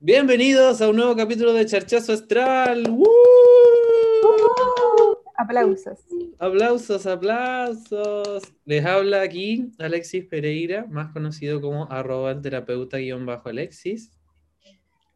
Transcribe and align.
Bienvenidos 0.00 0.82
a 0.82 0.90
un 0.90 0.96
nuevo 0.96 1.16
capítulo 1.16 1.54
de 1.54 1.64
Charchazo 1.64 2.12
Astral. 2.12 2.90
¡Woo! 2.90 3.06
Aplausos. 5.38 6.00
Aplausos, 6.38 7.06
aplausos. 7.06 8.42
Les 8.66 8.84
habla 8.84 9.22
aquí 9.22 9.72
Alexis 9.78 10.26
Pereira, 10.26 10.84
más 10.90 11.14
conocido 11.14 11.62
como 11.62 11.90
arroba 11.90 12.32
el 12.32 12.42
terapeuta 12.42 12.98
guion 12.98 13.24
bajo 13.24 13.48
Alexis. 13.48 14.12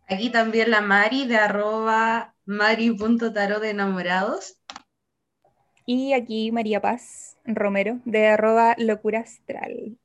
Aquí 0.08 0.30
también 0.30 0.70
la 0.70 0.80
Mari 0.80 1.26
de 1.26 1.36
arroba 1.36 2.34
mari.tarot 2.46 3.60
de 3.60 3.70
enamorados. 3.70 4.56
Y 5.84 6.14
aquí 6.14 6.52
María 6.52 6.80
Paz 6.80 7.36
Romero 7.44 8.00
de 8.06 8.28
arroba 8.28 8.76
locura 8.78 9.20
astral. 9.20 9.98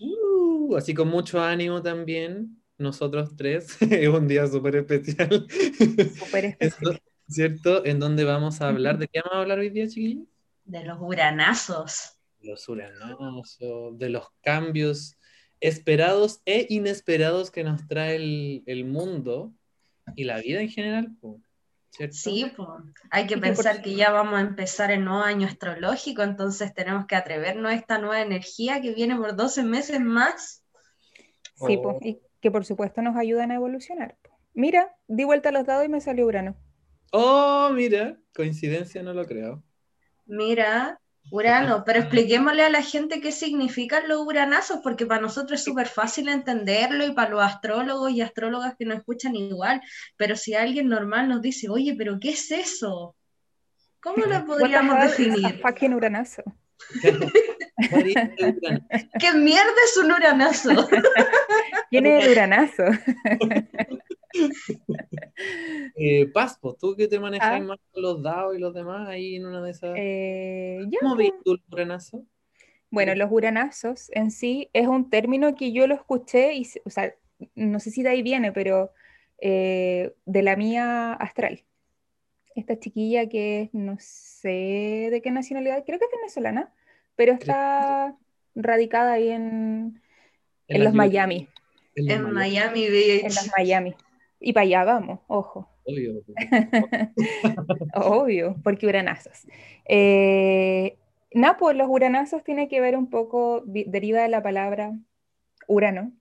Uh, 0.00 0.76
así 0.76 0.94
con 0.94 1.08
mucho 1.08 1.42
ánimo 1.42 1.82
también, 1.82 2.62
nosotros 2.84 3.34
tres. 3.36 3.76
es 3.82 4.08
un 4.08 4.28
día 4.28 4.46
súper 4.46 4.76
especial. 4.76 5.46
Súper 6.18 6.44
especial. 6.44 7.02
¿Cierto? 7.28 7.84
En 7.84 7.98
donde 7.98 8.24
vamos 8.24 8.60
a 8.60 8.68
hablar. 8.68 8.98
¿De 8.98 9.08
qué 9.08 9.20
vamos 9.20 9.36
a 9.36 9.40
hablar 9.40 9.58
hoy 9.58 9.70
día, 9.70 9.88
chiquillos? 9.88 10.26
De 10.64 10.84
los 10.84 10.98
uranazos. 11.00 12.18
Los 12.40 12.68
uranazos, 12.68 13.98
de 13.98 14.08
los 14.10 14.28
cambios 14.42 15.16
esperados 15.60 16.40
e 16.44 16.66
inesperados 16.68 17.50
que 17.50 17.64
nos 17.64 17.86
trae 17.88 18.16
el, 18.16 18.62
el 18.66 18.84
mundo 18.84 19.54
y 20.14 20.24
la 20.24 20.38
vida 20.38 20.60
en 20.60 20.68
general. 20.68 21.16
¿cierto? 21.90 22.16
Sí, 22.16 22.52
pues 22.56 22.68
hay 23.10 23.26
que 23.26 23.38
pensar 23.38 23.80
que 23.80 23.94
ya 23.94 24.10
vamos 24.10 24.34
a 24.34 24.42
empezar 24.42 24.90
el 24.90 25.04
nuevo 25.04 25.22
año 25.22 25.46
astrológico, 25.46 26.22
entonces 26.22 26.74
tenemos 26.74 27.06
que 27.06 27.16
atrevernos 27.16 27.70
a 27.72 27.74
esta 27.74 27.98
nueva 27.98 28.20
energía 28.20 28.80
que 28.82 28.94
viene 28.94 29.16
por 29.16 29.34
12 29.36 29.62
meses 29.62 30.00
más. 30.00 30.64
Sí, 31.54 31.76
Oh. 31.78 31.82
po, 31.82 31.98
y 32.02 32.20
que 32.44 32.50
por 32.50 32.66
supuesto 32.66 33.00
nos 33.00 33.16
ayudan 33.16 33.52
a 33.52 33.54
evolucionar. 33.54 34.18
Mira, 34.52 34.94
di 35.08 35.24
vuelta 35.24 35.48
a 35.48 35.52
los 35.52 35.64
dados 35.64 35.86
y 35.86 35.88
me 35.88 36.02
salió 36.02 36.26
Urano. 36.26 36.54
Oh, 37.10 37.70
mira, 37.72 38.18
coincidencia 38.34 39.02
no 39.02 39.14
lo 39.14 39.24
creo. 39.24 39.64
Mira, 40.26 41.00
Urano, 41.30 41.84
pero 41.86 42.00
expliquémosle 42.00 42.62
a 42.62 42.68
la 42.68 42.82
gente 42.82 43.22
qué 43.22 43.32
significan 43.32 44.08
los 44.08 44.20
uranazos, 44.26 44.80
porque 44.82 45.06
para 45.06 45.22
nosotros 45.22 45.58
es 45.58 45.64
súper 45.64 45.86
fácil 45.86 46.28
entenderlo 46.28 47.06
y 47.06 47.12
para 47.12 47.30
los 47.30 47.42
astrólogos 47.42 48.12
y 48.12 48.20
astrólogas 48.20 48.74
que 48.78 48.84
nos 48.84 48.98
escuchan 48.98 49.34
igual, 49.34 49.80
pero 50.18 50.36
si 50.36 50.52
alguien 50.52 50.90
normal 50.90 51.30
nos 51.30 51.40
dice, 51.40 51.70
oye, 51.70 51.94
pero 51.96 52.20
¿qué 52.20 52.32
es 52.32 52.50
eso? 52.50 53.16
¿Cómo 54.00 54.26
lo 54.26 54.44
podríamos 54.44 55.00
definir? 55.00 55.62
fucking 55.62 55.94
Uranazo. 55.94 56.42
¿Qué 59.18 59.32
mierda 59.32 59.72
es 59.84 59.96
un 59.96 60.12
uranazo? 60.12 60.70
¿Quién 61.94 62.06
es 62.06 62.24
el 62.24 62.32
Uranazo? 62.32 62.82
Eh, 65.96 66.28
pues, 66.32 66.58
tú 66.80 66.96
que 66.96 67.06
te 67.06 67.20
manejas 67.20 67.60
Ah. 67.60 67.60
más 67.60 67.78
con 67.92 68.02
los 68.02 68.20
dados 68.20 68.56
y 68.56 68.58
los 68.58 68.74
demás 68.74 69.08
ahí 69.08 69.36
en 69.36 69.46
una 69.46 69.62
de 69.62 69.70
esas. 69.70 69.94
Eh, 69.96 70.80
¿Cómo 71.00 71.14
ves 71.14 71.30
tú 71.44 71.52
el 71.52 71.62
uranazo? 71.70 72.24
Bueno, 72.90 73.14
los 73.14 73.30
uranazos 73.30 74.10
en 74.12 74.32
sí 74.32 74.70
es 74.72 74.88
un 74.88 75.08
término 75.08 75.54
que 75.54 75.70
yo 75.70 75.86
lo 75.86 75.94
escuché 75.94 76.54
y, 76.54 76.66
o 76.84 76.90
sea, 76.90 77.14
no 77.54 77.78
sé 77.78 77.92
si 77.92 78.02
de 78.02 78.08
ahí 78.08 78.22
viene, 78.22 78.50
pero 78.50 78.92
eh, 79.40 80.12
de 80.24 80.42
la 80.42 80.56
mía 80.56 81.12
astral. 81.12 81.62
Esta 82.56 82.78
chiquilla 82.78 83.28
que 83.28 83.62
es, 83.62 83.74
no 83.74 83.96
sé 84.00 85.08
de 85.10 85.20
qué 85.22 85.30
nacionalidad, 85.30 85.84
creo 85.86 85.98
que 85.98 86.06
es 86.06 86.10
venezolana, 86.12 86.72
pero 87.14 87.32
está 87.32 88.16
radicada 88.54 89.12
ahí 89.12 89.30
en, 89.30 90.00
los 90.68 90.94
Miami, 90.94 91.48
En 91.96 92.10
En 92.10 92.32
Miami, 92.32 92.34
Miami 92.34 92.84
en 92.86 92.92
Beach. 92.92 93.24
los 93.24 93.50
Miami. 93.56 93.94
Y 94.40 94.52
para 94.52 94.64
allá 94.64 94.84
vamos, 94.84 95.20
ojo. 95.26 95.68
obvio. 95.84 96.22
Obvio, 97.94 98.56
porque 98.64 98.86
uranazos. 98.86 99.46
Eh, 99.86 100.98
nada, 101.32 101.56
pues 101.56 101.76
los 101.76 101.88
uranazos 101.88 102.44
tiene 102.44 102.68
que 102.68 102.80
ver 102.80 102.96
un 102.96 103.08
poco, 103.08 103.62
deriva 103.66 104.22
de 104.22 104.28
la 104.28 104.42
palabra 104.42 104.92
Urano, 105.66 106.12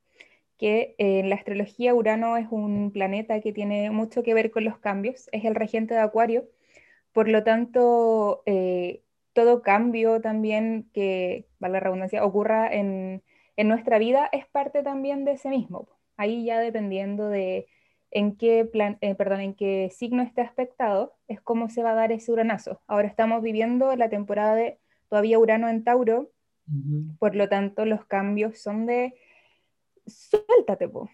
que 0.58 0.96
eh, 0.98 1.20
en 1.20 1.30
la 1.30 1.36
astrología 1.36 1.94
Urano 1.94 2.38
es 2.38 2.48
un 2.50 2.92
planeta 2.92 3.42
que 3.42 3.52
tiene 3.52 3.90
mucho 3.92 4.24
que 4.24 4.34
ver 4.34 4.52
con 4.52 4.64
los 4.64 4.78
cambios, 4.78 5.28
es 5.32 5.44
el 5.46 5.56
regente 5.56 5.94
de 5.94 6.02
Acuario, 6.02 6.48
por 7.12 7.28
lo 7.28 7.44
tanto, 7.44 8.44
eh, 8.46 9.04
todo 9.34 9.62
cambio 9.62 10.22
también 10.22 10.90
que, 10.94 11.48
valga 11.60 11.80
la 11.80 11.84
redundancia, 11.86 12.24
ocurra 12.26 12.72
en, 12.74 13.24
en 13.56 13.68
nuestra 13.68 13.98
vida 13.98 14.30
es 14.32 14.48
parte 14.48 14.84
también 14.84 15.26
de 15.26 15.34
ese 15.34 15.50
mismo. 15.50 15.88
Ahí 16.18 16.46
ya 16.46 16.60
dependiendo 16.60 17.30
de 17.30 17.68
en 18.12 18.36
qué 18.38 18.66
plan, 18.66 18.98
eh, 19.02 19.16
perdón, 19.16 19.42
en 19.42 19.56
qué 19.56 19.90
signo 19.92 20.22
esté 20.22 20.42
aspectado, 20.42 21.16
es 21.28 21.42
cómo 21.42 21.70
se 21.70 21.82
va 21.82 21.92
a 21.92 21.96
dar 21.96 22.12
ese 22.12 22.32
uranazo. 22.32 22.82
Ahora 22.86 23.08
estamos 23.08 23.42
viviendo 23.42 23.96
la 23.96 24.10
temporada 24.10 24.54
de 24.56 24.80
todavía 25.10 25.40
Urano 25.40 25.68
en 25.68 25.84
Tauro, 25.84 26.32
por 27.20 27.36
lo 27.36 27.50
tanto 27.50 27.86
los 27.86 28.06
cambios 28.06 28.60
son 28.60 28.86
de 28.86 29.16
suéltate, 30.06 30.88
po. 30.88 31.10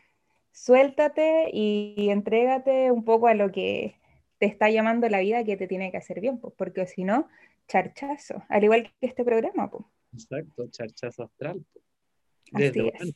Suéltate 0.51 1.50
y, 1.53 1.95
y 1.97 2.09
entrégate 2.09 2.91
un 2.91 3.06
poco 3.06 3.27
a 3.27 3.33
lo 3.33 3.51
que 3.51 3.95
te 4.38 4.45
está 4.45 4.69
llamando 4.69 5.07
la 5.09 5.19
vida 5.19 5.44
que 5.44 5.57
te 5.57 5.67
tiene 5.67 5.91
que 5.91 5.97
hacer 5.97 6.19
bien, 6.19 6.39
po, 6.39 6.51
porque 6.51 6.85
si 6.85 7.03
no, 7.03 7.27
charchazo, 7.67 8.44
al 8.50 8.63
igual 8.63 8.83
que 8.83 9.07
este 9.07 9.23
programa, 9.23 9.69
po. 9.69 9.89
Exacto, 10.13 10.67
charchazo 10.69 11.23
astral. 11.23 11.63
po. 11.73 11.79
Así 12.53 12.63
Desde 12.63 12.87
es. 12.87 12.93
Urano. 12.95 13.11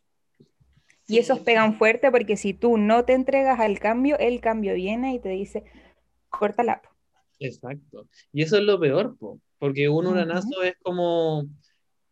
Y 1.07 1.17
esos 1.17 1.39
pegan 1.39 1.75
fuerte 1.75 2.09
porque 2.11 2.37
si 2.37 2.53
tú 2.53 2.77
no 2.77 3.03
te 3.05 3.13
entregas 3.13 3.59
al 3.59 3.79
cambio, 3.79 4.17
el 4.19 4.39
cambio 4.39 4.73
viene 4.73 5.13
y 5.13 5.19
te 5.19 5.29
dice, 5.29 5.63
córtala. 6.29 6.81
po". 6.81 6.89
Exacto. 7.39 8.07
Y 8.31 8.43
eso 8.43 8.57
es 8.57 8.63
lo 8.63 8.79
peor, 8.79 9.17
po, 9.17 9.39
porque 9.59 9.89
un 9.89 10.07
uranazo 10.07 10.63
es 10.63 10.75
como, 10.81 11.45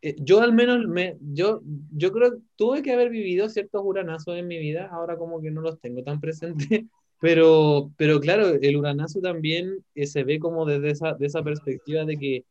eh, 0.01 0.15
yo 0.19 0.41
al 0.41 0.53
menos 0.53 0.85
me, 0.87 1.17
yo, 1.21 1.61
yo 1.95 2.11
creo 2.11 2.31
que 2.31 2.37
tuve 2.57 2.81
que 2.81 2.91
haber 2.91 3.09
vivido 3.09 3.47
ciertos 3.47 3.81
uranazos 3.83 4.37
en 4.37 4.47
mi 4.47 4.57
vida, 4.57 4.89
ahora 4.91 5.15
como 5.15 5.41
que 5.41 5.51
no 5.51 5.61
los 5.61 5.79
tengo 5.79 6.03
tan 6.03 6.19
presentes, 6.19 6.67
pero, 7.21 7.91
pero 7.97 8.19
claro, 8.19 8.49
el 8.61 8.75
uranazo 8.75 9.21
también 9.21 9.85
eh, 9.95 10.05
se 10.05 10.23
ve 10.23 10.37
como 10.39 10.65
desde 10.65 10.91
esa, 10.91 11.13
de 11.13 11.27
esa 11.27 11.43
perspectiva 11.43 12.03
de 12.03 12.17
que 12.17 12.45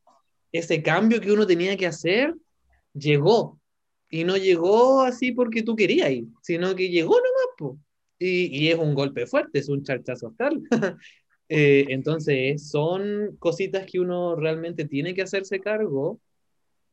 ese 0.53 0.83
cambio 0.83 1.21
que 1.21 1.33
uno 1.33 1.47
tenía 1.47 1.77
que 1.77 1.87
hacer 1.87 2.35
llegó, 2.95 3.60
y 4.11 4.25
no 4.25 4.37
llegó 4.37 5.03
así 5.03 5.33
porque 5.33 5.63
tú 5.63 5.77
querías 5.77 6.11
ir, 6.11 6.27
sino 6.43 6.75
que 6.75 6.91
llegó 6.91 7.15
nomás, 7.15 7.47
po. 7.57 7.79
Y, 8.19 8.47
y 8.65 8.69
es 8.69 8.79
un 8.79 8.95
golpe 8.95 9.27
fuerte, 9.27 9.61
es 9.61 9.69
un 9.69 9.83
charchazo 9.85 10.29
astral. 10.29 10.61
Eh, 11.53 11.87
entonces, 11.89 12.71
son 12.71 13.37
cositas 13.41 13.85
que 13.85 13.99
uno 13.99 14.37
realmente 14.37 14.85
tiene 14.85 15.15
que 15.15 15.23
hacerse 15.23 15.59
cargo, 15.59 16.21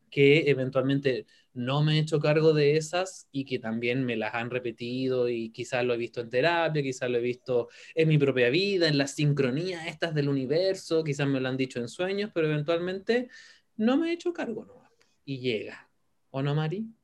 que 0.10 0.50
eventualmente 0.50 1.28
no 1.54 1.84
me 1.84 1.96
he 1.98 2.00
hecho 2.00 2.20
cargo 2.20 2.54
de 2.54 2.76
esas 2.76 3.28
y 3.32 3.46
que 3.46 3.60
también 3.60 4.04
me 4.04 4.16
las 4.16 4.34
han 4.34 4.50
repetido 4.50 5.30
y 5.30 5.52
quizás 5.52 5.86
lo 5.86 5.94
he 5.94 5.98
visto 5.98 6.22
en 6.22 6.32
terapia, 6.32 6.82
quizás 6.82 7.08
lo 7.10 7.20
he 7.20 7.22
visto 7.22 7.70
en 7.94 8.08
mi 8.08 8.18
propia 8.18 8.50
vida, 8.50 8.88
en 8.88 8.98
las 8.98 9.12
sincronías 9.12 9.86
estas 9.86 10.16
del 10.16 10.30
universo, 10.30 11.04
quizás 11.04 11.28
me 11.28 11.40
lo 11.40 11.50
han 11.50 11.58
dicho 11.58 11.80
en 11.80 11.88
sueños, 11.88 12.32
pero 12.34 12.48
eventualmente 12.48 13.30
no 13.76 13.96
me 13.98 14.10
he 14.10 14.14
hecho 14.14 14.34
cargo 14.34 14.66
nomás. 14.66 14.92
Y 15.24 15.40
llega. 15.40 15.88
¿O 16.32 16.42
no, 16.42 16.56
Mari? 16.56 16.97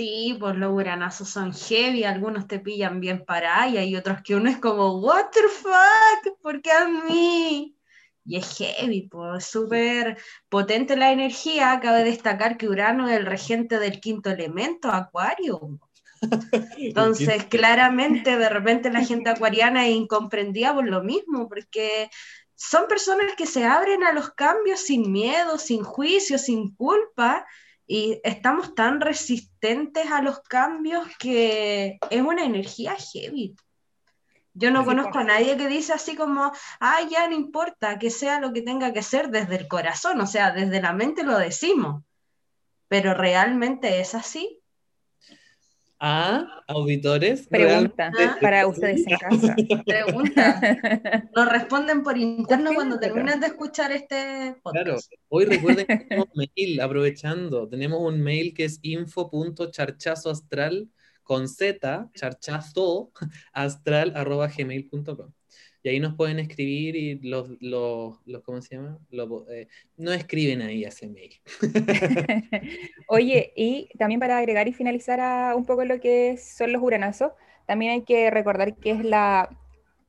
Sí, 0.00 0.34
pues 0.40 0.56
los 0.56 0.72
uranazos 0.72 1.28
son 1.28 1.52
heavy, 1.52 2.04
algunos 2.04 2.46
te 2.46 2.58
pillan 2.58 3.00
bien 3.00 3.22
para 3.22 3.68
y 3.68 3.76
hay 3.76 3.96
otros 3.96 4.22
que 4.24 4.34
uno 4.34 4.48
es 4.48 4.56
como, 4.56 4.98
what 4.98 5.26
the 5.30 5.46
fuck, 5.46 6.38
¿por 6.40 6.62
qué 6.62 6.72
a 6.72 6.88
mí? 6.88 7.76
Y 8.24 8.36
es 8.36 8.56
heavy, 8.56 9.08
pues 9.10 9.44
súper 9.44 10.16
potente 10.48 10.96
la 10.96 11.12
energía. 11.12 11.78
Cabe 11.82 12.02
destacar 12.02 12.56
que 12.56 12.66
Urano 12.66 13.10
es 13.10 13.18
el 13.18 13.26
regente 13.26 13.78
del 13.78 14.00
quinto 14.00 14.30
elemento, 14.30 14.90
Acuario. 14.90 15.78
Entonces, 16.78 17.44
claramente, 17.44 18.38
de 18.38 18.48
repente 18.48 18.90
la 18.90 19.04
gente 19.04 19.28
acuariana 19.28 19.86
es 19.86 19.96
incomprendida 19.96 20.74
por 20.74 20.88
lo 20.88 21.02
mismo, 21.02 21.46
porque 21.46 22.08
son 22.54 22.88
personas 22.88 23.34
que 23.36 23.44
se 23.44 23.66
abren 23.66 24.02
a 24.04 24.12
los 24.12 24.30
cambios 24.30 24.80
sin 24.80 25.12
miedo, 25.12 25.58
sin 25.58 25.82
juicio, 25.82 26.38
sin 26.38 26.74
culpa, 26.74 27.46
y 27.92 28.20
estamos 28.22 28.76
tan 28.76 29.00
resistentes 29.00 30.12
a 30.12 30.22
los 30.22 30.40
cambios 30.42 31.08
que 31.18 31.98
es 32.08 32.22
una 32.22 32.44
energía 32.44 32.94
heavy. 32.96 33.56
Yo 34.54 34.70
no 34.70 34.84
Sí, 34.84 34.84
conozco 34.84 35.18
pues. 35.18 35.18
a 35.18 35.24
nadie 35.24 35.56
que 35.56 35.66
dice 35.68 35.92
así 35.92 36.14
como, 36.16 36.52
ah, 36.80 36.98
ya 37.10 37.28
no 37.28 37.34
importa, 37.34 37.98
que 37.98 38.10
sea 38.10 38.40
lo 38.40 38.52
que 38.52 38.62
tenga 38.62 38.92
que 38.92 39.02
ser 39.02 39.30
desde 39.30 39.56
el 39.56 39.68
corazón, 39.68 40.20
o 40.20 40.26
sea, 40.26 40.52
desde 40.52 40.80
la 40.82 40.92
mente 40.92 41.24
lo 41.24 41.36
decimos, 41.38 42.04
pero 42.88 43.14
realmente 43.14 44.00
es 44.00 44.14
así. 44.14 44.59
Ah, 46.02 46.64
auditores. 46.66 47.46
Pregunta 47.46 48.10
para 48.40 48.66
ustedes 48.66 49.06
en 49.06 49.18
casa. 49.18 49.54
Pregunta. 49.86 50.60
Nos 51.36 51.52
responden 51.52 52.02
por 52.02 52.16
interno 52.16 52.72
cuando 52.72 52.98
terminan 52.98 53.38
de 53.38 53.48
escuchar 53.48 53.92
este 53.92 54.56
podcast. 54.62 54.86
Claro, 54.86 54.98
hoy 55.28 55.44
recuerden 55.44 55.86
que 55.86 55.96
tenemos 56.08 56.28
mail, 56.34 56.80
aprovechando, 56.80 57.68
tenemos 57.68 58.00
un 58.00 58.22
mail 58.22 58.54
que 58.54 58.64
es 58.64 58.78
info.charchazoastral 58.80 60.88
con 61.22 61.48
z, 61.48 62.08
charchazo, 62.14 63.12
astral, 63.52 64.14
arroba 64.16 64.48
gmail.com. 64.48 65.34
Y 65.82 65.88
ahí 65.88 66.00
nos 66.00 66.14
pueden 66.14 66.38
escribir 66.38 66.94
y 66.96 67.18
los, 67.20 67.50
los, 67.60 68.18
los 68.26 68.42
¿cómo 68.42 68.60
se 68.60 68.76
llama? 68.76 68.98
Eh, 69.50 69.68
no 69.96 70.12
escriben 70.12 70.60
ahí 70.62 70.84
a 70.84 70.88
ese 70.88 71.08
mail. 71.08 71.32
Oye, 73.08 73.52
y 73.56 73.88
también 73.98 74.20
para 74.20 74.38
agregar 74.38 74.68
y 74.68 74.72
finalizar 74.72 75.20
a 75.20 75.54
un 75.56 75.64
poco 75.64 75.84
lo 75.84 76.00
que 76.00 76.36
son 76.36 76.72
los 76.72 76.82
uranazos, 76.82 77.32
también 77.66 77.92
hay 77.92 78.02
que 78.02 78.30
recordar 78.30 78.76
que 78.76 78.90
es 78.90 79.04
la 79.04 79.48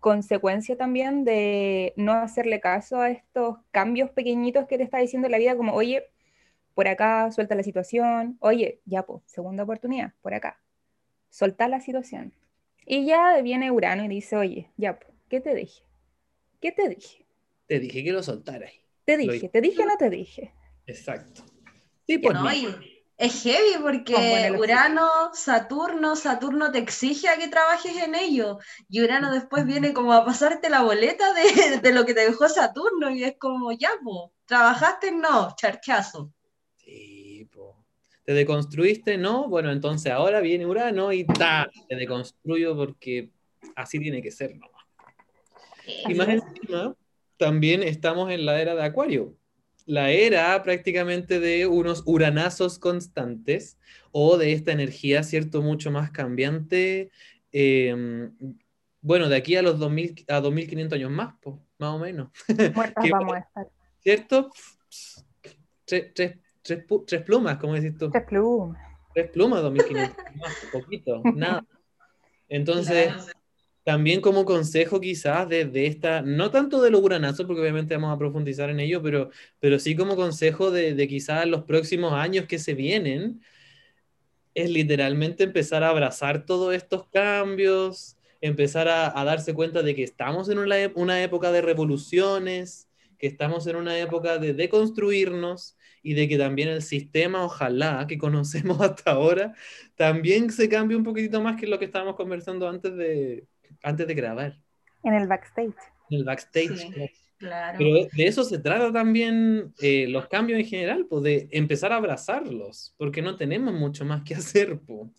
consecuencia 0.01 0.75
también 0.75 1.23
de 1.23 1.94
no 1.95 2.13
hacerle 2.13 2.59
caso 2.59 3.00
a 3.00 3.12
estos 3.12 3.57
cambios 3.69 4.09
pequeñitos 4.09 4.68
que 4.68 4.77
te 4.77 4.83
está 4.83 4.97
diciendo 4.97 5.29
la 5.29 5.38
vida, 5.38 5.56
como, 5.56 5.73
oye, 5.73 6.06
por 6.73 6.88
acá, 6.88 7.31
suelta 7.31 7.56
la 7.56 7.63
situación, 7.63 8.38
oye, 8.39 8.81
ya, 8.85 9.03
pues, 9.03 9.21
segunda 9.27 9.63
oportunidad, 9.63 10.13
por 10.21 10.33
acá, 10.33 10.59
solta 11.29 11.68
la 11.68 11.79
situación. 11.79 12.33
Y 12.85 13.06
ya 13.06 13.39
viene 13.41 13.71
Urano 13.71 14.03
y 14.06 14.07
dice, 14.07 14.35
oye, 14.35 14.71
ya, 14.75 14.97
pues, 15.00 15.11
¿qué 15.31 15.39
te 15.39 15.56
dije? 15.56 15.81
¿Qué 16.60 16.74
te 16.74 16.89
dije? 16.89 17.25
Te 17.66 17.80
dije 17.80 18.04
que 18.04 18.12
lo 18.12 18.22
soltaras. 18.22 18.74
Te 19.06 19.16
dije, 19.16 19.48
¿te 19.48 19.62
dije 19.62 19.81
o 19.81 19.86
no 19.86 19.95
te 19.98 20.10
dije? 20.10 20.54
Exacto. 20.86 21.44
Sí, 22.06 22.18
pues. 22.18 22.33
No, 22.33 22.50
es 22.50 23.44
heavy 23.44 23.81
porque 23.81 24.51
Urano, 24.60 25.07
Saturno, 25.33 26.18
Saturno 26.18 26.72
te 26.72 26.80
exige 26.80 27.30
a 27.30 27.38
que 27.38 27.48
trabajes 27.48 27.95
en 27.95 28.16
ello. 28.16 28.60
Y 28.89 29.01
Urano 29.01 29.31
después 29.31 29.66
viene 29.66 29.94
como 29.94 30.12
a 30.12 30.25
pasarte 30.25 30.69
la 30.69 30.81
boleta 30.81 31.33
de, 31.33 31.78
de 31.78 31.94
lo 31.94 32.06
que 32.06 32.13
te 32.13 32.25
dejó 32.25 32.50
Saturno. 32.50 33.10
Y 33.10 33.24
es 33.24 33.38
como, 33.38 33.72
ya, 33.72 33.92
po, 34.04 34.33
trabajaste, 34.45 35.13
no, 35.13 35.56
charchazo. 35.56 36.33
Sí, 36.75 37.48
po. 37.54 37.86
Te 38.25 38.33
deconstruiste, 38.33 39.18
no. 39.18 39.48
Bueno, 39.48 39.72
entonces 39.72 40.12
ahora 40.12 40.42
viene 40.42 40.66
Urano 40.66 41.13
y 41.13 41.25
ta, 41.25 41.69
te 41.88 41.95
deconstruyo 41.95 42.75
porque 42.75 43.31
así 43.75 43.98
tiene 44.00 44.22
que 44.22 44.31
ser 44.31 44.56
nomás. 44.56 44.70
Y 46.07 46.16
más 46.16 46.30
encima, 46.30 46.95
también 47.38 47.83
estamos 47.83 48.31
en 48.31 48.45
la 48.45 48.62
era 48.62 48.75
de 48.75 48.83
Acuario 48.83 49.36
la 49.86 50.10
era 50.12 50.62
prácticamente 50.63 51.39
de 51.39 51.68
unos 51.68 52.04
uranazos 52.06 52.80
constantes 52.80 53.78
o 54.12 54.38
de 54.38 54.54
esta 54.54 54.72
energía, 54.72 55.24
¿cierto? 55.24 55.62
Mucho 55.62 55.92
más 55.92 56.12
cambiante. 56.12 57.12
Em, 57.51 58.31
bueno, 59.01 59.30
de 59.30 59.36
aquí 59.36 59.56
a 59.56 59.62
los 59.62 59.80
2000, 59.80 60.25
a 60.28 60.39
2500 60.39 60.95
años 60.98 61.12
más, 61.12 61.36
pues, 61.42 61.57
más 61.80 61.89
o 61.89 62.00
menos. 62.00 62.30
Muertas 62.75 63.10
vamos 63.10 63.33
a 63.33 63.39
estar. 63.39 63.68
¿Cierto? 64.00 64.51
Tres, 65.86 66.13
tres, 66.13 66.38
tres, 66.62 67.24
plumas, 67.24 67.57
como 67.57 67.74
decís 67.74 67.98
tú. 67.98 68.10
Tres 68.10 68.25
plumas. 68.25 68.80
Tres 69.13 69.30
plumas, 69.30 69.62
2500, 69.62 70.18
más, 70.36 70.66
poquito, 70.72 71.22
nada. 71.36 71.66
Entonces, 72.48 73.13
también 73.83 74.22
como 74.22 74.45
consejo 74.45 75.01
quizás 75.01 75.50
desde 75.50 75.88
esta, 75.88 76.22
no 76.22 76.51
tanto 76.51 76.81
de 76.81 76.92
los 76.92 77.01
uranazos, 77.01 77.45
porque 77.45 77.62
obviamente 77.62 77.95
vamos 77.95 78.13
a 78.13 78.18
profundizar 78.19 78.69
en 78.69 78.80
ello, 78.80 79.01
pero, 79.01 79.31
pero 79.60 79.80
sí 79.80 79.95
como 79.95 80.16
consejo 80.16 80.72
de, 80.72 80.94
de 80.94 81.07
quizás 81.07 81.48
los 81.48 81.63
próximos 81.63 82.13
años 82.13 82.45
que 82.45 82.60
se 82.60 82.74
vienen, 82.75 83.42
es 84.54 84.69
literalmente 84.69 85.44
empezar 85.44 85.83
a 85.83 85.89
abrazar 85.89 86.45
todos 86.45 86.74
estos 86.75 87.07
cambios, 87.07 88.18
empezar 88.42 88.88
a, 88.88 89.19
a 89.19 89.24
darse 89.25 89.54
cuenta 89.54 89.81
de 89.83 89.95
que 89.95 90.04
estamos 90.04 90.50
en 90.50 90.60
una, 90.60 90.75
una, 90.95 91.24
época 91.24 91.51
de 91.51 91.62
revoluciones, 91.62 92.89
que 93.18 93.28
estamos 93.28 93.68
en 93.68 93.75
una 93.78 93.98
época 94.00 94.38
de 94.39 94.54
deconstruirnos 94.54 95.78
y 96.04 96.16
de 96.16 96.28
que 96.28 96.38
también 96.38 96.69
el 96.69 96.81
sistema, 96.81 97.44
ojalá, 97.45 98.06
que 98.07 98.18
conocemos 98.18 98.81
hasta 98.81 99.12
ahora, 99.12 99.56
también 99.95 100.51
se 100.51 100.69
cambie 100.69 100.98
un 100.98 101.04
poquitito 101.04 101.42
más 101.42 101.60
que 101.60 101.68
lo 101.68 101.80
que 101.80 101.86
estábamos 101.86 102.16
conversando 102.16 102.68
antes 102.68 102.95
de, 102.95 103.48
antes 103.83 104.07
de 104.07 104.13
grabar. 104.13 104.57
En 105.03 105.13
el 105.13 105.27
backstage. 105.27 105.75
En 106.09 106.19
el 106.19 106.23
backstage. 106.23 107.12
claro. 107.38 107.77
Pero 107.77 107.94
de 108.12 108.27
eso 108.27 108.44
se 108.44 108.59
trata 108.59 108.91
también 108.91 109.73
eh, 109.81 110.07
los 110.07 110.27
cambios 110.27 110.59
en 110.59 110.65
general, 110.65 111.06
pues 111.09 111.23
de 111.23 111.47
empezar 111.51 111.91
a 111.91 111.97
abrazarlos, 111.97 112.94
porque 112.97 113.21
no 113.21 113.35
tenemos 113.35 113.73
mucho 113.73 114.06
más 114.06 114.23
que 114.23 114.35
hacer. 114.35 114.79
Pues. 114.79 115.09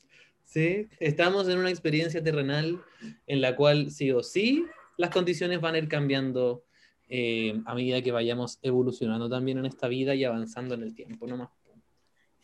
¿sí? 0.45 0.89
Estamos 1.01 1.49
en 1.49 1.59
una 1.59 1.71
experiencia 1.71 2.23
terrenal 2.23 2.81
en 3.27 3.41
la 3.41 3.57
cual 3.57 3.91
sí 3.91 4.11
o 4.11 4.23
sí 4.23 4.67
las 4.97 5.11
condiciones 5.11 5.61
van 5.61 5.75
a 5.75 5.79
ir 5.79 5.89
cambiando 5.89 6.65
eh, 7.09 7.61
a 7.67 7.75
medida 7.75 8.01
que 8.03 8.13
vayamos 8.13 8.59
evolucionando 8.63 9.29
también 9.29 9.59
en 9.59 9.67
esta 9.67 9.89
vida 9.89 10.15
y 10.15 10.25
avanzando 10.25 10.75
en 10.75 10.83
el 10.83 10.95
tiempo, 10.95 11.27
no 11.27 11.37
más. 11.37 11.51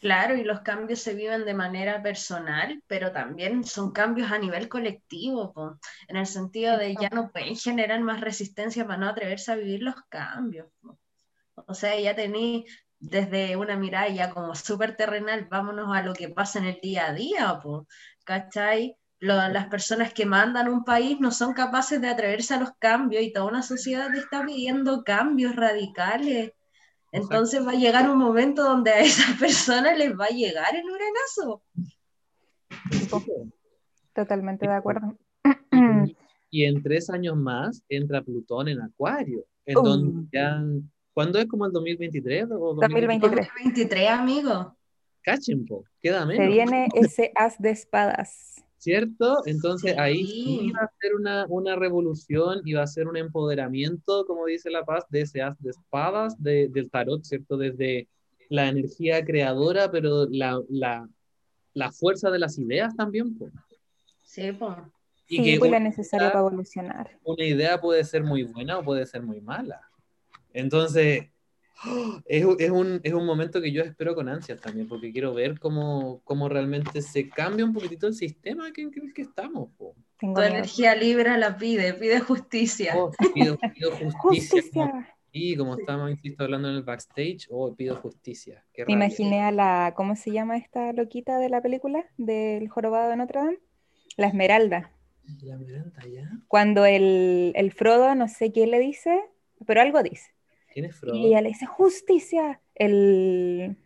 Claro, 0.00 0.36
y 0.36 0.44
los 0.44 0.60
cambios 0.60 1.00
se 1.00 1.14
viven 1.14 1.44
de 1.44 1.54
manera 1.54 2.00
personal, 2.02 2.80
pero 2.86 3.10
también 3.10 3.64
son 3.64 3.90
cambios 3.90 4.30
a 4.30 4.38
nivel 4.38 4.68
colectivo, 4.68 5.78
en 6.06 6.16
el 6.16 6.26
sentido 6.26 6.76
de 6.78 6.94
ya 6.94 7.08
no 7.08 7.30
pueden 7.32 7.56
generar 7.56 8.00
más 8.00 8.20
resistencia 8.20 8.86
para 8.86 8.98
no 8.98 9.08
atreverse 9.08 9.50
a 9.50 9.56
vivir 9.56 9.82
los 9.82 9.96
cambios. 10.08 10.68
O 11.66 11.74
sea, 11.74 11.98
ya 11.98 12.14
tení 12.14 12.64
desde 13.00 13.56
una 13.56 13.76
mirada 13.76 14.30
como 14.30 14.54
súper 14.54 14.96
terrenal, 14.96 15.46
vámonos 15.50 15.94
a 15.96 16.02
lo 16.02 16.14
que 16.14 16.28
pasa 16.28 16.60
en 16.60 16.66
el 16.66 16.78
día 16.80 17.08
a 17.08 17.12
día, 17.12 17.58
¿cachai? 18.24 18.96
las 19.20 19.66
personas 19.66 20.12
que 20.12 20.26
mandan 20.26 20.68
un 20.68 20.84
país 20.84 21.18
no 21.18 21.32
son 21.32 21.52
capaces 21.52 22.00
de 22.00 22.08
atreverse 22.08 22.54
a 22.54 22.60
los 22.60 22.70
cambios 22.78 23.22
y 23.24 23.32
toda 23.32 23.46
una 23.46 23.62
sociedad 23.62 24.14
está 24.14 24.44
pidiendo 24.44 25.02
cambios 25.02 25.56
radicales 25.56 26.52
entonces 27.12 27.66
va 27.66 27.72
a 27.72 27.76
llegar 27.76 28.08
un 28.10 28.18
momento 28.18 28.62
donde 28.62 28.90
a 28.90 29.00
esa 29.00 29.22
persona 29.38 29.94
les 29.94 30.18
va 30.18 30.26
a 30.26 30.30
llegar 30.30 30.74
el 30.74 30.84
uranazo. 30.84 31.62
Totalmente 34.14 34.66
de 34.66 34.74
acuerdo. 34.74 35.16
Y 36.50 36.64
en 36.64 36.82
tres 36.82 37.10
años 37.10 37.36
más 37.36 37.84
entra 37.90 38.22
Plutón 38.22 38.68
en 38.68 38.80
Acuario, 38.80 39.44
en 39.66 39.74
donde 39.74 40.18
uh. 40.18 40.28
ya, 40.32 40.64
¿cuándo 41.12 41.38
es 41.38 41.46
como 41.46 41.66
el 41.66 41.72
2023 41.72 42.44
o 42.52 42.74
2023? 42.74 43.48
2023, 43.48 44.08
amigo. 44.08 44.74
Cachempo, 45.20 45.84
queda 46.00 46.24
menos. 46.24 46.46
Se 46.46 46.50
viene 46.50 46.88
ese 46.94 47.32
as 47.34 47.58
de 47.58 47.68
espadas. 47.68 48.64
¿Cierto? 48.78 49.42
Entonces 49.44 49.96
ahí 49.98 50.24
sí 50.24 50.72
va 50.72 50.84
a 50.84 50.92
ser 51.00 51.14
una, 51.16 51.46
una, 51.48 51.76
revolución 51.76 52.62
y 52.64 52.74
va 52.74 52.82
a 52.82 52.86
ser 52.86 53.08
un 53.08 53.16
empoderamiento, 53.16 54.24
como 54.24 54.46
dice 54.46 54.70
La 54.70 54.84
Paz, 54.84 55.04
de 55.10 55.22
ese 55.22 55.42
as 55.42 55.60
de 55.60 55.70
espadas 55.70 56.40
de, 56.42 56.68
del 56.68 56.90
tarot, 56.90 57.24
¿cierto? 57.24 57.56
Desde 57.56 58.08
la 58.48 58.68
energía 58.68 59.24
creadora, 59.24 59.90
pero 59.90 60.26
la, 60.30 60.60
la, 60.68 61.08
la 61.74 61.92
fuerza 61.92 62.30
de 62.30 62.38
las 62.38 62.58
ideas 62.58 62.96
también. 62.96 63.36
Pues. 63.36 63.52
Sí, 64.22 64.52
pues. 64.52 64.76
Y 65.28 65.36
sí, 65.44 65.58
que 65.58 65.68
la 65.68 65.80
necesaria 65.80 66.28
para 66.28 66.40
evolucionar. 66.40 67.18
Una 67.24 67.44
idea 67.44 67.78
puede 67.80 68.02
ser 68.04 68.22
muy 68.22 68.44
buena 68.44 68.78
o 68.78 68.84
puede 68.84 69.04
ser 69.04 69.22
muy 69.22 69.42
mala. 69.42 69.82
Entonces, 70.54 71.26
es, 72.26 72.44
es, 72.58 72.70
un, 72.70 73.00
es, 73.02 73.12
un, 73.12 73.24
momento 73.24 73.60
que 73.60 73.72
yo 73.72 73.82
espero 73.82 74.14
con 74.14 74.28
ansias 74.28 74.60
también, 74.60 74.88
porque 74.88 75.12
quiero 75.12 75.34
ver 75.34 75.58
cómo, 75.58 76.20
cómo 76.24 76.48
realmente 76.48 77.02
se 77.02 77.28
cambia 77.28 77.64
un 77.64 77.72
poquitito 77.72 78.06
el 78.06 78.14
sistema 78.14 78.68
en 78.68 78.92
el 78.94 79.14
que 79.14 79.22
estamos. 79.22 79.70
Tu 80.18 80.40
energía 80.40 80.94
libre 80.96 81.36
la 81.38 81.56
pide, 81.56 81.94
pide 81.94 82.20
justicia. 82.20 82.94
Oh, 82.96 83.12
pido, 83.34 83.56
pido, 83.74 83.92
justicia. 84.18 85.14
Y 85.30 85.56
como 85.56 85.76
estamos, 85.76 86.10
insisto, 86.10 86.42
hablando 86.42 86.68
en 86.68 86.76
el 86.76 86.82
backstage, 86.82 87.46
oh, 87.50 87.74
pido 87.74 87.96
justicia. 87.96 88.64
Me 88.86 88.94
imaginé 88.94 89.42
a 89.42 89.52
la, 89.52 89.92
¿cómo 89.94 90.16
se 90.16 90.32
llama 90.32 90.56
esta 90.56 90.92
loquita 90.92 91.38
de 91.38 91.48
la 91.48 91.60
película? 91.60 92.04
Del 92.16 92.68
jorobado 92.68 93.10
de 93.10 93.16
Notre 93.16 93.40
Dame. 93.40 93.58
La 94.16 94.26
Esmeralda. 94.26 94.90
La 95.42 95.54
Esmeralda, 95.54 96.02
ya. 96.12 96.28
Cuando 96.48 96.86
el, 96.86 97.52
el 97.54 97.70
Frodo, 97.70 98.16
no 98.16 98.26
sé 98.26 98.52
qué 98.52 98.66
le 98.66 98.80
dice, 98.80 99.20
pero 99.64 99.82
algo 99.82 100.02
dice 100.02 100.32
y 101.12 101.26
ella 101.26 101.40
le 101.40 101.48
dice, 101.48 101.66
justicia. 101.66 102.60
El... 102.74 103.76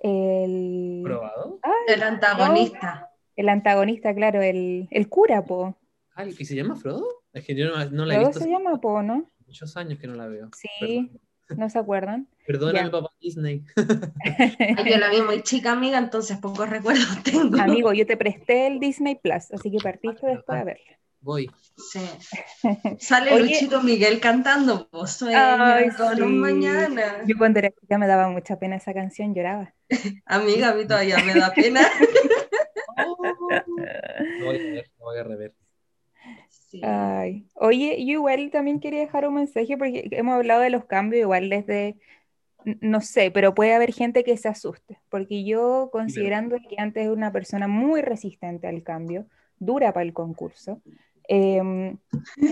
El... 0.00 1.00
¿Probado? 1.04 1.60
el 1.86 2.02
antagonista. 2.02 3.10
el 3.36 3.48
antagonista, 3.48 4.14
claro, 4.14 4.42
el, 4.42 4.88
el 4.90 5.08
cura, 5.08 5.44
po. 5.44 5.76
Ah, 6.14 6.26
¿y 6.26 6.32
se 6.32 6.54
llama 6.54 6.76
Frodo? 6.76 7.06
Es 7.32 7.46
que 7.46 7.54
yo 7.54 7.66
no, 7.66 7.84
no 7.90 8.04
la 8.04 8.16
he 8.16 8.18
visto. 8.18 8.40
se 8.40 8.50
llama, 8.50 8.80
po, 8.80 9.02
¿no? 9.02 9.26
Muchos 9.46 9.76
años 9.76 9.98
que 9.98 10.06
no 10.06 10.14
la 10.14 10.26
veo. 10.28 10.50
Sí, 10.54 11.10
no 11.56 11.70
se 11.70 11.78
acuerdan. 11.78 12.28
Perdóname, 12.46 12.90
papá 12.90 13.10
Disney. 13.20 13.64
yo 13.76 14.98
la 14.98 15.10
vi 15.10 15.22
muy 15.22 15.42
chica, 15.42 15.72
amiga, 15.72 15.98
entonces 15.98 16.38
pocos 16.38 16.68
recuerdos 16.68 17.22
tengo. 17.22 17.60
Amigo, 17.60 17.92
yo 17.94 18.06
te 18.06 18.16
presté 18.16 18.66
el 18.66 18.80
Disney 18.80 19.14
Plus, 19.14 19.52
así 19.52 19.70
que 19.70 19.78
partiste 19.78 20.26
después 20.26 20.58
de 20.58 20.64
verla 20.64 21.01
voy. 21.22 21.50
Sí. 21.76 22.00
Sale 22.98 23.38
Luchito 23.40 23.82
Miguel 23.82 24.20
cantando, 24.20 24.88
pues 24.90 25.24
con 25.96 26.22
un 26.22 26.38
mañana. 26.38 27.24
Yo 27.26 27.36
cuando 27.38 27.58
era 27.60 27.70
chica 27.70 27.98
me 27.98 28.06
daba 28.06 28.28
mucha 28.28 28.58
pena 28.58 28.76
esa 28.76 28.92
canción, 28.92 29.34
lloraba. 29.34 29.74
Amiga, 30.26 30.70
a 30.70 30.74
mí 30.74 30.86
todavía 30.86 31.18
me 31.24 31.34
da 31.34 31.52
pena. 31.52 31.80
voy 34.44 34.56
a 34.56 34.62
ver, 34.62 34.90
voy 34.98 35.18
a 35.18 35.24
rever. 35.24 35.54
Ay. 36.82 37.46
Oye, 37.54 38.04
yo 38.04 38.12
igual 38.12 38.50
también 38.50 38.80
quería 38.80 39.00
dejar 39.00 39.26
un 39.28 39.34
mensaje 39.34 39.76
porque 39.76 40.08
hemos 40.12 40.34
hablado 40.34 40.62
de 40.62 40.70
los 40.70 40.86
cambios, 40.86 41.22
igual 41.22 41.50
desde, 41.50 41.98
no 42.80 43.00
sé, 43.02 43.30
pero 43.30 43.54
puede 43.54 43.74
haber 43.74 43.92
gente 43.92 44.24
que 44.24 44.36
se 44.36 44.48
asuste. 44.48 44.98
porque 45.10 45.44
yo, 45.44 45.90
considerando 45.92 46.56
que 46.68 46.76
antes 46.78 47.04
era 47.04 47.12
una 47.12 47.32
persona 47.32 47.68
muy 47.68 48.00
resistente 48.00 48.66
al 48.68 48.82
cambio, 48.82 49.26
dura 49.58 49.92
para 49.92 50.04
el 50.04 50.12
concurso. 50.12 50.80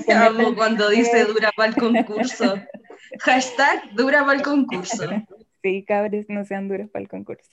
Eh, 0.09 0.15
Amo 0.15 0.55
cuando 0.55 0.89
dice 0.89 1.25
dura 1.27 1.51
para 1.57 1.71
el 1.71 1.77
concurso. 1.77 2.55
Hashtag 3.21 3.95
dura 3.95 4.25
para 4.25 4.39
el 4.39 4.43
concurso. 4.43 5.05
sí, 5.63 5.85
cabres, 5.85 6.27
no 6.29 6.45
sean 6.45 6.69
duros 6.69 6.89
para 6.89 7.03
el 7.03 7.09
concurso. 7.09 7.51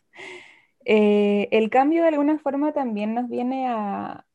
Eh, 0.85 1.49
el 1.51 1.69
cambio 1.69 2.03
de 2.03 2.09
alguna 2.09 2.39
forma 2.39 2.71
también 2.71 3.13
nos 3.13 3.27
viene 3.27 3.67
a, 3.67 4.25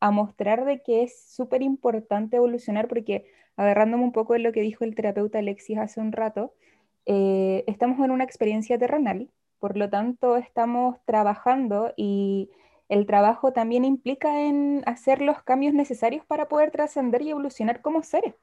a 0.00 0.10
mostrar 0.10 0.64
de 0.64 0.82
que 0.82 1.04
es 1.04 1.22
súper 1.34 1.62
importante 1.62 2.36
evolucionar 2.36 2.88
porque 2.88 3.26
agarrándome 3.56 4.04
un 4.04 4.12
poco 4.12 4.32
de 4.32 4.40
lo 4.40 4.52
que 4.52 4.62
dijo 4.62 4.84
el 4.84 4.94
terapeuta 4.94 5.38
Alexis 5.38 5.78
hace 5.78 6.00
un 6.00 6.12
rato, 6.12 6.54
eh, 7.06 7.64
estamos 7.66 8.04
en 8.04 8.10
una 8.10 8.24
experiencia 8.24 8.78
terrenal, 8.78 9.30
por 9.58 9.76
lo 9.76 9.90
tanto 9.90 10.36
estamos 10.36 10.96
trabajando 11.04 11.92
y 11.96 12.50
el 12.90 13.06
trabajo 13.06 13.52
también 13.52 13.84
implica 13.86 14.42
en 14.42 14.82
hacer 14.84 15.22
los 15.22 15.42
cambios 15.42 15.72
necesarios 15.74 16.26
para 16.26 16.48
poder 16.48 16.72
trascender 16.72 17.22
y 17.22 17.30
evolucionar 17.30 17.80
como 17.80 18.02
seres, 18.02 18.34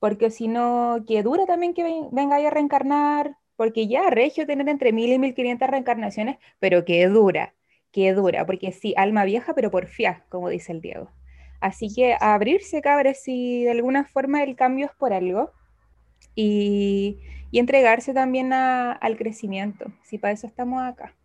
porque 0.00 0.30
si 0.30 0.48
no, 0.48 1.04
que 1.06 1.22
dura 1.22 1.46
también 1.46 1.74
que 1.74 2.08
venga 2.12 2.36
a 2.36 2.50
reencarnar, 2.50 3.36
porque 3.56 3.88
ya, 3.88 4.10
regio 4.10 4.46
tener 4.46 4.68
entre 4.68 4.92
mil 4.92 5.12
y 5.12 5.18
mil 5.18 5.34
quinientas 5.34 5.70
reencarnaciones, 5.70 6.38
pero 6.58 6.84
que 6.84 7.06
dura, 7.08 7.54
que 7.92 8.12
dura, 8.14 8.44
porque 8.46 8.72
sí, 8.72 8.94
alma 8.96 9.24
vieja, 9.24 9.54
pero 9.54 9.70
por 9.70 9.86
fiar, 9.86 10.24
como 10.28 10.48
dice 10.48 10.72
el 10.72 10.80
Diego. 10.80 11.10
Así 11.60 11.92
que 11.94 12.16
abrirse, 12.20 12.82
cabres, 12.82 13.22
si 13.22 13.64
de 13.64 13.70
alguna 13.72 14.04
forma 14.04 14.42
el 14.42 14.56
cambio 14.56 14.86
es 14.86 14.92
por 14.92 15.12
algo, 15.12 15.52
y, 16.34 17.18
y 17.50 17.58
entregarse 17.58 18.14
también 18.14 18.52
a, 18.52 18.92
al 18.92 19.16
crecimiento, 19.16 19.86
si 20.02 20.18
para 20.18 20.34
eso 20.34 20.46
estamos 20.46 20.82
acá. 20.82 21.16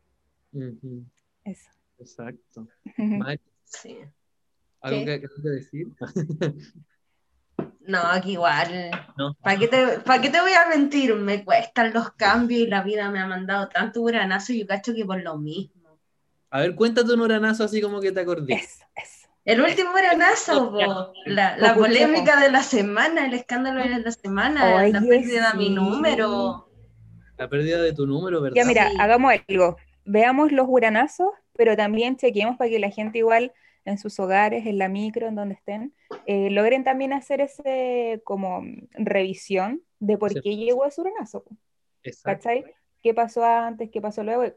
Eso. 1.45 1.72
Exacto. 2.03 2.67
Sí. 3.63 3.97
¿Algo 4.81 5.05
que, 5.05 5.21
que 5.21 5.49
decir? 5.49 5.87
No, 7.85 7.99
aquí 7.99 8.33
igual. 8.33 8.91
¿Para 9.41 9.59
qué, 9.59 9.67
te, 9.67 9.99
¿Para 9.99 10.21
qué 10.21 10.29
te 10.29 10.41
voy 10.41 10.51
a 10.51 10.67
mentir? 10.67 11.15
Me 11.15 11.43
cuestan 11.45 11.93
los 11.93 12.11
cambios 12.11 12.61
y 12.61 12.67
la 12.67 12.83
vida 12.83 13.09
me 13.09 13.19
ha 13.19 13.25
mandado 13.25 13.69
tanto 13.69 14.01
uranazo 14.01 14.51
y 14.53 14.59
yo 14.61 14.67
cacho 14.67 14.93
que 14.93 15.05
por 15.05 15.21
lo 15.21 15.37
mismo. 15.37 15.99
A 16.49 16.59
ver, 16.59 16.75
cuéntate 16.75 17.13
un 17.13 17.21
uranazo 17.21 17.63
así 17.63 17.81
como 17.81 17.99
que 18.01 18.11
te 18.11 18.19
acordé. 18.19 18.53
Eso, 18.53 18.83
eso. 18.95 19.27
El 19.45 19.61
último 19.61 19.91
uranazo, 19.91 20.71
po. 20.71 21.13
la, 21.25 21.57
la 21.57 21.75
polémica 21.75 22.39
de 22.39 22.51
la 22.51 22.63
semana, 22.63 23.25
el 23.25 23.33
escándalo 23.33 23.81
de 23.81 23.99
la 23.99 24.11
semana, 24.11 24.75
Oye, 24.75 24.91
la 24.91 25.01
pérdida 25.01 25.51
de 25.51 25.57
mi 25.57 25.69
número. 25.69 26.69
La 27.37 27.49
pérdida 27.49 27.81
de 27.81 27.93
tu 27.93 28.05
número, 28.05 28.41
¿verdad? 28.41 28.55
Ya 28.55 28.65
mira, 28.65 28.89
Sí. 28.89 28.97
hagamos 28.99 29.33
algo. 29.47 29.77
Veamos 30.05 30.51
los 30.51 30.67
uranazos, 30.69 31.29
pero 31.55 31.75
también 31.77 32.17
chequeemos 32.17 32.57
para 32.57 32.69
que 32.69 32.79
la 32.79 32.89
gente 32.89 33.19
igual 33.19 33.53
en 33.85 33.97
sus 33.97 34.19
hogares, 34.19 34.65
en 34.65 34.77
la 34.77 34.87
micro, 34.87 35.27
en 35.27 35.35
donde 35.35 35.55
estén, 35.55 35.93
eh, 36.25 36.49
logren 36.49 36.83
también 36.83 37.11
hacer 37.13 37.41
ese 37.41 38.21
como 38.23 38.63
revisión 38.91 39.81
de 39.99 40.17
por 40.17 40.31
Sí. 40.31 40.41
qué 40.41 40.55
llegó 40.55 40.85
ese 40.85 41.01
uranazo. 41.01 41.43
¿Cachai? 42.23 42.63
¿Qué 43.01 43.13
pasó 43.13 43.43
antes? 43.43 43.89
¿Qué 43.91 43.99
pasó 44.01 44.23
luego? 44.23 44.45
Y 44.45 44.53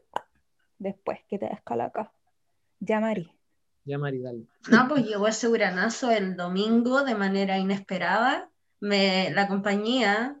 después, 0.79 1.19
¿qué 1.27 1.37
te 1.37 1.51
escala 1.53 1.85
acá? 1.85 2.11
Ya, 2.79 2.99
Mari. 2.99 3.31
Ya, 3.83 3.97
Maridal. 3.97 4.47
No, 4.69 4.87
pues 4.89 5.05
llegó 5.05 5.27
ese 5.27 5.47
uranazo 5.47 6.11
el 6.11 6.35
domingo 6.35 7.03
de 7.03 7.15
manera 7.15 7.57
inesperada. 7.57 8.49
Me, 8.79 9.31
la 9.31 9.47
compañía, 9.47 10.37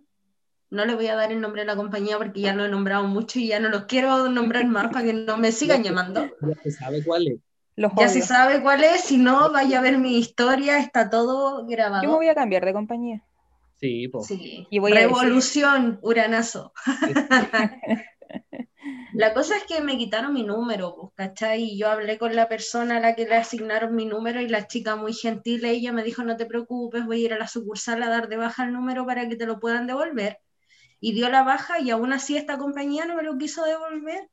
no 0.69 0.85
le 0.85 0.95
voy 0.95 1.07
a 1.07 1.15
dar 1.15 1.31
el 1.31 1.41
nombre 1.41 1.61
de 1.61 1.67
la 1.67 1.75
compañía 1.75 2.17
porque 2.17 2.41
ya 2.41 2.53
lo 2.53 2.65
he 2.65 2.69
nombrado 2.69 3.05
mucho 3.07 3.39
y 3.39 3.47
ya 3.47 3.59
no 3.59 3.69
los 3.69 3.85
quiero 3.85 4.29
nombrar 4.29 4.65
más 4.67 4.91
para 4.91 5.05
que 5.05 5.13
no 5.13 5.37
me 5.37 5.51
sigan 5.51 5.83
llamando. 5.83 6.27
Ya 6.41 6.61
se 6.63 6.71
sabe 6.71 7.03
cuál 7.03 7.27
es. 7.27 7.39
Los 7.75 7.91
Ya 7.95 8.07
se 8.09 8.21
sabe 8.21 8.61
cuál 8.63 8.83
es, 8.83 9.01
si 9.01 9.17
no, 9.17 9.51
vaya 9.51 9.79
a 9.79 9.81
ver 9.81 9.97
mi 9.99 10.17
historia, 10.17 10.79
está 10.79 11.09
todo 11.09 11.59
Yo 11.61 11.65
me 11.67 11.75
grabado. 11.75 12.09
voy 12.15 12.27
a 12.27 12.35
cambiar 12.35 12.65
de 12.65 12.73
compañía. 12.73 13.23
Sí, 13.79 14.07
po. 14.07 14.23
Sí. 14.23 14.65
Y 14.71 14.79
voy 14.79 14.91
a 14.93 14.95
decir- 14.95 15.07
Revolución, 15.09 15.99
uranazo. 16.01 16.73
La 19.13 19.33
cosa 19.33 19.57
es 19.57 19.63
que 19.63 19.81
me 19.81 19.97
quitaron 19.97 20.33
mi 20.33 20.43
número, 20.43 20.95
pues, 20.95 21.11
¿cachai? 21.15 21.63
Y 21.63 21.77
yo 21.77 21.89
hablé 21.89 22.17
con 22.17 22.35
la 22.35 22.47
persona 22.49 22.97
a 22.97 22.99
la 22.99 23.15
que 23.15 23.25
le 23.25 23.35
asignaron 23.35 23.95
mi 23.95 24.05
número 24.05 24.41
y 24.41 24.47
la 24.49 24.67
chica 24.67 24.95
muy 24.95 25.13
gentil, 25.13 25.65
ella 25.65 25.91
me 25.91 26.03
dijo, 26.03 26.23
no 26.23 26.37
te 26.37 26.45
preocupes, 26.45 27.05
voy 27.05 27.21
a 27.21 27.25
ir 27.25 27.33
a 27.33 27.37
la 27.39 27.47
sucursal 27.47 28.03
a 28.03 28.09
dar 28.09 28.27
de 28.27 28.37
baja 28.37 28.65
el 28.65 28.73
número 28.73 29.05
para 29.05 29.27
que 29.27 29.35
te 29.35 29.45
lo 29.45 29.59
puedan 29.59 29.87
devolver. 29.87 30.39
Y 30.99 31.13
dio 31.13 31.29
la 31.29 31.43
baja 31.43 31.79
y 31.79 31.91
aún 31.91 32.11
así 32.13 32.37
esta 32.37 32.57
compañía 32.57 33.05
no 33.05 33.15
me 33.15 33.23
lo 33.23 33.37
quiso 33.37 33.63
devolver. 33.63 34.29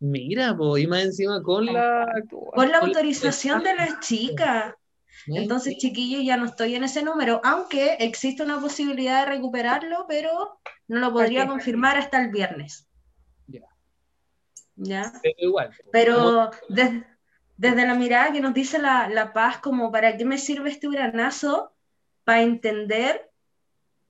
Mira, 0.00 0.56
po, 0.56 0.78
y 0.78 0.86
más 0.86 1.02
encima 1.02 1.42
con 1.42 1.66
la... 1.66 2.06
Con 2.30 2.70
la 2.70 2.78
autorización 2.78 3.62
de 3.64 3.74
la 3.74 4.00
chica. 4.00 4.78
Entonces, 5.26 5.76
chiquillos, 5.78 6.24
ya 6.24 6.36
no 6.36 6.46
estoy 6.46 6.76
en 6.76 6.84
ese 6.84 7.02
número, 7.02 7.40
aunque 7.44 7.94
existe 7.98 8.42
una 8.42 8.60
posibilidad 8.60 9.20
de 9.26 9.32
recuperarlo, 9.32 10.06
pero 10.08 10.60
no 10.86 11.00
lo 11.00 11.12
podría 11.12 11.46
confirmar 11.46 11.98
hasta 11.98 12.22
el 12.22 12.30
viernes. 12.30 12.86
Ya. 13.48 13.62
¿Ya? 14.76 15.12
Pero 15.22 15.34
igual. 15.38 15.70
po. 15.70 15.90
Pero 15.90 16.50
des- 16.68 17.02
desde 17.56 17.86
la 17.86 17.94
mirada 17.94 18.32
que 18.32 18.40
nos 18.40 18.54
dice 18.54 18.78
la, 18.78 19.08
la 19.08 19.32
paz, 19.32 19.58
como 19.58 19.90
para 19.90 20.16
qué 20.16 20.24
me 20.24 20.38
sirve 20.38 20.70
este 20.70 20.86
uranazo, 20.88 21.72
para 22.24 22.42
entender 22.42 23.27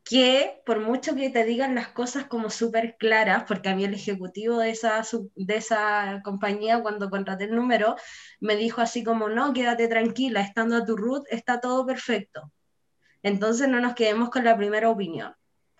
que 0.08 0.62
por 0.64 0.80
mucho 0.80 1.14
que 1.14 1.28
te 1.28 1.44
digan 1.44 1.74
las 1.74 1.88
cosas 1.88 2.24
como 2.24 2.48
súper 2.48 2.96
claras, 2.98 3.44
porque 3.46 3.68
a 3.68 3.76
mí 3.76 3.84
el 3.84 3.92
ejecutivo 3.92 4.58
de 4.58 4.70
esa, 4.70 5.02
de 5.34 5.56
esa 5.56 6.22
compañía 6.24 6.80
cuando 6.80 7.10
contraté 7.10 7.44
el 7.44 7.54
número 7.54 7.94
me 8.40 8.56
dijo 8.56 8.80
así 8.80 9.04
como, 9.04 9.28
no, 9.28 9.52
quédate 9.52 9.86
tranquila, 9.86 10.40
estando 10.40 10.76
a 10.76 10.84
tu 10.86 10.96
root 10.96 11.26
está 11.28 11.60
todo 11.60 11.84
perfecto. 11.84 12.50
Entonces 13.22 13.68
no 13.68 13.80
nos 13.80 13.94
quedemos 13.94 14.30
con 14.30 14.44
la 14.44 14.56
primera 14.56 14.88
opinión. 14.88 15.34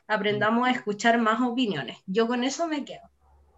Aprendamos 0.07 0.69
a 0.69 0.73
escuchar 0.73 1.19
más 1.19 1.41
opiniones. 1.41 1.97
Yo 2.07 2.27
con 2.27 2.45
eso 2.45 2.69
me 2.69 2.85
quedo. 2.85 3.09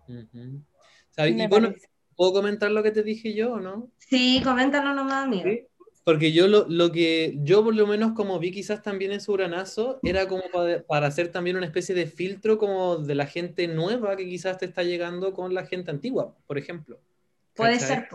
Ujú. 0.07 0.63
¿Sabes? 1.11 1.35
Me 1.35 1.45
Y 1.45 1.47
bueno, 1.49 1.69
parece. 1.71 1.89
¿puedo 2.15 2.33
comentar 2.33 2.71
lo 2.71 2.85
que 2.85 2.93
te 2.93 3.03
dije 3.03 3.35
yo 3.35 3.55
o 3.55 3.61
no? 3.61 3.91
Sí, 3.99 4.41
coméntalo 4.45 4.95
nomás, 4.95 5.25
amigo. 5.25 5.51
Sí. 5.51 5.67
Porque 6.05 6.33
yo 6.33 6.49
lo, 6.49 6.67
lo 6.69 6.91
que 6.93 7.37
yo 7.43 7.63
por 7.63 7.75
lo 7.75 7.87
menos 7.87 8.13
como 8.13 8.39
vi 8.39 8.51
quizás 8.53 8.83
también 8.83 9.13
en 9.13 9.21
su 9.21 9.33
uranazo 9.33 10.01
era 10.03 10.27
como 10.27 10.43
para, 10.53 10.83
para 10.83 11.07
hacer 11.07 11.29
también 11.29 11.57
una 11.57 11.67
especie 11.67 11.95
de 11.95 12.07
filtro 12.07 12.59
como 12.59 12.97
de 12.97 13.15
la 13.15 13.27
gente 13.27 13.69
nueva 13.69 14.17
que 14.17 14.27
quizás 14.27 14.59
te 14.59 14.65
está 14.65 14.83
llegando 14.83 15.35
con 15.35 15.53
la 15.55 15.67
gente 15.67 15.91
antigua, 15.91 16.35
por 16.47 16.59
ejemplo. 16.59 17.01
Puede 17.55 17.75
¿Cachai? 17.79 17.89
ser. 17.89 18.09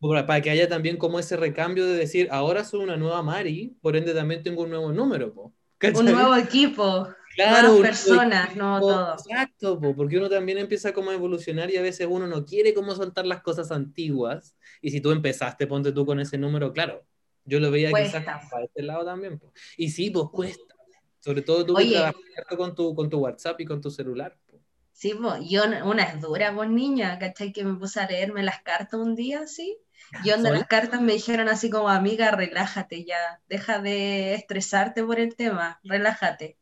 Para, 0.00 0.26
para 0.26 0.40
que 0.40 0.50
haya 0.50 0.68
también 0.68 0.96
como 0.96 1.18
ese 1.18 1.36
recambio 1.36 1.86
de 1.86 1.96
decir, 1.96 2.28
ahora 2.30 2.64
soy 2.64 2.82
una 2.84 2.96
nueva 2.96 3.22
Mari, 3.22 3.76
por 3.80 3.96
ende 3.96 4.14
también 4.14 4.42
tengo 4.42 4.62
un 4.62 4.70
nuevo 4.70 4.92
número. 4.92 5.32
po. 5.32 5.52
¿Cachai? 5.78 6.06
Un 6.06 6.12
nuevo 6.12 6.34
equipo, 6.36 7.08
Claro, 7.36 7.68
nuevas 7.68 7.88
personas, 7.88 8.56
nuevo 8.56 8.80
todo. 8.80 9.12
Exacto, 9.12 9.78
po, 9.78 9.94
porque 9.94 10.16
uno 10.16 10.30
también 10.30 10.56
empieza 10.56 10.94
como 10.94 11.10
a 11.10 11.14
evolucionar 11.14 11.70
y 11.70 11.76
a 11.76 11.82
veces 11.82 12.06
uno 12.10 12.26
no 12.26 12.46
quiere 12.46 12.72
como 12.72 12.94
soltar 12.94 13.26
las 13.26 13.42
cosas 13.42 13.70
antiguas. 13.70 14.56
Y 14.80 14.90
si 14.90 15.02
tú 15.02 15.10
empezaste, 15.12 15.66
ponte 15.66 15.92
tú 15.92 16.06
con 16.06 16.18
ese 16.18 16.38
número, 16.38 16.72
claro. 16.72 17.04
Yo 17.46 17.60
lo 17.60 17.70
veía 17.70 17.90
Cuesta. 17.90 18.20
quizás 18.20 18.50
para 18.50 18.64
este 18.64 18.82
lado 18.82 19.04
también. 19.04 19.38
po. 19.38 19.52
Y 19.76 19.90
sí, 19.90 20.10
pues 20.10 20.26
cuesta. 20.32 20.74
Sobre 21.20 21.42
todo 21.42 21.64
tú 21.66 21.76
Oye. 21.76 21.88
que 21.88 21.94
trabajas 21.94 22.56
con 22.56 22.74
tu, 22.74 22.94
con 22.94 23.08
tu 23.10 23.18
WhatsApp 23.18 23.60
y 23.60 23.64
con 23.64 23.80
tu 23.80 23.90
celular. 23.90 24.36
po. 24.46 24.60
Sí, 24.92 25.14
po, 25.14 25.36
yo 25.42 25.64
una 25.84 26.04
es 26.04 26.20
dura, 26.20 26.54
pues 26.54 26.70
niña, 26.70 27.18
¿cachai? 27.18 27.52
Que 27.52 27.64
me 27.64 27.74
puse 27.78 28.00
a 28.00 28.06
leerme 28.08 28.42
las 28.42 28.62
cartas 28.62 28.98
un 28.98 29.14
día, 29.14 29.46
¿sí? 29.46 29.78
Y 30.24 30.30
donde 30.30 30.50
¿Sola? 30.50 30.60
las 30.60 30.68
cartas 30.68 31.00
me 31.02 31.12
dijeron 31.14 31.48
así 31.48 31.68
como, 31.70 31.88
amiga, 31.88 32.30
relájate 32.30 33.04
ya, 33.04 33.40
deja 33.48 33.78
de 33.80 34.34
estresarte 34.34 35.04
por 35.04 35.18
el 35.20 35.34
tema, 35.36 35.80
relájate. 35.84 36.58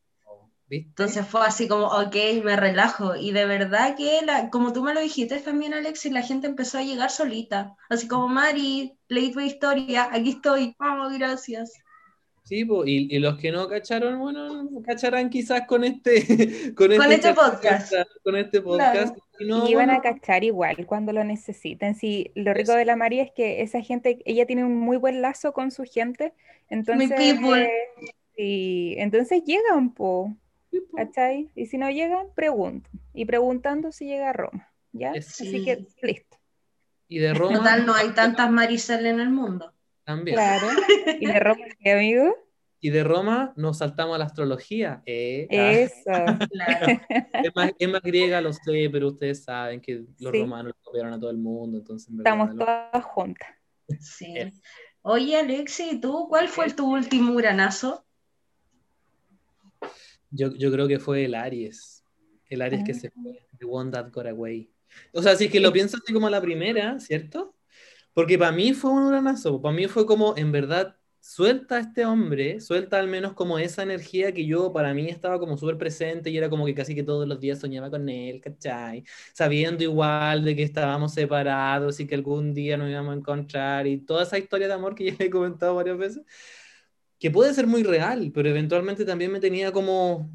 ¿Viste? 0.74 0.88
Entonces 0.88 1.26
fue 1.26 1.40
así 1.46 1.68
como, 1.68 1.86
ok, 1.86 2.16
me 2.44 2.56
relajo. 2.56 3.16
Y 3.16 3.32
de 3.32 3.46
verdad 3.46 3.96
que, 3.96 4.20
la, 4.24 4.50
como 4.50 4.72
tú 4.72 4.82
me 4.82 4.94
lo 4.94 5.00
dijiste 5.00 5.38
también, 5.40 5.74
Alexis, 5.74 6.12
la 6.12 6.22
gente 6.22 6.46
empezó 6.46 6.78
a 6.78 6.82
llegar 6.82 7.10
solita. 7.10 7.76
Así 7.88 8.08
como, 8.08 8.28
Mari, 8.28 8.92
leí 9.08 9.32
tu 9.32 9.40
historia, 9.40 10.08
aquí 10.12 10.30
estoy, 10.30 10.74
vamos, 10.78 11.12
gracias. 11.18 11.72
Sí, 12.44 12.62
po, 12.66 12.84
y, 12.84 13.08
y 13.10 13.18
los 13.20 13.38
que 13.38 13.50
no 13.50 13.66
cacharon, 13.68 14.18
bueno, 14.18 14.68
cacharán 14.84 15.30
quizás 15.30 15.66
con 15.66 15.82
este, 15.82 16.20
con 16.76 16.88
Con 16.88 17.10
este 17.10 17.14
internet, 17.14 17.36
podcast. 17.36 17.92
Con 18.22 18.36
este 18.36 18.60
podcast. 18.60 19.16
Y 19.38 19.46
no, 19.46 19.66
Y 19.66 19.74
van 19.74 19.88
a 19.88 19.98
bueno, 19.98 20.02
cachar 20.02 20.44
igual 20.44 20.84
cuando 20.86 21.12
lo 21.12 21.24
necesiten. 21.24 21.94
Sí, 21.94 22.30
lo 22.34 22.52
rico 22.52 22.72
de 22.72 22.84
la 22.84 22.96
María 22.96 23.22
es 23.22 23.32
que 23.32 23.62
esa 23.62 23.80
gente, 23.80 24.18
ella 24.26 24.44
tiene 24.44 24.62
un 24.62 24.76
muy 24.76 24.98
buen 24.98 25.22
lazo 25.22 25.54
con 25.54 25.70
su 25.70 25.84
gente. 25.84 26.34
Entonces, 26.68 27.12
people. 27.16 27.62
eh, 27.62 27.70
sí, 28.36 28.94
entonces 28.98 29.42
llegan, 29.44 29.94
po. 29.94 30.36
¿Cachai? 30.96 31.50
Y 31.54 31.66
si 31.66 31.78
no 31.78 31.90
llegan, 31.90 32.26
preguntan. 32.34 32.90
Y 33.12 33.24
preguntando 33.24 33.92
si 33.92 34.06
llega 34.06 34.30
a 34.30 34.32
Roma, 34.32 34.72
¿ya? 34.92 35.12
Es- 35.12 35.40
Así 35.40 35.64
que, 35.64 35.86
listo. 36.02 36.36
Y 37.08 37.18
de 37.18 37.34
Roma 37.34 37.58
Total, 37.58 37.86
no 37.86 37.94
hay 37.94 38.10
tantas 38.10 38.50
Maricel 38.50 39.06
en 39.06 39.20
el 39.20 39.30
mundo. 39.30 39.72
también. 40.04 40.36
Claro. 40.36 40.66
¿Y 41.20 41.26
de 41.26 41.40
Roma 41.40 41.64
qué, 41.78 41.92
amigo? 41.92 42.34
y 42.80 42.90
de 42.90 43.02
Roma 43.02 43.54
nos 43.56 43.78
saltamos 43.78 44.14
a 44.14 44.18
la 44.18 44.26
astrología. 44.26 45.02
Eh, 45.06 45.46
ah. 45.50 45.72
Eso. 45.72 46.02
Claro. 46.50 47.00
es, 47.32 47.54
más, 47.56 47.72
es 47.78 47.88
más 47.88 48.02
griega, 48.02 48.42
lo 48.42 48.52
sé, 48.52 48.90
pero 48.92 49.08
ustedes 49.08 49.42
saben 49.42 49.80
que 49.80 50.04
los 50.18 50.32
Sí. 50.32 50.40
romanos 50.42 50.74
lo 50.76 50.82
copiaron 50.82 51.14
a 51.14 51.18
todo 51.18 51.30
el 51.30 51.38
mundo, 51.38 51.78
entonces 51.78 52.10
en 52.10 52.18
verdad, 52.18 52.32
Estamos 52.34 52.54
lo- 52.54 52.64
todas 52.66 53.04
juntas. 53.06 53.48
Sí. 54.00 54.34
Oye, 55.02 55.36
Alexi, 55.38 55.90
¿y 55.92 56.00
¿tú 56.00 56.26
cuál 56.28 56.48
fue 56.48 56.70
tu 56.74 56.90
último 56.92 57.32
uranazo? 57.32 58.04
Yo, 60.34 60.54
yo 60.54 60.70
creo 60.72 60.88
que 60.88 60.98
fue 60.98 61.24
el 61.24 61.34
Aries. 61.34 62.04
El 62.48 62.62
Aries 62.62 62.82
que 62.84 62.92
Ah. 62.92 62.94
se 62.94 63.10
fue. 63.10 63.46
The 63.58 63.64
one 63.66 63.90
that 63.90 64.10
got 64.12 64.26
away. 64.26 64.70
O 65.12 65.22
sea, 65.22 65.36
si 65.36 65.46
es 65.46 65.50
que 65.50 65.60
lo 65.60 65.72
pienso 65.72 65.96
así 65.96 66.12
como 66.12 66.28
la 66.30 66.40
primera, 66.40 67.00
¿cierto? 67.00 67.56
Porque 68.12 68.38
para 68.38 68.52
mí 68.52 68.72
fue 68.74 68.90
un 68.92 69.04
uranazo. 69.04 69.60
Para 69.60 69.74
mí 69.74 69.86
fue 69.88 70.06
como, 70.06 70.34
en 70.36 70.52
verdad, 70.52 70.96
suelta 71.20 71.76
a 71.76 71.80
este 71.80 72.04
hombre, 72.06 72.60
suelta 72.60 72.98
al 72.98 73.08
menos 73.08 73.32
como 73.32 73.58
esa 73.58 73.82
energía 73.82 74.32
que 74.32 74.46
yo 74.46 74.72
para 74.72 74.92
mí 74.94 75.08
estaba 75.08 75.38
como 75.40 75.56
súper 75.56 75.78
presente 75.78 76.30
y 76.30 76.36
era 76.36 76.50
como 76.50 76.66
que 76.66 76.74
casi 76.74 76.94
que 76.94 77.02
todos 77.02 77.26
los 77.26 77.40
días 77.40 77.58
soñaba 77.60 77.90
con 77.90 78.08
él, 78.08 78.40
¿cachai? 78.42 79.04
Sabiendo 79.32 79.82
igual 79.82 80.44
de 80.44 80.54
que 80.54 80.62
estábamos 80.62 81.14
separados 81.14 81.98
y 82.00 82.06
que 82.06 82.14
algún 82.14 82.52
día 82.54 82.76
nos 82.76 82.90
íbamos 82.90 83.14
a 83.14 83.18
encontrar 83.18 83.86
y 83.86 83.98
toda 83.98 84.22
esa 84.24 84.38
historia 84.38 84.68
de 84.68 84.74
amor 84.74 84.94
que 84.94 85.12
ya 85.12 85.16
he 85.24 85.30
comentado 85.30 85.74
varias 85.76 85.96
veces, 85.98 86.22
que 87.18 87.30
puede 87.30 87.54
ser 87.54 87.66
muy 87.66 87.82
real, 87.82 88.30
pero 88.34 88.48
eventualmente 88.48 89.04
también 89.04 89.32
me 89.32 89.40
tenía 89.40 89.72
como 89.72 90.30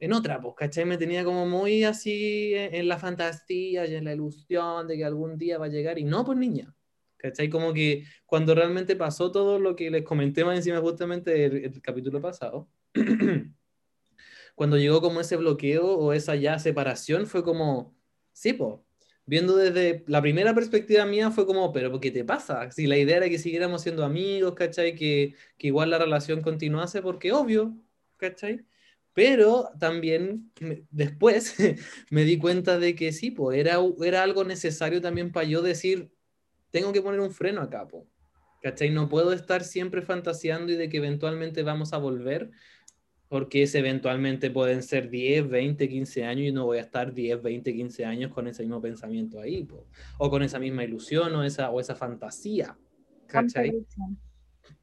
en 0.00 0.12
otra, 0.12 0.40
pues, 0.40 0.54
¿cachai? 0.56 0.84
Me 0.84 0.98
tenía 0.98 1.24
como 1.24 1.46
muy 1.46 1.84
así 1.84 2.54
en, 2.54 2.74
en 2.74 2.88
la 2.88 2.98
fantasía 2.98 3.86
y 3.86 3.94
en 3.94 4.04
la 4.04 4.14
ilusión 4.14 4.86
de 4.86 4.96
que 4.96 5.04
algún 5.04 5.36
día 5.38 5.58
va 5.58 5.66
a 5.66 5.68
llegar 5.70 5.98
y 5.98 6.04
no, 6.04 6.24
pues 6.24 6.38
niña. 6.38 6.74
¿Cachai? 7.16 7.50
Como 7.50 7.72
que 7.72 8.04
cuando 8.26 8.54
realmente 8.54 8.94
pasó 8.94 9.32
todo 9.32 9.58
lo 9.58 9.74
que 9.74 9.90
les 9.90 10.04
comenté 10.04 10.44
más 10.44 10.56
encima 10.56 10.80
justamente 10.80 11.32
del 11.32 11.64
el 11.64 11.82
capítulo 11.82 12.20
pasado, 12.20 12.70
cuando 14.54 14.76
llegó 14.78 15.00
como 15.00 15.20
ese 15.20 15.36
bloqueo 15.36 15.84
o 15.98 16.12
esa 16.12 16.36
ya 16.36 16.58
separación, 16.60 17.26
fue 17.26 17.42
como, 17.42 17.96
sí, 18.32 18.52
po. 18.52 18.84
Viendo 19.28 19.56
desde 19.56 20.04
la 20.06 20.22
primera 20.22 20.54
perspectiva 20.54 21.04
mía 21.04 21.30
fue 21.30 21.44
como, 21.44 21.70
pero 21.70 22.00
¿qué 22.00 22.10
te 22.10 22.24
pasa? 22.24 22.70
Si 22.70 22.86
la 22.86 22.96
idea 22.96 23.18
era 23.18 23.28
que 23.28 23.38
siguiéramos 23.38 23.82
siendo 23.82 24.02
amigos, 24.02 24.54
¿cachai? 24.54 24.94
Que, 24.94 25.34
que 25.58 25.66
igual 25.66 25.90
la 25.90 25.98
relación 25.98 26.40
continuase, 26.40 27.02
porque 27.02 27.30
obvio, 27.32 27.76
¿cachai? 28.16 28.64
Pero 29.12 29.68
también 29.78 30.50
después 30.90 31.56
me 32.10 32.24
di 32.24 32.38
cuenta 32.38 32.78
de 32.78 32.94
que 32.94 33.12
sí, 33.12 33.30
po, 33.30 33.52
era, 33.52 33.76
era 34.02 34.22
algo 34.22 34.44
necesario 34.44 35.02
también 35.02 35.30
para 35.30 35.46
yo 35.46 35.60
decir, 35.60 36.10
tengo 36.70 36.94
que 36.94 37.02
poner 37.02 37.20
un 37.20 37.30
freno 37.30 37.60
acá, 37.60 37.86
po. 37.86 38.08
¿Cachai? 38.62 38.88
No 38.88 39.10
puedo 39.10 39.34
estar 39.34 39.62
siempre 39.62 40.00
fantaseando 40.00 40.72
y 40.72 40.76
de 40.76 40.88
que 40.88 40.96
eventualmente 40.96 41.62
vamos 41.62 41.92
a 41.92 41.98
volver, 41.98 42.50
porque 43.28 43.62
ese 43.62 43.78
eventualmente 43.78 44.50
pueden 44.50 44.82
ser 44.82 45.10
10, 45.10 45.48
20, 45.48 45.88
15 45.88 46.24
años 46.24 46.48
y 46.48 46.52
no 46.52 46.64
voy 46.64 46.78
a 46.78 46.82
estar 46.82 47.12
10, 47.12 47.42
20, 47.42 47.74
15 47.74 48.04
años 48.04 48.32
con 48.32 48.48
ese 48.48 48.62
mismo 48.62 48.80
pensamiento 48.80 49.40
ahí, 49.40 49.64
po. 49.64 49.86
o 50.18 50.30
con 50.30 50.42
esa 50.42 50.58
misma 50.58 50.84
ilusión 50.84 51.34
o 51.34 51.44
esa, 51.44 51.70
o 51.70 51.80
esa 51.80 51.94
fantasía. 51.94 52.76
¿Cachai? 53.26 53.72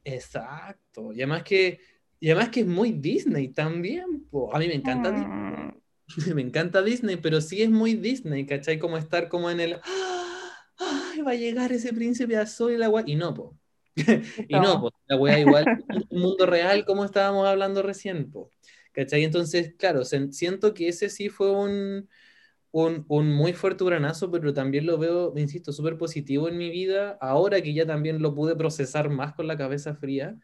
Exacto. 0.04 1.12
Y 1.12 1.16
además 1.16 1.42
que, 1.42 1.80
y 2.20 2.30
además 2.30 2.50
que 2.50 2.60
es 2.60 2.66
muy 2.66 2.92
Disney 2.92 3.48
también, 3.48 4.24
po. 4.30 4.54
A 4.54 4.58
mí 4.58 4.68
me 4.68 4.74
encanta 4.74 5.10
Disney. 5.10 5.28
Mm, 5.28 5.80
Me 6.34 6.42
encanta 6.42 6.82
Disney, 6.82 7.16
pero 7.16 7.40
sí 7.40 7.62
es 7.62 7.70
muy 7.70 7.94
Disney, 7.94 8.46
¿cachai? 8.46 8.78
Como 8.78 8.96
estar 8.96 9.28
como 9.28 9.50
en 9.50 9.60
el. 9.60 9.80
¡Ay, 10.78 11.20
va 11.22 11.32
a 11.32 11.34
llegar 11.34 11.72
ese 11.72 11.92
príncipe 11.92 12.36
azul 12.36 12.72
y 12.72 12.76
la 12.76 12.88
wea! 12.88 13.04
Y 13.06 13.16
no, 13.16 13.34
po. 13.34 13.58
Y 14.48 14.60
no, 14.60 14.80
pues 14.80 14.92
la 15.08 15.16
wea 15.16 15.38
igual, 15.40 15.70
un 16.10 16.20
mundo 16.20 16.46
real 16.46 16.84
como 16.84 17.04
estábamos 17.04 17.46
hablando 17.46 17.82
recién, 17.82 18.30
po. 18.30 18.50
¿Cachai? 18.92 19.24
Entonces, 19.24 19.74
claro, 19.78 20.04
se- 20.04 20.32
siento 20.32 20.72
que 20.74 20.88
ese 20.88 21.08
sí 21.10 21.28
fue 21.28 21.50
un, 21.50 22.08
un, 22.72 23.04
un 23.08 23.32
muy 23.34 23.52
fuerte 23.54 23.84
uranazo, 23.84 24.30
pero 24.30 24.54
también 24.54 24.86
lo 24.86 24.98
veo, 24.98 25.32
insisto, 25.36 25.72
súper 25.72 25.98
positivo 25.98 26.48
en 26.48 26.58
mi 26.58 26.70
vida, 26.70 27.18
ahora 27.20 27.62
que 27.62 27.74
ya 27.74 27.86
también 27.86 28.22
lo 28.22 28.34
pude 28.34 28.56
procesar 28.56 29.10
más 29.10 29.34
con 29.34 29.46
la 29.48 29.56
cabeza 29.58 29.94
fría, 29.96 30.36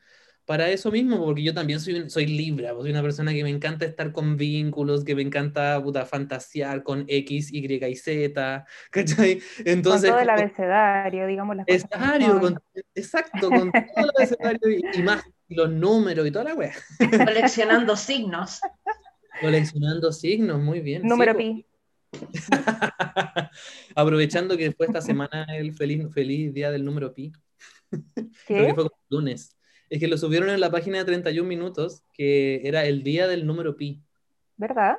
para 0.45 0.69
eso 0.71 0.91
mismo, 0.91 1.25
porque 1.25 1.43
yo 1.43 1.55
también 1.55 1.81
soy, 1.81 1.95
un- 1.95 2.11
soy 2.11 2.27
Libra, 2.27 2.73
pues, 2.73 2.83
soy 2.83 2.91
una 2.91 3.03
persona 3.03 3.33
que 3.33 3.43
me 3.45 3.51
encanta 3.51 3.85
estar 3.85 4.13
con 4.13 4.37
vínculos, 4.37 5.05
que 5.05 5.15
me 5.15 5.23
encanta 5.23 5.81
puta, 5.83 6.05
fantasear 6.07 6.83
con 6.83 7.05
X, 7.09 7.53
Y 7.53 7.65
y 7.85 7.97
Z, 7.97 8.65
¿cachai? 8.91 9.39
Con 9.39 9.67
Entonces, 9.67 10.11
todo 10.11 10.21
el 10.21 10.31
abecedario, 10.31 11.27
digamos 11.27 11.57
las 11.57 11.67
cosas. 11.67 11.85
como 11.91 12.05
Exacto, 12.05 12.41
con, 12.41 12.59
exacto, 12.95 13.51
con 13.51 13.73
todo 13.73 14.05
el 14.05 14.11
abecedario 14.17 14.71
y, 14.71 14.99
y 14.99 15.03
más, 15.03 15.23
y 15.49 15.55
los 15.55 15.71
números 15.71 16.27
y 16.27 16.31
toda 16.31 16.45
la 16.47 16.55
wea. 16.55 16.73
Coleccionando 17.27 17.97
signos. 17.97 18.61
Coleccionando 19.41 20.13
signos, 20.13 20.61
muy 20.61 20.81
bien. 20.81 21.03
Número 21.03 21.33
po. 21.33 21.39
pi. 21.39 21.67
Aprovechando 23.95 24.57
que 24.57 24.73
fue 24.73 24.87
esta 24.87 25.01
semana 25.01 25.47
el 25.57 25.73
feliz, 25.73 26.07
feliz 26.13 26.53
día 26.53 26.71
del 26.71 26.85
número 26.85 27.15
pi. 27.15 27.33
Creo 28.47 28.67
que 28.67 28.75
fue 28.75 28.85
como 28.85 28.97
lunes. 29.09 29.57
Es 29.93 30.01
que 30.01 30.09
lo 30.09 30.17
subieron 30.17 30.49
en 30.49 30.59
la 30.59 30.71
página 30.71 30.97
de 30.97 31.05
31 31.05 31.47
minutos, 31.47 32.03
que 32.15 32.67
era 32.67 32.87
el 32.87 33.03
día 33.03 33.29
del 33.29 33.45
número 33.45 33.77
pi. 33.77 34.03
¿Verdad? 34.57 34.97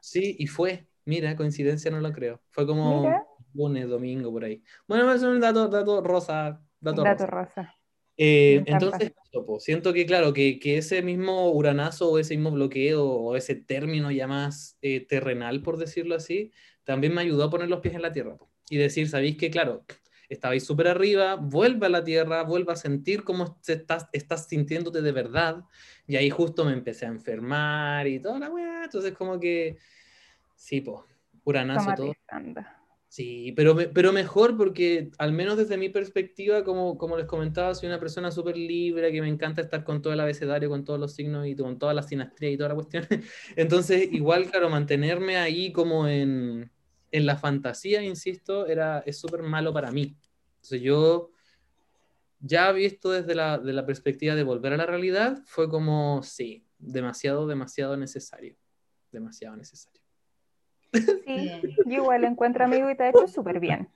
Sí, 0.00 0.34
y 0.38 0.46
fue. 0.46 0.86
Mira, 1.04 1.36
coincidencia 1.36 1.90
no 1.90 2.00
lo 2.00 2.10
creo. 2.10 2.40
Fue 2.48 2.66
como 2.66 3.02
Mira. 3.02 3.26
lunes, 3.52 3.86
domingo, 3.86 4.32
por 4.32 4.44
ahí. 4.44 4.62
Bueno, 4.88 5.12
es 5.12 5.22
un 5.22 5.40
dato, 5.40 5.68
dato 5.68 6.00
rosa. 6.00 6.58
Dato 6.80 7.02
Dato 7.02 7.26
rosa. 7.26 7.60
rosa. 7.60 7.76
Eh, 8.16 8.62
entonces, 8.64 9.12
po, 9.30 9.60
siento 9.60 9.92
que, 9.92 10.06
claro, 10.06 10.32
que, 10.32 10.58
que 10.58 10.78
ese 10.78 11.02
mismo 11.02 11.50
uranazo 11.50 12.10
o 12.10 12.18
ese 12.18 12.34
mismo 12.34 12.50
bloqueo 12.50 13.04
o 13.04 13.36
ese 13.36 13.56
término 13.56 14.10
ya 14.10 14.26
más 14.26 14.78
eh, 14.80 15.06
terrenal, 15.06 15.60
por 15.60 15.76
decirlo 15.76 16.14
así, 16.14 16.50
también 16.84 17.12
me 17.14 17.20
ayudó 17.20 17.44
a 17.44 17.50
poner 17.50 17.68
los 17.68 17.80
pies 17.80 17.94
en 17.94 18.00
la 18.00 18.12
tierra 18.12 18.38
po, 18.38 18.50
y 18.70 18.78
decir, 18.78 19.06
¿sabéis 19.06 19.36
que, 19.36 19.50
claro, 19.50 19.84
estabais 20.30 20.64
súper 20.64 20.88
arriba, 20.88 21.34
vuelve 21.36 21.86
a 21.86 21.90
la 21.90 22.02
tierra, 22.02 22.42
vuelve 22.44 22.72
a 22.72 22.76
sentir 22.76 23.24
cómo 23.24 23.58
estás, 23.66 24.08
estás 24.12 24.46
sintiéndote 24.48 25.02
de 25.02 25.12
verdad, 25.12 25.64
y 26.06 26.16
ahí 26.16 26.30
justo 26.30 26.64
me 26.64 26.72
empecé 26.72 27.04
a 27.04 27.08
enfermar 27.08 28.06
y 28.06 28.20
toda 28.20 28.38
la 28.38 28.50
weá, 28.50 28.84
entonces 28.84 29.12
como 29.12 29.38
que, 29.38 29.76
sí, 30.54 30.80
po, 30.80 31.04
uranazo 31.44 31.90
todo. 31.96 32.12
Sí, 33.12 33.52
pero, 33.56 33.74
me- 33.74 33.88
pero 33.88 34.12
mejor 34.12 34.56
porque 34.56 35.10
al 35.18 35.32
menos 35.32 35.56
desde 35.56 35.76
mi 35.76 35.88
perspectiva, 35.88 36.62
como, 36.62 36.96
como 36.96 37.16
les 37.16 37.26
comentaba, 37.26 37.74
soy 37.74 37.88
una 37.88 37.98
persona 37.98 38.30
súper 38.30 38.56
libre, 38.56 39.10
que 39.10 39.20
me 39.20 39.28
encanta 39.28 39.60
estar 39.62 39.82
con 39.82 40.00
todo 40.00 40.12
el 40.12 40.20
abecedario, 40.20 40.68
con 40.68 40.84
todos 40.84 41.00
los 41.00 41.12
signos 41.14 41.44
y 41.48 41.56
con 41.56 41.76
todas 41.76 41.96
las 41.96 42.06
sinastrías 42.06 42.54
y 42.54 42.56
toda 42.56 42.68
la 42.68 42.76
cuestión. 42.76 43.04
Entonces, 43.56 44.08
igual, 44.12 44.48
claro, 44.48 44.70
mantenerme 44.70 45.38
ahí 45.38 45.72
como 45.72 46.06
en, 46.06 46.70
en 47.12 47.26
la 47.26 47.36
fantasía, 47.36 48.02
insisto, 48.02 48.66
era, 48.66 49.00
es 49.00 49.18
súper 49.18 49.42
malo 49.42 49.72
para 49.72 49.90
mí. 49.90 50.16
Entonces 50.56 50.82
yo 50.82 51.30
ya 52.40 52.72
visto 52.72 53.10
desde 53.10 53.34
la, 53.34 53.58
de 53.58 53.72
la 53.72 53.84
perspectiva 53.84 54.34
de 54.34 54.42
volver 54.42 54.72
a 54.72 54.76
la 54.76 54.86
realidad, 54.86 55.42
fue 55.44 55.68
como, 55.68 56.22
sí, 56.22 56.64
demasiado, 56.78 57.46
demasiado 57.46 57.96
necesario. 57.96 58.56
Demasiado 59.12 59.56
necesario. 59.56 60.00
Sí, 60.92 61.00
yo 61.86 61.94
igual 62.02 62.22
lo 62.22 62.28
encuentro 62.28 62.64
amigo 62.64 62.90
y 62.90 62.96
te 62.96 63.04
ha 63.04 63.10
hecho 63.10 63.28
súper 63.28 63.60
bien. 63.60 63.88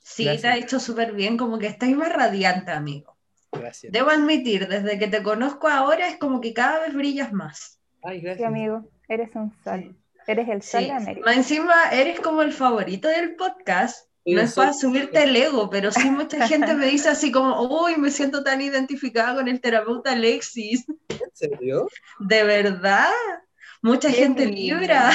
Sí, 0.00 0.24
Gracias. 0.24 0.42
te 0.42 0.48
ha 0.48 0.56
hecho 0.56 0.80
súper 0.80 1.12
bien, 1.12 1.36
como 1.36 1.58
que 1.58 1.68
estáis 1.68 1.96
más 1.96 2.12
radiante, 2.12 2.72
amigo. 2.72 3.16
Gracias. 3.52 3.92
Debo 3.92 4.10
admitir, 4.10 4.66
desde 4.66 4.98
que 4.98 5.06
te 5.06 5.22
conozco 5.22 5.68
ahora 5.68 6.08
es 6.08 6.18
como 6.18 6.40
que 6.40 6.52
cada 6.52 6.80
vez 6.80 6.94
brillas 6.94 7.32
más. 7.32 7.78
Ay, 8.02 8.18
Sí, 8.18 8.24
gracias. 8.24 8.48
amigo, 8.48 8.84
eres 9.08 9.34
un 9.36 9.52
sol. 9.62 9.94
Eres 10.26 10.48
el 10.48 10.62
sol 10.62 10.80
Sí. 10.80 10.86
de 10.86 10.92
América. 10.92 11.26
Más 11.26 11.36
encima 11.36 11.74
eres 11.92 12.20
como 12.20 12.42
el 12.42 12.52
favorito 12.52 13.08
del 13.08 13.34
podcast. 13.36 14.08
No 14.24 14.40
es 14.40 14.54
para 14.54 14.72
subirte 14.72 15.24
el 15.24 15.34
ego, 15.34 15.68
pero 15.68 15.90
sí 15.90 16.08
mucha 16.08 16.46
gente 16.46 16.74
me 16.74 16.86
dice 16.86 17.08
así 17.08 17.32
como, 17.32 17.60
uy, 17.62 17.96
me 17.96 18.08
siento 18.10 18.44
tan 18.44 18.60
identificada 18.60 19.34
con 19.34 19.48
el 19.48 19.60
terapeuta 19.60 20.12
Alexis. 20.12 20.84
¿En 21.08 21.18
serio? 21.34 21.88
De 22.20 22.44
verdad. 22.44 23.10
Mucha 23.82 24.08
Qué 24.10 24.14
gente 24.14 24.46
lindo. 24.46 24.76
libra. 24.78 25.10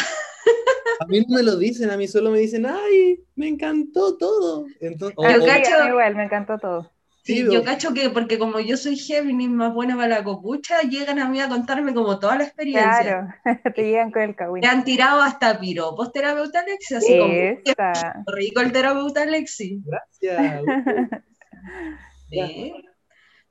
A 0.99 1.05
mí 1.05 1.21
no 1.27 1.37
me 1.37 1.43
lo 1.43 1.55
dicen, 1.57 1.89
a 1.89 1.95
mí 1.95 2.05
solo 2.07 2.31
me 2.31 2.39
dicen, 2.39 2.65
ay, 2.65 3.23
me 3.35 3.47
encantó 3.47 4.17
todo. 4.17 4.65
Entonces, 4.81 5.15
cacho- 5.45 5.87
igual, 5.87 6.15
me 6.15 6.23
encantó 6.25 6.57
todo. 6.57 6.91
Sí, 7.27 7.35
Sí, 7.35 7.45
yo 7.51 7.61
cacho 7.61 7.93
que 7.93 8.09
porque 8.09 8.39
como 8.39 8.61
yo 8.61 8.77
soy 8.77 8.95
Géminis 8.95 9.49
más 9.49 9.73
buena 9.73 9.97
para 9.97 10.07
la 10.07 10.23
copucha, 10.23 10.81
llegan 10.83 11.19
a 11.19 11.27
mí 11.27 11.41
a 11.41 11.49
contarme 11.49 11.93
como 11.93 12.19
toda 12.19 12.37
la 12.37 12.45
experiencia. 12.45 13.01
Claro, 13.01 13.27
te 13.75 13.83
llegan 13.83 14.11
con 14.11 14.21
el 14.21 14.33
cagüín. 14.35 14.61
Me 14.61 14.67
han 14.67 14.85
tirado 14.85 15.21
hasta 15.21 15.59
piropos 15.59 16.13
terapeuta 16.13 16.61
Alexis, 16.61 16.97
así 16.97 17.19
como, 17.19 17.33
rico 18.27 18.61
el 18.61 18.71
terapeuta 18.71 19.23
Alexis. 19.23 19.81
gracias. 19.83 20.63
Sí. 22.29 22.73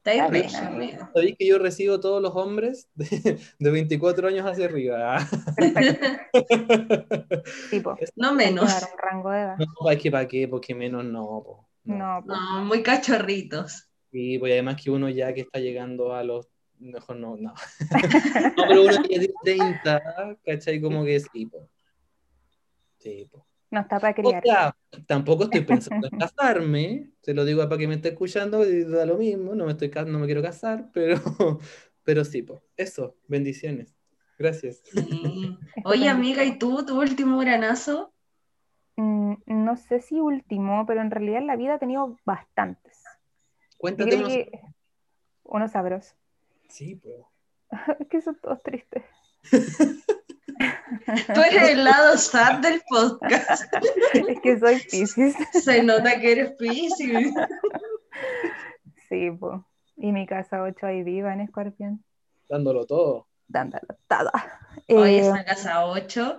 Está 0.04 0.28
bien, 0.28 0.54
amigo. 0.56 1.08
Sabéis 1.12 1.36
que 1.36 1.46
yo 1.46 1.58
recibo 1.58 1.98
todos 1.98 2.22
los 2.22 2.34
hombres 2.36 2.88
de, 2.94 3.38
de 3.58 3.70
24 3.70 4.28
años 4.28 4.46
hacia 4.46 4.66
arriba. 4.66 5.18
Perfecto. 5.56 6.06
Tipo, 7.70 7.96
No 8.14 8.32
menos. 8.34 8.72
un 8.72 8.98
rango 8.98 9.30
de 9.30 9.40
edad. 9.40 9.56
No, 9.58 9.90
es 9.90 10.00
que 10.00 10.10
para 10.10 10.28
qué, 10.28 10.46
porque 10.46 10.74
menos 10.74 11.04
no. 11.04 11.22
po. 11.44 11.68
No, 11.86 12.22
pues, 12.24 12.38
No, 12.38 12.64
muy 12.64 12.82
cachorritos. 12.82 13.88
Sí, 14.10 14.38
pues 14.38 14.52
además 14.52 14.82
que 14.82 14.90
uno 14.90 15.08
ya 15.08 15.32
que 15.32 15.42
está 15.42 15.58
llegando 15.58 16.14
a 16.14 16.22
los 16.22 16.48
mejor 16.78 17.16
no, 17.16 17.36
no. 17.36 17.54
no, 18.56 18.64
pero 18.68 18.82
uno 18.82 19.02
que 19.02 19.08
tiene 19.08 19.28
30, 19.42 20.38
¿cachai? 20.44 20.80
Como 20.80 21.04
que 21.04 21.20
sí, 21.20 21.46
po. 21.46 21.68
Sí, 22.98 23.28
po. 23.30 23.46
No 23.70 23.80
está 23.80 23.98
para 23.98 24.12
O 24.12 24.14
criar. 24.14 24.42
sea, 24.44 24.76
tampoco 25.06 25.44
estoy 25.44 25.62
pensando 25.62 26.08
en 26.10 26.18
casarme, 26.18 27.10
te 27.20 27.34
lo 27.34 27.44
digo 27.44 27.62
para 27.68 27.78
que 27.78 27.88
me 27.88 27.96
esté 27.96 28.10
escuchando 28.10 28.64
y 28.66 28.84
da 28.84 29.04
lo 29.06 29.16
mismo, 29.16 29.54
no 29.54 29.66
me, 29.66 29.72
estoy, 29.72 29.90
no 30.06 30.18
me 30.18 30.26
quiero 30.26 30.42
casar, 30.42 30.90
pero, 30.92 31.20
pero 32.04 32.24
sí, 32.24 32.42
po. 32.42 32.62
Eso, 32.76 33.16
bendiciones. 33.26 33.94
Gracias. 34.38 34.82
Sí. 34.84 35.58
Oye, 35.84 36.08
amiga, 36.08 36.44
¿y 36.44 36.58
tú, 36.58 36.84
tu 36.86 37.00
último 37.00 37.38
granazo? 37.38 38.12
Mm, 38.96 39.34
no 39.46 39.76
sé 39.76 40.00
si 40.00 40.20
último, 40.20 40.86
pero 40.86 41.00
en 41.02 41.10
realidad 41.10 41.38
en 41.38 41.46
la 41.46 41.56
vida 41.56 41.74
he 41.74 41.78
tenido 41.78 42.16
bastantes. 42.24 43.02
Cuéntate 43.78 44.16
unos- 44.16 44.28
que 44.28 44.50
uno 45.44 45.68
sabroso. 45.68 46.14
Sí, 46.68 46.96
po. 46.96 47.30
Es 48.00 48.08
que 48.08 48.20
son 48.20 48.36
todos 48.40 48.62
tristes. 48.62 49.04
Tú 51.34 51.40
eres 51.42 51.70
el 51.70 51.84
lado 51.84 52.16
sad 52.16 52.60
del 52.60 52.80
podcast. 52.88 53.64
Es 54.14 54.40
que 54.40 54.58
soy 54.58 54.80
Piscis. 54.90 55.36
Se 55.52 55.82
nota 55.82 56.18
que 56.20 56.32
eres 56.32 56.52
Piscis. 56.52 57.34
Sí, 59.08 59.30
pues. 59.30 59.60
Y 59.96 60.12
mi 60.12 60.26
casa 60.26 60.62
8 60.62 60.86
ahí 60.86 61.02
viva 61.02 61.32
en 61.32 61.40
Escorpión. 61.40 62.04
Dándolo 62.48 62.86
todo. 62.86 63.26
Dándolo 63.48 63.86
todo. 64.08 64.30
Hoy 64.88 65.14
Eh, 65.16 65.18
esa 65.20 65.44
casa 65.44 65.86
8. 65.86 66.38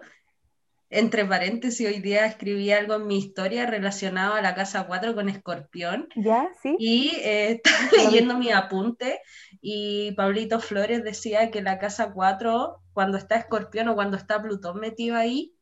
Entre 0.89 1.25
paréntesis, 1.25 1.85
hoy 1.85 1.99
día 1.99 2.25
escribí 2.25 2.71
algo 2.71 2.95
en 2.95 3.07
mi 3.07 3.17
historia 3.17 3.65
relacionado 3.65 4.35
a 4.35 4.41
la 4.41 4.55
casa 4.55 4.87
4 4.87 5.15
con 5.15 5.27
Escorpión. 5.27 6.07
¿Ya? 6.15 6.49
¿Sí? 6.61 6.77
Y 6.79 7.11
eh, 7.23 7.61
estaba 7.63 8.03
leyendo 8.03 8.37
mi 8.37 8.51
apunte 8.51 9.21
y 9.61 10.13
Pablito 10.13 10.61
Flores 10.61 11.03
decía 11.03 11.51
que 11.51 11.61
la 11.61 11.77
casa 11.77 12.13
4, 12.13 12.77
cuando 12.93 13.17
está 13.17 13.35
Escorpión 13.35 13.89
o 13.89 13.95
cuando 13.95 14.15
está 14.15 14.41
Plutón 14.41 14.79
metido 14.79 15.17
ahí, 15.17 15.53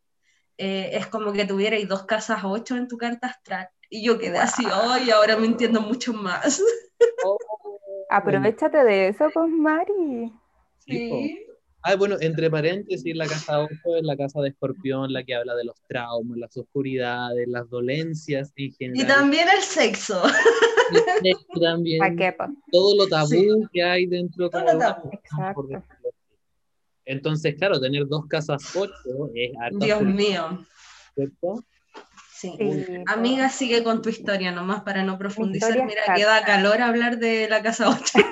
eh, 0.57 0.91
es 0.93 1.07
como 1.07 1.33
que 1.33 1.45
tuvierais 1.45 1.87
dos 1.87 2.05
casas 2.05 2.41
8 2.43 2.75
en 2.75 2.87
tu 2.87 2.97
carta 2.97 3.27
astral. 3.27 3.69
Y 3.89 4.05
yo 4.05 4.19
quedé 4.19 4.37
así, 4.37 4.63
hoy 4.65 5.09
ahora 5.09 5.37
me 5.37 5.47
entiendo 5.47 5.81
mucho 5.81 6.13
más. 6.13 6.61
Aprovechate 8.09 8.83
de 8.83 9.07
eso, 9.07 9.29
pues, 9.33 9.49
Mari. 9.49 10.31
Sí. 10.79 11.45
Ah, 11.87 11.95
bueno, 11.95 12.15
entre 12.19 12.49
paréntesis, 12.49 13.15
la 13.15 13.27
casa 13.27 13.59
8 13.61 13.73
es 13.97 14.03
la 14.03 14.17
casa 14.17 14.41
de 14.41 14.49
Escorpión, 14.49 15.13
la 15.13 15.23
que 15.23 15.35
habla 15.35 15.53
de 15.55 15.65
los 15.65 15.75
traumas, 15.87 16.35
las 16.37 16.57
oscuridades, 16.57 17.47
las 17.47 17.69
dolencias 17.69 18.51
en 18.55 18.65
Y 18.65 18.71
general. 18.71 19.07
también 19.07 19.47
el 19.55 19.61
sexo. 19.61 20.23
Y 21.21 21.31
también 21.61 21.99
¿Para 21.99 22.15
qué, 22.15 22.31
pa? 22.31 22.49
todo 22.71 22.95
lo 22.97 23.07
tabú 23.07 23.27
Sí. 23.29 23.47
que 23.71 23.83
hay 23.83 24.07
dentro 24.07 24.45
de 24.45 24.49
Todo 24.49 24.73
lo 24.73 24.79
tabú. 24.79 25.09
por 25.09 25.13
Exacto. 25.13 25.83
Entonces, 27.05 27.53
claro, 27.55 27.79
tener 27.79 28.07
dos 28.07 28.25
casas 28.27 28.75
8 28.75 28.91
es 29.35 29.51
harta 29.61 29.85
Dios 29.85 30.01
mío. 30.01 30.65
¿cierto? 31.13 31.63
Sí. 32.33 32.53
Sí, 32.57 32.85
Amiga, 33.07 33.49
sigue 33.49 33.83
con 33.83 34.01
tu 34.01 34.09
historia 34.09 34.51
nomás 34.51 34.81
para 34.81 35.03
no 35.03 35.17
profundizar. 35.19 35.69
historia 35.69 35.85
Mira, 35.87 36.01
está- 36.01 36.13
que 36.15 36.25
da 36.25 36.43
calor 36.43 36.81
hablar 36.81 37.17
de 37.19 37.47
la 37.47 37.61
casa 37.61 37.89
8. 37.89 38.19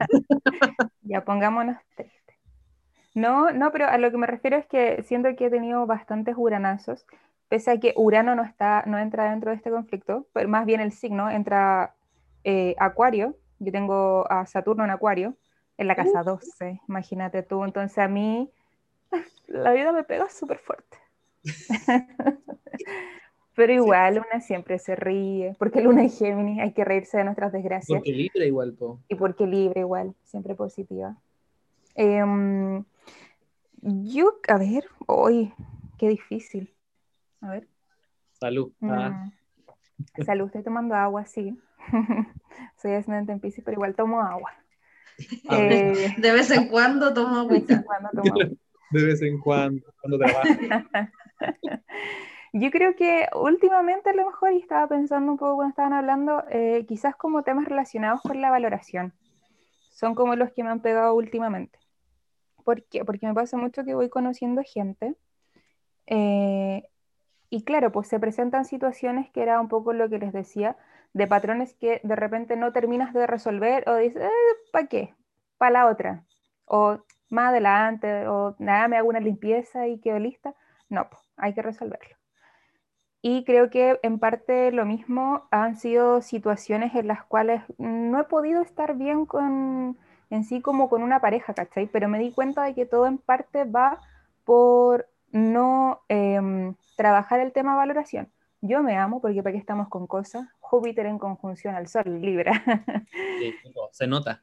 Ya 1.08 1.24
pongámonos 1.24 1.76
tristes. 1.96 2.25
No, 3.16 3.50
no, 3.50 3.72
pero 3.72 3.86
a 3.86 3.96
lo 3.96 4.10
que 4.10 4.18
me 4.18 4.26
refiero 4.26 4.58
es 4.58 4.66
que 4.66 5.02
siento 5.02 5.34
que 5.36 5.46
he 5.46 5.50
tenido 5.50 5.86
bastantes 5.86 6.34
uranazos, 6.36 7.06
pese 7.48 7.70
a 7.70 7.80
que 7.80 7.94
Urano 7.96 8.34
no 8.34 8.44
está, 8.44 8.84
no 8.86 8.98
entra 8.98 9.30
dentro 9.30 9.50
de 9.50 9.56
este 9.56 9.70
conflicto, 9.70 10.26
pero 10.34 10.50
más 10.50 10.66
bien 10.66 10.80
el 10.80 10.92
signo 10.92 11.30
entra 11.30 11.94
eh, 12.44 12.74
Acuario. 12.78 13.34
Yo 13.58 13.72
tengo 13.72 14.30
a 14.30 14.44
Saturno 14.44 14.84
en 14.84 14.90
Acuario, 14.90 15.34
en 15.78 15.88
la 15.88 15.96
casa 15.96 16.22
12, 16.22 16.82
imagínate 16.88 17.42
tú. 17.42 17.64
Entonces 17.64 17.96
a 17.96 18.06
mí 18.06 18.50
la 19.46 19.72
vida 19.72 19.92
me 19.92 20.04
pega 20.04 20.28
súper 20.28 20.58
fuerte. 20.58 20.98
Pero 23.54 23.72
igual 23.72 24.22
una 24.30 24.42
siempre 24.42 24.78
se 24.78 24.94
ríe, 24.94 25.56
porque 25.58 25.80
Luna 25.80 26.02
en 26.02 26.10
Géminis 26.10 26.60
hay 26.60 26.72
que 26.72 26.84
reírse 26.84 27.16
de 27.16 27.24
nuestras 27.24 27.50
desgracias 27.50 27.98
Porque 27.98 28.12
libre 28.12 28.46
igual, 28.46 28.74
po. 28.74 29.00
y 29.08 29.14
porque 29.14 29.46
libre 29.46 29.80
igual, 29.80 30.14
siempre 30.22 30.54
positiva. 30.54 31.16
Em, 31.96 32.84
yo, 33.82 34.38
a 34.48 34.58
ver, 34.58 34.84
hoy, 35.06 35.52
qué 35.98 36.08
difícil. 36.08 36.74
A 37.40 37.50
ver. 37.50 37.68
Salud. 38.38 38.70
Ah, 38.82 39.24
mm, 40.18 40.24
Salud, 40.24 40.46
estoy 40.46 40.62
tomando 40.62 40.94
agua, 40.94 41.24
sí. 41.24 41.58
Soy 42.76 42.92
ascendente 42.92 43.32
en 43.32 43.40
Piscis, 43.40 43.64
pero 43.64 43.76
igual 43.76 43.94
tomo 43.94 44.20
agua. 44.20 44.52
Eh, 45.50 46.14
De 46.18 46.32
vez 46.32 46.50
en 46.50 46.68
cuando 46.68 47.14
tomo 47.14 47.44
de 47.44 47.60
vez 47.60 47.70
en 47.70 47.82
cuando 47.82 48.10
tomo 48.10 48.32
agua. 48.32 48.44
de 48.90 49.04
vez 49.04 49.22
en 49.22 49.40
cuando, 49.40 49.86
cuando 50.00 50.18
trabajas. 50.18 50.58
Yo 52.52 52.70
creo 52.70 52.94
que 52.94 53.26
últimamente 53.34 54.10
a 54.10 54.14
lo 54.14 54.26
mejor, 54.26 54.52
y 54.52 54.58
estaba 54.58 54.86
pensando 54.86 55.32
un 55.32 55.38
poco 55.38 55.56
cuando 55.56 55.70
estaban 55.70 55.92
hablando, 55.92 56.44
eh, 56.50 56.84
quizás 56.86 57.16
como 57.16 57.42
temas 57.42 57.66
relacionados 57.66 58.20
con 58.22 58.40
la 58.40 58.50
valoración. 58.50 59.14
Son 59.90 60.14
como 60.14 60.36
los 60.36 60.52
que 60.52 60.62
me 60.62 60.70
han 60.70 60.80
pegado 60.80 61.14
últimamente. 61.14 61.78
¿Por 62.66 62.82
qué? 62.82 63.04
Porque 63.04 63.28
me 63.28 63.34
pasa 63.34 63.56
mucho 63.56 63.84
que 63.84 63.94
voy 63.94 64.08
conociendo 64.08 64.60
gente 64.64 65.14
eh, 66.08 66.88
y 67.48 67.62
claro, 67.62 67.92
pues 67.92 68.08
se 68.08 68.18
presentan 68.18 68.64
situaciones 68.64 69.30
que 69.30 69.42
era 69.42 69.60
un 69.60 69.68
poco 69.68 69.92
lo 69.92 70.10
que 70.10 70.18
les 70.18 70.32
decía, 70.32 70.76
de 71.12 71.28
patrones 71.28 71.74
que 71.74 72.00
de 72.02 72.16
repente 72.16 72.56
no 72.56 72.72
terminas 72.72 73.14
de 73.14 73.28
resolver 73.28 73.88
o 73.88 73.94
dices, 73.94 74.28
¿para 74.72 74.88
qué? 74.88 75.14
Para 75.58 75.70
la 75.70 75.86
otra. 75.86 76.24
O 76.64 76.98
más 77.30 77.50
adelante, 77.50 78.26
o 78.26 78.56
nada, 78.58 78.88
me 78.88 78.96
hago 78.96 79.10
una 79.10 79.20
limpieza 79.20 79.86
y 79.86 80.00
quedo 80.00 80.18
lista. 80.18 80.52
No, 80.88 81.08
pues, 81.08 81.22
hay 81.36 81.54
que 81.54 81.62
resolverlo. 81.62 82.16
Y 83.22 83.44
creo 83.44 83.70
que 83.70 84.00
en 84.02 84.18
parte 84.18 84.72
lo 84.72 84.84
mismo 84.86 85.46
han 85.52 85.76
sido 85.76 86.20
situaciones 86.20 86.96
en 86.96 87.06
las 87.06 87.24
cuales 87.24 87.62
no 87.78 88.20
he 88.20 88.24
podido 88.24 88.60
estar 88.60 88.96
bien 88.96 89.24
con, 89.24 89.96
en 90.30 90.44
sí 90.44 90.60
como 90.60 90.88
con 90.88 91.02
una 91.02 91.20
pareja, 91.20 91.54
¿cachai? 91.54 91.86
Pero 91.86 92.08
me 92.08 92.18
di 92.18 92.32
cuenta 92.32 92.64
de 92.64 92.74
que 92.74 92.86
todo 92.86 93.06
en 93.06 93.18
parte 93.18 93.64
va 93.64 94.00
por 94.44 95.08
no 95.32 96.00
em, 96.08 96.74
trabajar 96.96 97.40
el 97.40 97.52
tema 97.52 97.76
valoración. 97.76 98.28
Yo 98.62 98.82
me 98.82 98.96
amo 98.96 99.20
porque 99.20 99.42
para 99.42 99.52
qué 99.52 99.58
estamos 99.58 99.88
con 99.88 100.06
cosas. 100.06 100.48
Júpiter 100.60 101.06
en 101.06 101.18
conjunción 101.18 101.74
al 101.74 101.88
Sol, 101.88 102.20
Libra. 102.20 102.52
Sí, 103.38 103.54
se 103.92 104.06
nota. 104.06 104.42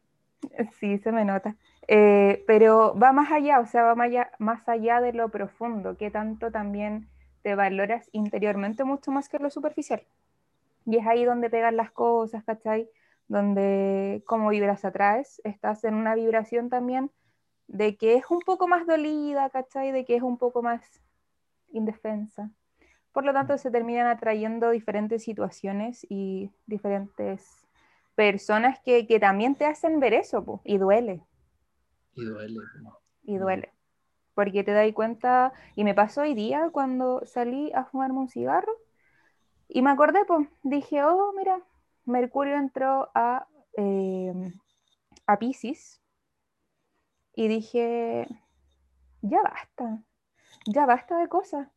Sí, 0.80 0.98
se 1.00 1.12
me 1.12 1.26
nota. 1.26 1.56
Eh, 1.88 2.44
pero 2.48 2.98
va 2.98 3.12
más 3.12 3.32
allá, 3.32 3.60
o 3.60 3.66
sea, 3.66 3.84
va 3.84 3.96
más 3.96 4.08
allá, 4.08 4.32
más 4.40 4.68
allá 4.70 5.02
de 5.02 5.14
lo 5.14 5.30
profundo, 5.30 5.98
que 5.98 6.12
tanto 6.12 6.52
también 6.52 7.08
te 7.42 7.56
valoras 7.56 8.10
interiormente 8.14 8.84
mucho 8.84 9.12
más 9.12 9.30
que 9.30 9.40
lo 9.40 9.50
superficial. 9.50 10.04
Y 10.86 10.98
es 10.98 11.08
ahí 11.08 11.26
donde 11.26 11.50
pegan 11.50 11.76
las 11.76 11.92
cosas, 11.92 12.44
¿cachai? 12.44 12.90
Donde 13.28 14.24
como 14.28 14.50
vibras 14.50 14.86
atrás, 14.86 15.42
estás 15.44 15.84
en 15.84 15.96
una 15.96 16.16
vibración 16.16 16.70
también 16.70 17.12
de 17.68 17.98
que 17.98 18.16
es 18.16 18.26
un 18.30 18.40
poco 18.42 18.68
más 18.68 18.86
dolida, 18.88 19.50
¿cachai? 19.50 19.92
De 19.92 20.06
que 20.06 20.16
es 20.16 20.24
un 20.24 20.38
poco 20.38 20.62
más 20.64 21.02
indefensa. 21.70 22.52
Por 23.14 23.26
lo 23.26 23.34
tanto, 23.34 23.58
se 23.58 23.72
terminan 23.72 24.08
atrayendo 24.08 24.72
diferentes 24.72 25.24
situaciones 25.24 26.06
y 26.10 26.52
diferentes 26.68 27.68
personas 28.16 28.80
que, 28.86 29.08
que 29.08 29.20
también 29.20 29.56
te 29.56 29.66
hacen 29.66 30.00
ver 30.00 30.14
eso, 30.14 30.44
po, 30.46 30.62
y 30.66 30.78
duele, 30.78 31.24
Y 32.16 32.26
duele. 32.26 32.60
po. 32.84 33.02
y 33.24 33.38
duele. 33.38 33.74
Porque 34.36 34.64
te 34.64 34.72
das 34.74 34.92
cuenta, 34.94 35.54
y 35.76 35.84
me 35.84 35.94
pasó 35.96 36.22
hoy 36.22 36.34
día 36.36 36.70
cuando 36.72 37.22
salí 37.26 37.72
a 37.74 37.86
fumarme 37.86 38.20
un 38.20 38.30
cigarro, 38.30 38.74
y 39.68 39.82
me 39.82 39.92
acordé, 39.92 40.26
pues, 40.26 40.48
dije, 40.64 41.04
oh, 41.04 41.34
mira, 41.38 41.60
Mercurio 42.06 42.58
entró 42.58 43.10
a, 43.16 43.48
eh, 43.78 44.34
a 45.28 45.40
Pisces, 45.40 46.02
y 47.36 47.48
dije, 47.48 48.28
ya 49.22 49.42
basta, 49.44 50.04
ya 50.68 50.86
basta 50.86 51.18
de 51.20 51.30
cosas. 51.30 51.70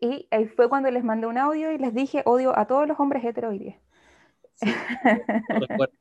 Y 0.00 0.28
ahí 0.30 0.46
fue 0.48 0.68
cuando 0.68 0.90
les 0.90 1.04
mandé 1.04 1.26
un 1.28 1.38
audio 1.38 1.72
y 1.72 1.78
les 1.78 1.94
dije, 1.94 2.22
odio 2.26 2.58
a 2.58 2.66
todos 2.66 2.88
los 2.88 3.00
hombres. 3.00 3.22
Sí, 4.54 4.84
recuerdo. 5.58 5.94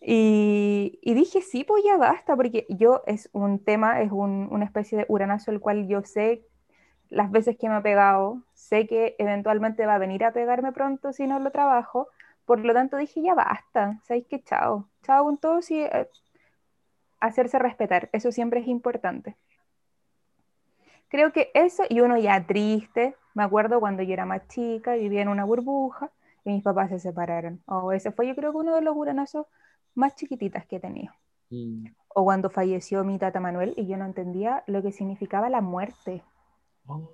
Y, 0.00 0.98
y 1.02 1.14
dije, 1.14 1.42
sí, 1.42 1.64
pues 1.64 1.82
ya 1.84 1.96
basta, 1.96 2.36
porque 2.36 2.66
yo 2.68 3.02
es 3.06 3.28
un 3.32 3.62
tema, 3.64 4.00
es 4.02 4.12
un- 4.12 4.48
una 4.50 4.64
especie 4.64 4.98
de 4.98 5.06
uranazo 5.08 5.50
el 5.50 5.60
cual 5.60 5.88
yo 5.88 6.02
sé 6.04 6.44
las 7.10 7.30
veces 7.30 7.56
que 7.58 7.68
me 7.68 7.76
ha 7.76 7.82
pegado, 7.82 8.44
sé 8.54 8.86
que 8.86 9.16
eventualmente 9.18 9.86
va 9.86 9.96
a 9.96 9.98
venir 9.98 10.24
a 10.24 10.32
pegarme 10.32 10.72
pronto 10.72 11.12
si 11.12 11.26
no 11.26 11.38
lo 11.40 11.50
trabajo, 11.52 12.08
por 12.48 12.60
lo 12.60 12.72
tanto 12.72 12.96
dije, 12.96 13.20
ya 13.20 13.34
basta, 13.34 14.00
¿sabéis 14.04 14.26
qué? 14.26 14.42
Chao, 14.42 14.88
chao 15.02 15.24
con 15.24 15.36
todos 15.36 15.70
y 15.70 15.82
eh, 15.82 16.08
hacerse 17.20 17.58
respetar, 17.58 18.08
eso 18.14 18.32
siempre 18.32 18.60
es 18.60 18.68
importante. 18.68 19.36
Creo 21.08 21.30
que 21.30 21.50
eso, 21.52 21.82
y 21.90 22.00
uno 22.00 22.16
ya 22.16 22.46
triste, 22.46 23.14
me 23.34 23.42
acuerdo 23.42 23.80
cuando 23.80 24.02
yo 24.02 24.14
era 24.14 24.24
más 24.24 24.48
chica, 24.48 24.94
vivía 24.94 25.20
en 25.20 25.28
una 25.28 25.44
burbuja 25.44 26.10
y 26.42 26.52
mis 26.52 26.62
papás 26.62 26.88
se 26.88 26.98
separaron. 26.98 27.62
Oh, 27.66 27.92
ese 27.92 28.12
fue 28.12 28.26
yo 28.26 28.34
creo 28.34 28.52
que 28.52 28.58
uno 28.58 28.74
de 28.74 28.80
los 28.80 28.96
uranazos 28.96 29.44
más 29.94 30.14
chiquititas 30.14 30.64
que 30.64 30.76
he 30.76 30.80
tenido. 30.80 31.12
Mm. 31.50 31.88
O 32.08 32.24
cuando 32.24 32.48
falleció 32.48 33.04
mi 33.04 33.18
tata 33.18 33.40
Manuel 33.40 33.74
y 33.76 33.86
yo 33.86 33.98
no 33.98 34.06
entendía 34.06 34.64
lo 34.66 34.82
que 34.82 34.92
significaba 34.92 35.50
la 35.50 35.60
muerte. 35.60 36.22
Oh, 36.86 37.10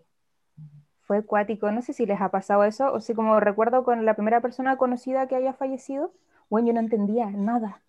Fue 1.04 1.18
acuático, 1.18 1.70
no 1.70 1.82
sé 1.82 1.92
si 1.92 2.06
les 2.06 2.20
ha 2.20 2.30
pasado 2.30 2.64
eso, 2.64 2.92
o 2.92 3.00
si 3.00 3.14
como 3.14 3.40
recuerdo 3.40 3.84
con 3.84 4.04
la 4.06 4.14
primera 4.14 4.40
persona 4.40 4.76
conocida 4.78 5.28
que 5.28 5.36
haya 5.36 5.52
fallecido, 5.54 6.12
bueno, 6.50 6.68
yo 6.68 6.74
no 6.74 6.80
entendía 6.80 7.26
nada, 7.30 7.82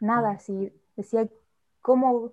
nada, 0.00 0.32
así 0.32 0.72
decía, 0.96 1.28
¿cómo? 1.82 2.32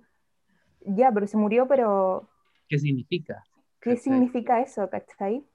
Ya, 0.82 1.12
pero 1.14 1.28
se 1.28 1.38
murió, 1.38 1.68
pero 1.68 2.30
¿Qué 2.68 2.78
significa? 2.80 3.44
¿qué 3.80 3.96
¿Cachai? 3.96 3.96
significa 3.96 4.60
eso, 4.62 4.90
cachai? 4.90 5.46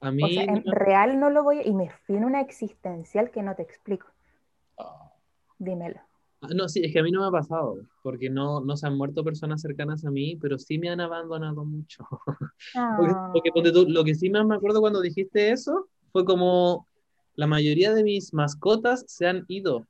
A 0.00 0.10
O 0.20 0.28
mí. 0.28 0.30
sea, 0.30 0.44
en 0.48 0.64
no- 0.64 0.72
real 0.72 1.20
no 1.20 1.28
lo 1.28 1.42
voy 1.44 1.58
a... 1.58 1.66
Y 1.68 1.74
me 1.74 1.90
fui 1.90 2.16
en 2.16 2.24
una 2.24 2.40
existencial 2.40 3.30
que 3.30 3.42
no 3.42 3.54
te 3.54 3.62
explico. 3.62 4.06
Ah, 4.78 5.12
Dímelo. 5.58 6.00
No, 6.56 6.68
sí, 6.68 6.80
es 6.84 6.92
que 6.92 6.98
a 6.98 7.02
mí 7.04 7.12
no 7.12 7.20
me 7.20 7.26
ha 7.28 7.30
pasado, 7.30 7.76
porque 8.02 8.28
no, 8.28 8.60
no 8.60 8.76
se 8.76 8.86
han 8.86 8.96
muerto 8.96 9.22
personas 9.24 9.60
cercanas 9.62 10.04
a 10.04 10.10
mí, 10.10 10.36
pero 10.40 10.58
sí 10.58 10.76
me 10.78 10.88
han 10.90 11.00
abandonado 11.00 11.64
mucho. 11.64 12.04
Porque, 12.94 13.14
porque 13.32 13.50
Ah, 13.50 13.52
ponte 13.52 13.72
tú, 13.72 13.86
lo 13.88 14.04
que 14.04 14.14
sí 14.14 14.28
más 14.30 14.44
me 14.46 14.56
acuerdo 14.56 14.80
cuando 14.80 15.00
dijiste 15.00 15.50
eso 15.52 15.88
fue 16.12 16.24
como 16.24 16.88
la 17.36 17.46
mayoría 17.46 17.94
de 17.94 18.02
mis 18.04 18.34
mascotas 18.34 19.04
se 19.08 19.26
han 19.26 19.44
ido, 19.48 19.86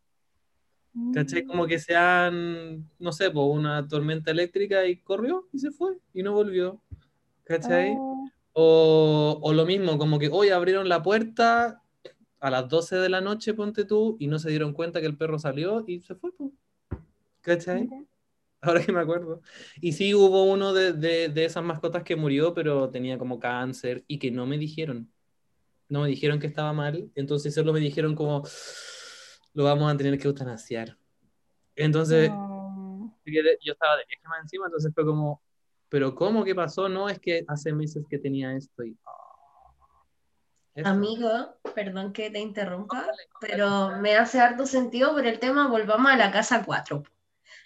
¿cachai? 1.11 1.45
mm, 1.45 1.45
Como 1.45 1.67
que 1.67 1.79
se 1.79 1.97
han, 1.97 2.91
no 2.99 3.13
sé, 3.13 3.31
por 3.31 3.55
una 3.57 3.87
tormenta 3.89 4.31
eléctrica 4.31 4.87
y 4.87 4.97
corrió 5.03 5.49
y 5.53 5.59
se 5.59 5.71
fue 5.71 5.99
y 6.15 6.23
no 6.23 6.33
volvió, 6.33 6.81
¿cachai? 7.45 8.05
oh, 8.05 8.31
O, 8.55 9.39
o 9.43 9.55
lo 9.55 9.67
mismo, 9.67 9.99
como 9.99 10.19
que 10.21 10.31
hoy 10.33 10.51
abrieron 10.51 10.89
la 10.91 11.03
puerta 11.03 11.82
a 12.43 12.51
las 12.51 12.69
12 12.69 12.97
de 12.97 13.09
la 13.09 13.21
noche, 13.21 13.55
ponte 13.55 13.85
tú, 13.85 14.17
y 14.19 14.27
no 14.27 14.39
se 14.39 14.51
dieron 14.51 14.73
cuenta 14.73 15.01
que 15.01 15.07
el 15.07 15.17
perro 15.17 15.39
salió 15.39 15.85
y 15.87 16.01
se 16.01 16.17
fue, 16.17 16.33
po, 16.33 16.53
¿cachai? 17.41 17.85
mira. 17.85 18.05
Ahora 18.61 18.85
que 18.85 18.93
me 18.93 19.01
acuerdo. 19.01 19.43
Y 19.81 19.93
sí 19.93 20.15
hubo 20.15 20.45
uno 20.45 20.73
de, 20.73 20.93
de, 20.93 21.29
de 21.29 21.45
esas 21.45 21.65
mascotas 21.65 22.05
que 22.05 22.17
murió, 22.17 22.55
pero 22.55 22.91
tenía 22.91 23.19
como 23.19 23.41
cáncer 23.41 24.05
y 24.07 24.19
que 24.19 24.31
no 24.31 24.47
me 24.47 24.59
dijeron. 24.59 25.11
No 25.89 26.03
me 26.03 26.09
dijeron 26.09 26.39
que 26.41 26.47
estaba 26.49 26.73
mal, 26.73 27.11
entonces 27.15 27.55
solo 27.55 27.73
me 27.73 27.81
dijeron 27.81 28.15
como 28.15 28.43
lo 29.55 29.65
vamos 29.65 29.93
a 29.93 29.97
tener 29.97 30.19
que 30.19 30.29
eutanasiar. 30.29 30.97
Entonces 31.77 32.31
No. 32.31 33.19
yo 33.25 33.73
estaba 33.73 33.97
de 33.97 34.05
viaje 34.09 34.29
más 34.29 34.43
encima, 34.43 34.67
entonces 34.67 34.93
fue 34.95 35.05
como, 35.05 35.43
pero 35.89 36.15
¿cómo? 36.15 36.45
¿Qué 36.45 36.55
pasó? 36.55 36.89
No, 36.89 37.09
es 37.09 37.19
que 37.19 37.45
hace 37.47 37.73
meses 37.73 38.05
que 38.09 38.19
tenía 38.19 38.57
esto 38.57 38.83
y... 38.85 38.97
ah, 39.07 39.22
eso. 40.75 40.89
Amigo, 40.89 41.57
perdón 41.75 42.13
que 42.13 42.31
te 42.31 42.39
interrumpa, 42.39 43.07
pero 43.41 43.97
me 43.99 44.17
hace 44.17 44.41
harto 44.41 44.67
sentido 44.67 45.13
por 45.13 45.27
el 45.27 45.39
tema, 45.39 45.69
volvamos 45.69 46.11
a 46.11 46.17
la 46.17 46.31
casa 46.31 46.65
4. 46.65 47.03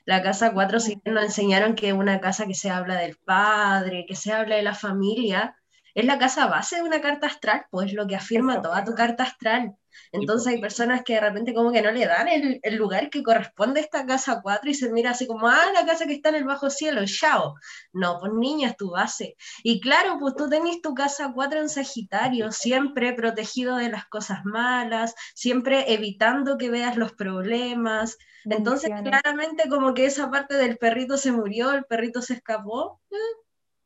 La 0.05 0.23
casa 0.23 0.53
4, 0.53 0.81
si 0.81 1.01
bien 1.03 1.14
nos 1.14 1.25
enseñaron 1.25 1.75
que 1.75 1.88
es 1.88 1.95
una 1.95 2.21
casa 2.21 2.47
que 2.47 2.55
se 2.55 2.71
habla 2.71 2.97
del 2.97 3.16
padre, 3.16 4.07
que 4.07 4.14
se 4.14 4.33
habla 4.33 4.57
de 4.57 4.62
la 4.62 4.75
familia, 4.75 5.57
es 5.97 6.05
la 6.05 6.19
casa 6.19 6.47
base 6.47 6.77
de 6.77 6.83
una 6.83 7.01
carta 7.01 7.27
astral, 7.27 7.65
pues 7.71 7.95
lo 7.95 8.07
que 8.07 8.17
afirma 8.17 8.61
toda 8.61 8.85
tu 8.85 8.95
carta 8.95 9.25
astral. 9.25 9.75
Entonces 10.13 10.53
hay 10.53 10.61
personas 10.61 11.03
que 11.03 11.15
de 11.15 11.21
repente 11.21 11.55
como 11.55 11.73
que 11.73 11.81
no 11.81 11.91
le 11.91 12.05
dan 12.05 12.29
el, 12.29 12.61
el 12.63 12.77
lugar 12.77 13.09
que 13.09 13.23
corresponde 13.23 13.81
a 13.81 13.83
esta 13.83 14.05
casa 14.05 14.41
4 14.43 14.69
y 14.69 14.75
se 14.75 14.93
mira 14.93 15.13
así 15.13 15.27
como, 15.27 15.49
ah, 15.49 15.73
la 15.73 15.87
casa 15.87 16.05
que 16.05 16.13
está 16.13 16.29
en 16.29 16.35
el 16.35 16.45
bajo 16.45 16.69
cielo, 16.69 17.01
chao. 17.07 17.55
No, 17.95 18.19
pues 18.21 18.31
niña, 18.35 18.69
es 18.69 18.77
tu 18.77 18.91
base. 18.91 19.37
Y 19.63 19.81
claro, 19.81 20.19
pues 20.21 20.35
tú 20.37 20.51
tenés 20.51 20.83
tu 20.83 20.93
casa 20.93 21.33
4 21.35 21.61
en 21.61 21.71
Sagitario, 21.71 22.53
siempre 22.53 23.15
protegido 23.15 23.77
de 23.77 23.89
las 23.89 24.05
cosas 24.05 24.45
malas, 24.45 25.15
siempre 25.35 25.95
evitando 25.95 26.59
que 26.59 26.69
veas 26.69 26.99
los 26.99 27.15
problemas. 27.15 28.19
Entonces, 28.45 28.91
claramente 29.03 29.71
como 29.71 29.95
que 29.95 30.05
esa 30.05 30.31
parte 30.31 30.57
del 30.57 30.77
perrito 30.77 31.17
se 31.17 31.33
murió, 31.33 31.73
el 31.73 31.87
perrito 31.87 32.21
se 32.21 32.35
escapó, 32.35 33.01
eh, 33.11 33.17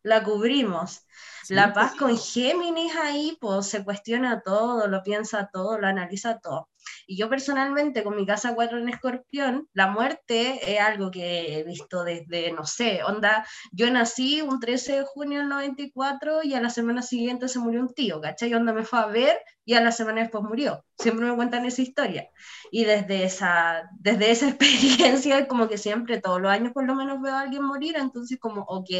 la 0.03 0.23
cubrimos. 0.23 1.07
Sí, 1.45 1.55
La 1.55 1.73
paz 1.73 1.95
con 1.97 2.17
Géminis 2.17 2.95
ahí, 2.97 3.37
pues 3.41 3.67
se 3.67 3.85
cuestiona 3.85 4.43
todo, 4.43 4.87
lo 4.89 5.03
piensa 5.03 5.51
todo, 5.53 5.79
lo 5.79 5.87
analiza 5.87 6.39
todo. 6.39 6.69
Y 7.07 7.17
yo 7.17 7.29
personalmente, 7.29 8.03
con 8.03 8.17
mi 8.17 8.27
casa 8.27 8.55
4 8.55 8.79
en 8.79 8.89
escorpión, 8.89 9.69
la 9.73 9.89
muerte 9.89 10.73
es 10.73 10.81
algo 10.81 11.11
que 11.11 11.59
he 11.59 11.65
visto 11.65 12.05
desde, 12.05 12.53
no 12.53 12.65
sé, 12.67 13.03
onda, 13.03 13.47
yo 13.73 13.91
nací 13.91 14.43
un 14.43 14.61
13 14.61 14.99
de 14.99 15.05
junio 15.05 15.41
del 15.41 15.49
94 15.49 16.43
y 16.43 16.55
a 16.55 16.61
la 16.61 16.71
semana 16.71 17.03
siguiente 17.03 17.49
se 17.49 17.59
murió 17.59 17.81
un 17.81 17.95
tío, 17.95 18.21
¿cachai? 18.21 18.55
Onda 18.55 18.73
me 18.73 18.85
fue 18.85 18.99
a 19.01 19.07
ver 19.07 19.39
y 19.65 19.75
a 19.75 19.81
la 19.81 19.93
semana 19.93 20.23
después 20.23 20.45
murió. 20.45 20.85
Siempre 20.99 21.27
me 21.27 21.37
cuentan 21.37 21.65
esa 21.67 21.83
historia. 21.83 22.29
Y 22.71 22.85
desde 22.85 23.25
esa, 23.25 23.89
desde 23.99 24.31
esa 24.31 24.49
experiencia, 24.51 25.49
como 25.49 25.69
que 25.69 25.79
siempre, 25.79 26.21
todos 26.21 26.41
los 26.41 26.51
años 26.51 26.73
por 26.73 26.85
lo 26.87 26.95
menos 26.95 27.21
veo 27.21 27.35
a 27.35 27.41
alguien 27.41 27.65
morir, 27.65 27.97
entonces 27.97 28.39
como, 28.39 28.63
ok, 28.63 28.91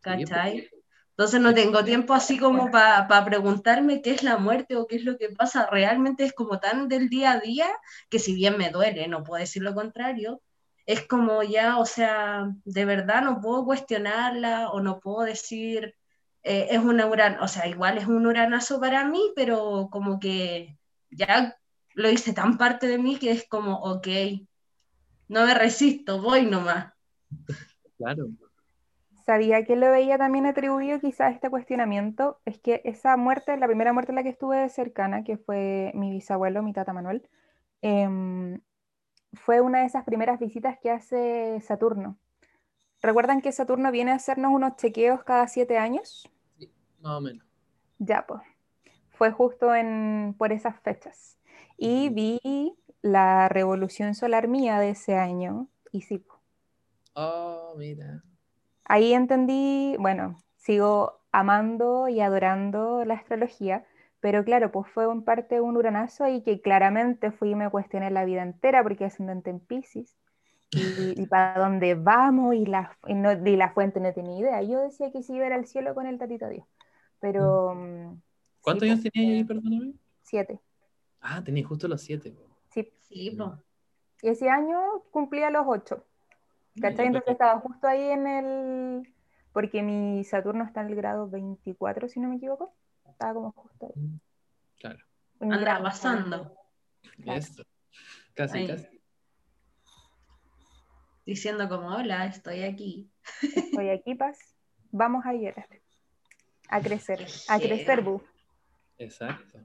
¿cachai? 0.00 0.68
Entonces 1.10 1.40
no 1.40 1.52
tengo 1.52 1.84
tiempo 1.84 2.14
así 2.14 2.38
como 2.38 2.70
para 2.70 3.24
preguntarme 3.24 4.00
qué 4.00 4.12
es 4.12 4.22
la 4.22 4.38
muerte 4.38 4.76
o 4.76 4.86
qué 4.86 4.96
es 4.96 5.04
lo 5.04 5.18
que 5.18 5.28
pasa. 5.28 5.66
Realmente 5.70 6.24
es 6.24 6.32
como 6.32 6.60
tan 6.60 6.88
del 6.88 7.10
día 7.10 7.32
a 7.32 7.40
día 7.40 7.66
que 8.08 8.18
si 8.18 8.34
bien 8.34 8.56
me 8.56 8.70
duele, 8.70 9.06
no 9.06 9.22
puedo 9.22 9.38
decir 9.40 9.62
lo 9.62 9.74
contrario, 9.74 10.40
es 10.86 11.06
como 11.06 11.42
ya, 11.42 11.78
o 11.78 11.84
sea, 11.84 12.50
de 12.64 12.84
verdad 12.84 13.22
no 13.22 13.40
puedo 13.40 13.64
cuestionarla 13.64 14.70
o 14.70 14.80
no 14.80 14.98
puedo 14.98 15.20
decir, 15.26 15.94
eh, 16.42 16.68
es 16.70 16.78
una 16.78 17.06
uran, 17.06 17.38
o 17.40 17.48
sea, 17.48 17.68
igual 17.68 17.98
es 17.98 18.06
un 18.06 18.26
uranazo 18.26 18.80
para 18.80 19.04
mí, 19.04 19.32
pero 19.36 19.88
como 19.92 20.18
que 20.18 20.78
ya 21.10 21.54
lo 21.92 22.10
hice 22.10 22.32
tan 22.32 22.56
parte 22.56 22.88
de 22.88 22.98
mí 22.98 23.16
que 23.16 23.30
es 23.30 23.46
como, 23.46 23.76
ok, 23.76 24.08
no 25.28 25.44
me 25.44 25.54
resisto, 25.54 26.20
voy 26.20 26.46
nomás. 26.46 26.94
Claro. 27.98 28.28
Sabía 29.30 29.64
que 29.64 29.76
lo 29.76 29.92
veía 29.92 30.18
también 30.18 30.44
atribuido 30.44 30.98
quizás 30.98 31.20
a 31.20 31.30
este 31.30 31.50
cuestionamiento. 31.50 32.40
Es 32.46 32.58
que 32.58 32.82
esa 32.84 33.16
muerte, 33.16 33.56
la 33.56 33.68
primera 33.68 33.92
muerte 33.92 34.10
en 34.10 34.16
la 34.16 34.24
que 34.24 34.30
estuve 34.30 34.68
cercana, 34.70 35.22
que 35.22 35.36
fue 35.36 35.92
mi 35.94 36.10
bisabuelo, 36.10 36.64
mi 36.64 36.72
tata 36.72 36.92
Manuel, 36.92 37.22
em, 37.80 38.60
fue 39.34 39.60
una 39.60 39.82
de 39.82 39.86
esas 39.86 40.02
primeras 40.02 40.40
visitas 40.40 40.80
que 40.82 40.90
hace 40.90 41.60
Saturno. 41.60 42.18
¿Recuerdan 43.00 43.40
que 43.40 43.52
Saturno 43.52 43.92
viene 43.92 44.10
a 44.10 44.16
hacernos 44.16 44.50
unos 44.52 44.74
chequeos 44.74 45.22
cada 45.22 45.46
siete 45.46 45.78
años? 45.78 46.28
Más 46.98 47.18
o 47.18 47.20
menos. 47.20 47.46
Ya, 48.00 48.26
pues. 48.26 48.42
Fue 49.10 49.30
justo 49.30 49.72
en, 49.76 50.34
por 50.36 50.50
esas 50.50 50.80
fechas. 50.80 51.38
Y 51.76 52.08
vi 52.08 52.40
la 53.00 53.48
revolución 53.48 54.16
solar 54.16 54.48
mía 54.48 54.80
de 54.80 54.90
ese 54.90 55.14
año. 55.14 55.68
Y 55.92 56.00
sí. 56.00 56.24
Oh, 57.14 57.76
mira. 57.78 58.24
Ahí 58.90 59.14
entendí, 59.14 59.96
bueno, 59.98 60.38
sigo 60.56 61.20
amando 61.32 62.08
y 62.08 62.20
adorando 62.20 63.04
la 63.04 63.14
astrología, 63.14 63.86
pero 64.20 64.44
claro, 64.44 64.72
pues 64.72 64.88
fue 64.92 65.04
en 65.04 65.22
parte 65.24 65.60
un 65.60 65.76
uranazo 65.76 66.28
y 66.28 66.42
que 66.42 66.60
claramente 66.60 67.30
fui 67.32 67.50
y 67.50 67.54
me 67.54 67.70
cuestioné 67.70 68.10
la 68.10 68.24
vida 68.24 68.42
entera 68.42 68.82
porque 68.82 69.04
ascendente 69.06 69.50
en 69.50 69.60
Pisces. 69.60 70.16
Y, 70.74 71.14
y 71.20 71.26
para 71.26 71.58
dónde 71.60 71.94
vamos 71.94 72.54
y 72.54 72.66
la, 72.66 72.96
y 73.06 73.14
no, 73.14 73.32
y 73.32 73.56
la 73.56 73.72
fuente 73.74 74.00
no 74.00 74.12
tenía 74.14 74.38
idea. 74.38 74.62
Yo 74.62 74.80
decía 74.80 75.12
que 75.12 75.22
sí 75.22 75.34
iba 75.34 75.44
a 75.44 75.48
ir 75.48 75.52
al 75.54 75.66
cielo 75.66 75.94
con 75.94 76.06
el 76.06 76.18
tatito 76.18 76.48
Dios, 76.48 76.66
pero... 77.20 77.74
mm, 77.74 78.22
¿Cuántos 78.60 78.86
sí, 78.86 78.90
años 78.90 79.02
tenía 79.02 79.30
ahí, 79.30 79.40
eh, 79.40 79.44
perdóname? 79.44 79.94
Siete. 80.22 80.60
Ah, 81.20 81.42
tenía 81.42 81.66
justo 81.66 81.88
los 81.88 82.02
siete. 82.02 82.34
Sí. 82.70 82.92
Sí, 83.00 83.30
po. 83.32 83.58
Y 84.22 84.28
ese 84.28 84.48
año 84.48 84.78
cumplía 85.10 85.50
los 85.50 85.64
ocho. 85.66 86.06
¿Cachai? 86.80 87.06
Entonces 87.06 87.32
estaba 87.32 87.60
justo 87.60 87.86
ahí 87.86 88.02
en 88.10 88.26
el... 88.26 89.14
Porque 89.52 89.82
mi 89.82 90.22
Saturno 90.24 90.64
está 90.64 90.80
en 90.82 90.88
el 90.88 90.94
grado 90.94 91.28
24, 91.28 92.08
si 92.08 92.20
no 92.20 92.28
me 92.28 92.36
equivoco. 92.36 92.72
Estaba 93.08 93.34
como 93.34 93.52
justo 93.52 93.86
ahí. 93.86 94.20
Claro. 94.78 94.98
En 95.40 95.48
mi 95.48 95.54
Anda 95.54 95.64
grado. 95.66 95.84
pasando, 95.84 96.56
Claro. 97.22 97.38
Eso. 97.38 97.62
Casi, 98.34 98.58
Ahí. 98.58 98.66
casi. 98.68 99.00
diciendo 101.26 101.68
como, 101.68 101.88
hola, 101.88 102.26
estoy 102.26 102.62
aquí. 102.62 103.10
Estoy 103.42 103.90
aquí, 103.90 104.14
Paz. 104.14 104.38
Vamos 104.90 105.24
a 105.26 105.32
llorar. 105.32 105.68
A 106.68 106.80
crecer. 106.80 107.26
A 107.48 107.58
crecer. 107.58 108.02
Bu. 108.02 108.22
Exacto. 108.98 109.58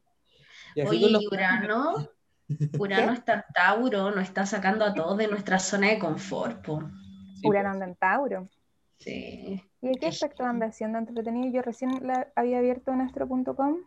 Y 0.75 0.82
así 0.82 0.89
Oye, 0.89 1.10
los 1.10 1.21
y 1.23 1.28
Urano, 1.28 2.10
Urano 2.80 3.13
está 3.13 3.34
en 3.36 3.43
Tauro, 3.54 4.12
nos 4.12 4.23
está 4.23 4.45
sacando 4.45 4.84
a 4.86 4.93
todos 4.93 5.17
de 5.17 5.28
nuestra 5.28 5.60
zona 5.60 5.89
de 5.89 5.99
confort, 5.99 6.65
po. 6.65 6.84
Urano 7.47 7.69
anda 7.69 7.86
en 7.86 7.95
Tauro. 7.95 8.47
Sí. 8.97 9.62
¿Y 9.81 9.93
qué 9.99 10.08
aspecto 10.08 10.43
anda 10.43 10.67
haciendo 10.67 10.97
entretenido? 10.97 11.51
Yo 11.53 11.62
recién 11.62 11.91
la- 12.05 12.27
había 12.36 12.58
abierto 12.60 12.93
nuestro.com 12.95 13.77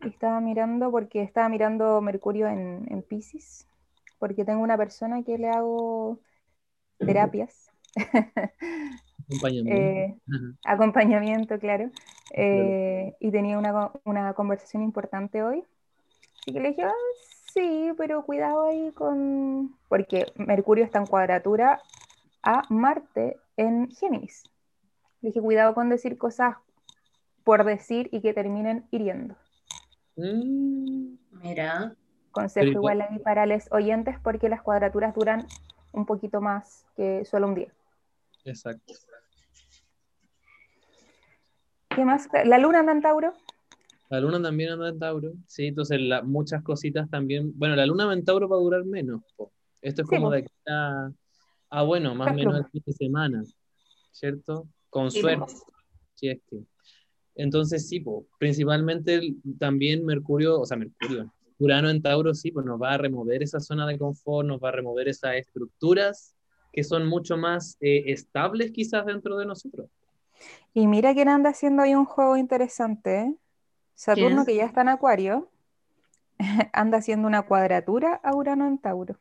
y 0.00 0.08
estaba 0.08 0.40
mirando 0.40 0.90
porque 0.90 1.22
estaba 1.22 1.48
mirando 1.48 2.00
Mercurio 2.00 2.46
en, 2.48 2.86
en 2.90 3.02
Pisces, 3.02 3.66
porque 4.18 4.44
tengo 4.44 4.62
una 4.62 4.76
persona 4.76 5.22
que 5.22 5.38
le 5.38 5.48
hago 5.48 6.18
terapias, 6.98 7.70
Acompáñame. 9.24 9.70
eh, 9.70 10.14
acompañamiento, 10.64 11.58
claro, 11.58 11.90
eh, 12.30 13.14
y 13.20 13.30
tenía 13.30 13.58
una, 13.58 13.92
una 14.04 14.34
conversación 14.34 14.82
importante 14.82 15.42
hoy. 15.42 15.64
Así 16.42 16.52
que 16.52 16.60
le 16.60 16.68
dije, 16.68 16.82
"Ah, 16.84 16.92
Sí, 17.52 17.90
pero 17.96 18.24
cuidado 18.24 18.66
ahí 18.66 18.92
con... 18.92 19.74
Porque 19.88 20.26
Mercurio 20.36 20.84
está 20.84 20.98
en 20.98 21.06
cuadratura 21.06 21.82
a 22.50 22.62
Marte 22.70 23.36
en 23.58 23.90
Géminis. 23.90 24.44
Dije, 25.20 25.38
cuidado 25.42 25.74
con 25.74 25.90
decir 25.90 26.16
cosas 26.16 26.56
por 27.44 27.62
decir 27.64 28.08
y 28.10 28.22
que 28.22 28.32
terminen 28.32 28.86
hiriendo. 28.90 29.36
Mm, 30.16 31.16
Mira. 31.42 31.94
Consejo 32.30 32.64
Pero- 32.64 32.72
igual 32.78 33.00
ahí 33.02 33.18
para 33.18 33.44
los 33.44 33.70
oyentes 33.70 34.16
porque 34.22 34.48
las 34.48 34.62
cuadraturas 34.62 35.14
duran 35.14 35.46
un 35.92 36.06
poquito 36.06 36.40
más 36.40 36.86
que 36.96 37.24
solo 37.26 37.48
un 37.48 37.54
día. 37.54 37.72
exacto. 38.44 38.94
¿Qué 41.90 42.04
más? 42.04 42.28
¿La 42.44 42.58
luna 42.58 42.80
anda 42.80 42.92
en 42.92 43.02
Tauro? 43.02 43.32
La 44.08 44.20
luna 44.20 44.40
también 44.40 44.70
anda 44.72 44.88
en 44.88 44.98
Tauro. 44.98 45.32
Sí, 45.46 45.66
entonces 45.66 46.00
la- 46.00 46.22
muchas 46.22 46.62
cositas 46.62 47.10
también. 47.10 47.52
Bueno, 47.58 47.76
la 47.76 47.84
luna 47.86 48.10
en 48.12 48.24
Tauro 48.24 48.48
va 48.48 48.56
a 48.56 48.60
durar 48.60 48.84
menos. 48.84 49.20
po. 49.36 49.50
Esto 49.82 50.02
es 50.02 50.08
Sí, 50.08 50.16
como 50.16 50.30
de 50.30 50.38
aquí 50.38 50.52
a, 50.68 51.10
a, 51.70 51.82
bueno, 51.82 52.14
más 52.14 52.32
o 52.32 52.34
menos 52.34 52.56
el 52.58 52.66
fin 52.70 52.82
de 52.86 52.92
semana, 52.92 53.42
¿cierto? 54.10 54.68
Con 54.90 55.10
Sí, 55.10 55.20
suerte, 55.20 55.52
si 56.14 56.28
es 56.28 56.40
que. 56.48 56.58
Entonces, 57.34 57.88
sí, 57.88 58.00
po, 58.00 58.26
principalmente 58.38 59.14
el- 59.14 59.36
también 59.58 60.04
Mercurio, 60.04 60.60
o 60.60 60.66
sea, 60.66 60.76
Mercurio, 60.76 61.30
Urano 61.58 61.90
en 61.90 62.02
Tauro, 62.02 62.34
sí, 62.34 62.50
pues 62.50 62.64
nos 62.66 62.80
va 62.80 62.94
a 62.94 62.98
remover 62.98 63.42
esa 63.42 63.60
zona 63.60 63.86
de 63.86 63.98
confort, 63.98 64.46
nos 64.46 64.60
va 64.62 64.68
a 64.70 64.72
remover 64.72 65.08
esas 65.08 65.34
estructuras 65.36 66.34
que 66.72 66.84
son 66.84 67.06
mucho 67.06 67.36
más 67.36 67.76
eh, 67.80 68.04
estables 68.06 68.70
quizás 68.72 69.06
dentro 69.06 69.36
de 69.36 69.46
nosotros. 69.46 69.88
Y 70.74 70.86
mira 70.86 71.14
quién 71.14 71.28
anda 71.28 71.50
haciendo 71.50 71.82
ahí 71.82 71.94
un 71.94 72.04
juego 72.04 72.36
interesante. 72.36 73.20
¿eh? 73.20 73.34
Saturno, 73.94 74.44
que 74.44 74.54
ya 74.54 74.64
está 74.64 74.82
en 74.82 74.88
Acuario, 74.90 75.50
anda 76.72 76.98
haciendo 76.98 77.26
una 77.26 77.42
cuadratura 77.42 78.14
a 78.22 78.34
Urano 78.36 78.66
en 78.66 78.78
Tauro. 78.78 79.18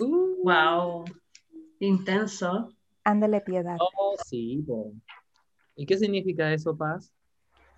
Uh, 0.00 0.34
Wow. 0.42 1.04
Intenso. 1.80 2.72
Ándale 3.04 3.40
piedad. 3.40 3.76
oh, 3.78 4.14
sí, 4.24 4.64
po. 4.66 4.92
¿Y 5.76 5.86
qué 5.86 5.98
significa 5.98 6.52
eso, 6.52 6.76
Paz? 6.76 7.12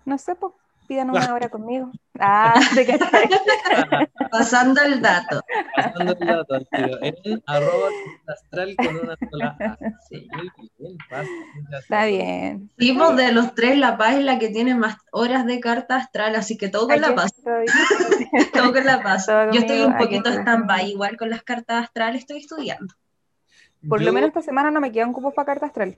No 0.05 0.17
sé, 0.17 0.35
pues 0.35 0.53
pidan 0.87 1.09
una 1.09 1.19
hora 1.33 1.49
conmigo. 1.49 1.91
Ah, 2.19 2.53
¿te 2.75 2.85
cachai? 2.85 3.27
Pasando 4.31 4.81
el 4.81 5.01
dato. 5.01 5.41
Pasando 5.75 6.13
el 6.19 6.27
dato 6.27 6.59
tiro. 6.71 6.97
En 7.01 7.43
arroba 7.45 7.89
astral 8.27 8.75
con 8.77 8.95
una 8.95 9.15
sola 9.29 9.57
A. 9.59 9.77
Sí. 10.07 10.27
Muy 10.57 10.71
bien, 10.77 10.97
Paz. 11.09 11.27
Está 11.79 12.05
bien. 12.05 12.69
Tipo 12.77 13.13
de 13.13 13.31
los 13.31 13.53
tres, 13.53 13.77
La 13.77 13.97
Paz 13.97 14.15
es 14.15 14.23
la 14.23 14.39
que 14.39 14.49
tiene 14.49 14.75
más 14.75 14.97
horas 15.11 15.45
de 15.45 15.59
carta 15.59 15.97
astral, 15.97 16.35
así 16.35 16.57
que 16.57 16.69
todo 16.69 16.87
con 16.87 17.01
La 17.01 17.15
Paz. 17.15 17.33
Todo 18.53 18.73
con 18.73 18.85
La 18.85 19.01
Paz. 19.01 19.25
Todo 19.25 19.51
Yo 19.51 19.59
estoy 19.59 19.81
un 19.81 19.97
poquito 19.97 20.29
stand-by, 20.29 20.89
igual 20.91 21.17
con 21.17 21.29
las 21.29 21.43
cartas 21.43 21.83
astrales 21.83 22.21
estoy 22.21 22.39
estudiando. 22.39 22.93
Por 23.87 23.99
lo 24.01 24.07
Yo- 24.07 24.13
menos 24.13 24.29
esta 24.29 24.41
semana 24.41 24.71
no 24.71 24.81
me 24.81 24.91
quedan 24.91 25.13
cupos 25.13 25.33
para 25.33 25.45
carta 25.45 25.67
astral. 25.67 25.97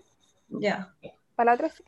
Ya. 0.50 0.94
Para 1.36 1.52
la 1.52 1.56
otra 1.56 1.70
sí. 1.70 1.84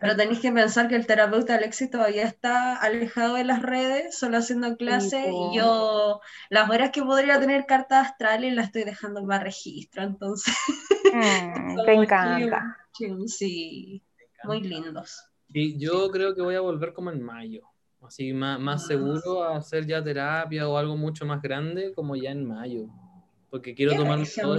Pero 0.00 0.16
tenéis 0.16 0.40
que 0.40 0.50
pensar 0.50 0.88
que 0.88 0.96
el 0.96 1.06
terapeuta 1.06 1.54
Alexis 1.54 1.90
todavía 1.90 2.24
está 2.24 2.76
alejado 2.76 3.34
de 3.34 3.44
las 3.44 3.60
redes, 3.60 4.18
solo 4.18 4.38
haciendo 4.38 4.76
clases, 4.78 5.26
po. 5.26 5.50
y 5.52 5.56
yo 5.58 6.20
las 6.48 6.70
horas 6.70 6.90
que 6.90 7.02
podría 7.02 7.38
tener 7.38 7.66
cartas 7.66 8.06
astrales 8.08 8.54
las 8.54 8.66
estoy 8.66 8.84
dejando 8.84 9.26
para 9.26 9.44
registro, 9.44 10.02
entonces. 10.02 10.54
Mm, 11.08 11.84
te 11.86 11.92
encanta. 11.94 12.76
Sí, 13.26 14.02
muy 14.44 14.60
lindos. 14.60 15.24
Sí, 15.50 15.78
yo 15.78 16.10
creo 16.10 16.34
que 16.34 16.42
voy 16.42 16.54
a 16.54 16.60
volver 16.60 16.92
como 16.92 17.10
en 17.10 17.22
mayo. 17.22 17.62
Así 18.02 18.34
más, 18.34 18.60
más 18.60 18.86
seguro 18.86 19.42
a 19.42 19.56
hacer 19.56 19.86
ya 19.86 20.04
terapia 20.04 20.68
o 20.68 20.76
algo 20.76 20.96
mucho 20.96 21.24
más 21.24 21.40
grande 21.40 21.94
como 21.94 22.14
ya 22.14 22.30
en 22.30 22.44
mayo. 22.44 22.88
Porque 23.50 23.74
quiero 23.74 23.92
esto. 24.14 24.56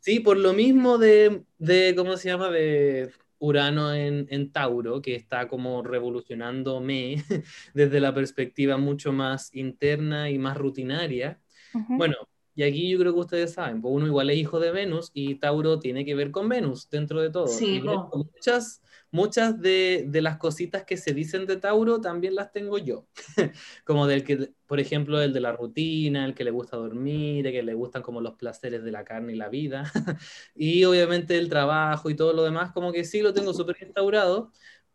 Sí, 0.00 0.20
por 0.20 0.36
lo 0.36 0.52
mismo 0.52 0.98
de, 0.98 1.42
de, 1.58 1.94
¿cómo 1.96 2.16
se 2.16 2.28
llama? 2.28 2.48
De 2.50 3.10
Urano 3.38 3.92
en, 3.92 4.26
en 4.30 4.52
Tauro, 4.52 5.02
que 5.02 5.16
está 5.16 5.48
como 5.48 5.82
revolucionándome 5.82 7.16
desde 7.74 8.00
la 8.00 8.14
perspectiva 8.14 8.76
mucho 8.76 9.12
más 9.12 9.52
interna 9.54 10.30
y 10.30 10.38
más 10.38 10.56
rutinaria. 10.56 11.40
Ujú. 11.74 11.96
Bueno, 11.96 12.14
y 12.54 12.62
aquí 12.62 12.88
yo 12.88 12.98
creo 12.98 13.12
que 13.14 13.20
ustedes 13.20 13.52
saben, 13.52 13.82
pues 13.82 13.92
uno 13.94 14.06
igual 14.06 14.30
es 14.30 14.38
hijo 14.38 14.60
de 14.60 14.70
Venus 14.70 15.10
y 15.12 15.34
Tauro 15.36 15.78
tiene 15.78 16.04
que 16.04 16.14
ver 16.14 16.30
con 16.30 16.48
Venus 16.48 16.88
dentro 16.88 17.20
de 17.20 17.30
todo. 17.30 17.46
Sí, 17.46 17.76
Y 17.76 17.80
muchas, 18.16 18.82
muchas 19.10 19.60
de, 19.60 20.04
de 20.08 20.22
las 20.22 20.36
cositas 20.38 20.84
que 20.84 20.96
se 20.96 21.14
dicen 21.14 21.46
de 21.46 21.56
Tauro 21.56 22.00
también 22.00 22.34
las 22.34 22.52
tengo 22.52 22.78
yo. 22.78 23.06
como 23.84 24.06
del 24.06 24.24
que, 24.24 24.50
por 24.66 24.80
ejemplo, 24.80 25.20
el 25.20 25.32
de 25.32 25.40
la 25.40 25.52
rutina, 25.52 26.24
el 26.24 26.34
que 26.34 26.44
le 26.44 26.50
gusta 26.50 26.76
dormir, 26.76 27.46
el 27.46 27.52
que 27.52 27.62
le 27.62 27.74
gustan 27.74 28.02
como 28.02 28.20
los 28.20 28.34
placeres 28.34 28.84
de 28.84 28.92
la 28.92 29.04
carne 29.04 29.32
y 29.34 29.36
la 29.36 29.48
vida. 29.48 29.90
y 30.54 30.84
obviamente 30.84 31.38
el 31.38 31.48
trabajo 31.48 32.10
y 32.10 32.16
todo 32.16 32.32
lo 32.32 32.44
demás, 32.44 32.72
como 32.72 32.92
que 32.92 33.04
sí 33.04 33.22
lo 33.22 33.32
tengo 33.34 33.54
súper 33.54 33.76
instaurado. 33.80 34.52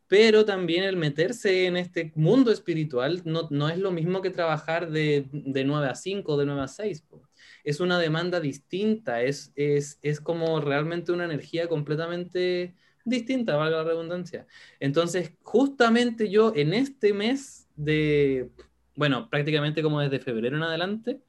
Pero 0.07 0.43
también 0.43 0.83
el 0.83 0.97
meterse 0.97 1.65
en 1.67 1.77
este 1.77 2.11
mundo 2.15 2.51
espiritual 2.51 3.21
no, 3.23 3.47
no 3.49 3.69
es 3.69 3.77
lo 3.77 3.91
mismo 3.91 4.21
que 4.21 4.29
trabajar 4.29 4.91
de, 4.91 5.29
de 5.31 5.63
9 5.63 5.87
a 5.87 5.95
5, 5.95 6.37
de 6.37 6.45
9 6.45 6.61
a 6.61 6.67
6. 6.67 7.01
po 7.03 7.21
es 7.63 7.79
una 7.79 7.99
demanda 7.99 8.39
distinta, 8.39 9.21
es, 9.21 9.51
es, 9.55 9.99
es 10.01 10.19
como 10.21 10.59
realmente 10.61 11.11
una 11.11 11.25
energía 11.25 11.67
completamente 11.67 12.75
distinta, 13.05 13.55
valga 13.55 13.77
la 13.77 13.83
redundancia. 13.83 14.45
Entonces, 14.79 15.33
justamente 15.43 16.29
yo 16.29 16.53
en 16.55 16.73
este 16.73 17.13
mes 17.13 17.67
de, 17.75 18.49
bueno, 18.95 19.29
prácticamente 19.29 19.81
como 19.81 19.99
desde 19.99 20.19
febrero 20.19 20.57
en 20.57 20.63
adelante, 20.63 21.21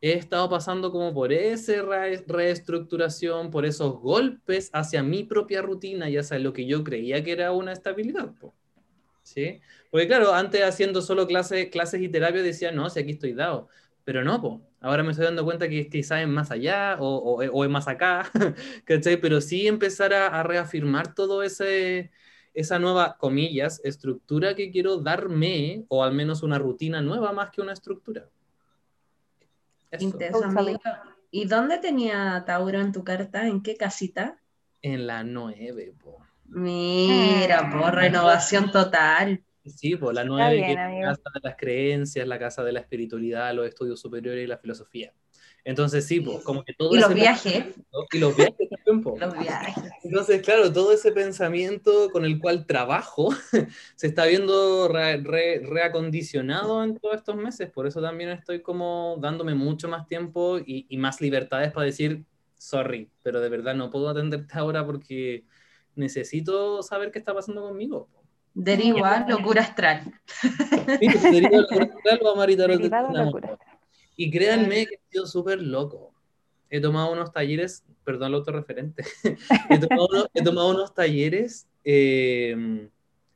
he 0.00 0.12
estado 0.12 0.48
pasando 0.48 0.92
como 0.92 1.12
por 1.14 1.32
esa 1.32 1.82
re 1.82 2.24
reestructuración, 2.26 3.50
por 3.50 3.64
esos 3.64 3.98
golpes 4.00 4.70
hacia 4.72 5.02
mi 5.02 5.24
propia 5.24 5.62
rutina 5.62 6.08
y 6.10 6.16
hacia 6.16 6.38
lo 6.38 6.52
que 6.52 6.66
yo 6.66 6.84
creía 6.84 7.24
que 7.24 7.32
era 7.32 7.52
una 7.52 7.72
estabilidad. 7.72 8.34
po. 8.34 8.54
¿Sí? 9.22 9.60
Porque 9.90 10.06
claro, 10.06 10.32
antes 10.34 10.62
haciendo 10.62 11.02
solo 11.02 11.26
clases, 11.26 11.68
clases 11.70 12.00
y 12.00 12.08
terapia 12.08 12.42
decía, 12.42 12.70
no, 12.70 12.88
si 12.90 13.00
aquí 13.00 13.12
estoy 13.12 13.32
dado. 13.32 13.68
Pero 14.04 14.22
no, 14.22 14.40
po. 14.40 14.62
Ahora 14.86 15.02
me 15.02 15.10
estoy 15.10 15.26
dando 15.26 15.44
cuenta 15.44 15.68
que 15.68 15.88
quizás 15.88 16.22
es 16.22 16.28
más 16.28 16.50
allá 16.50 16.96
o, 17.00 17.16
o, 17.16 17.44
o 17.44 17.64
es 17.64 17.70
más 17.70 17.88
acá, 17.88 18.30
¿cachai? 18.84 19.16
Pero 19.20 19.40
sí 19.40 19.66
empezar 19.66 20.14
a, 20.14 20.28
a 20.28 20.42
reafirmar 20.42 21.14
todo 21.14 21.42
ese, 21.42 22.10
esa 22.54 22.78
nueva, 22.78 23.16
comillas, 23.18 23.80
estructura 23.84 24.54
que 24.54 24.70
quiero 24.70 24.98
darme, 24.98 25.84
o 25.88 26.04
al 26.04 26.14
menos 26.14 26.42
una 26.42 26.58
rutina 26.58 27.02
nueva 27.02 27.32
más 27.32 27.50
que 27.50 27.60
una 27.60 27.72
estructura. 27.72 28.28
Eso. 29.90 30.04
Intenso, 30.04 30.40
Totally. 30.40 30.58
amigo. 30.58 30.80
¿Y 31.30 31.46
dónde 31.46 31.78
tenía 31.78 32.44
Tauro 32.46 32.80
en 32.80 32.92
tu 32.92 33.04
carta? 33.04 33.46
¿En 33.46 33.62
qué 33.62 33.76
casita? 33.76 34.38
En 34.82 35.06
la 35.06 35.24
9, 35.24 35.94
po. 36.02 36.24
Mira, 36.44 37.70
por 37.70 37.94
renovación 37.94 38.70
total. 38.70 39.42
Sí, 39.66 39.96
pues 39.96 40.14
la 40.14 40.24
9 40.24 40.56
bien, 40.56 40.66
que 40.66 40.72
es 40.72 40.78
la 40.78 41.08
casa 41.16 41.30
de 41.34 41.40
las 41.42 41.56
creencias, 41.56 42.28
la 42.28 42.38
casa 42.38 42.64
de 42.64 42.72
la 42.72 42.80
espiritualidad, 42.80 43.54
los 43.54 43.66
estudios 43.66 44.00
superiores 44.00 44.44
y 44.44 44.46
la 44.46 44.58
filosofía. 44.58 45.12
Entonces, 45.64 46.06
sí, 46.06 46.20
pues 46.20 46.44
como 46.44 46.62
que 46.62 46.72
todo 46.74 46.94
Y 46.94 47.00
los 47.00 47.12
viajes. 47.12 47.64
Y 48.12 48.18
los 48.18 48.36
viajes 48.36 48.68
también, 48.70 49.02
po. 49.02 49.18
Los 49.18 49.36
viajes. 49.36 49.74
Entonces, 50.04 50.40
claro, 50.42 50.72
todo 50.72 50.92
ese 50.92 51.10
pensamiento 51.10 52.10
con 52.12 52.24
el 52.24 52.38
cual 52.38 52.66
trabajo 52.66 53.30
se 53.96 54.06
está 54.06 54.26
viendo 54.26 54.86
re- 54.88 55.16
re- 55.16 55.60
reacondicionado 55.66 56.84
en 56.84 56.96
todos 56.96 57.16
estos 57.16 57.34
meses. 57.36 57.68
Por 57.70 57.86
eso 57.88 58.00
también 58.00 58.30
estoy 58.30 58.62
como 58.62 59.16
dándome 59.20 59.54
mucho 59.56 59.88
más 59.88 60.06
tiempo 60.06 60.58
y, 60.58 60.86
y 60.88 60.96
más 60.98 61.20
libertades 61.20 61.72
para 61.72 61.86
decir, 61.86 62.24
sorry, 62.56 63.10
pero 63.24 63.40
de 63.40 63.48
verdad 63.48 63.74
no 63.74 63.90
puedo 63.90 64.08
atenderte 64.08 64.54
ahora 64.58 64.86
porque 64.86 65.44
necesito 65.96 66.82
saber 66.84 67.10
qué 67.10 67.18
está 67.18 67.34
pasando 67.34 67.62
conmigo. 67.62 68.08
Deriva, 68.58 69.26
locura 69.28 69.60
astral. 69.60 70.00
Sí, 70.40 70.50
deriva 71.30 71.58
locura 71.58 71.84
astral 71.84 72.20
o 72.22 72.32
Amaritarot 72.32 72.80
locura. 72.80 73.58
Y 74.16 74.30
créanme 74.30 74.86
que 74.86 74.94
he 74.94 75.00
sido 75.10 75.26
súper 75.26 75.60
loco. 75.60 76.14
He 76.70 76.80
tomado 76.80 77.12
unos 77.12 77.32
talleres, 77.32 77.84
perdón 78.02 78.32
lo 78.32 78.38
autorreferente, 78.38 79.04
he, 79.70 79.78
tomado 79.78 80.08
unos, 80.10 80.28
he 80.32 80.42
tomado 80.42 80.70
unos 80.70 80.94
talleres 80.94 81.68
eh, 81.84 82.88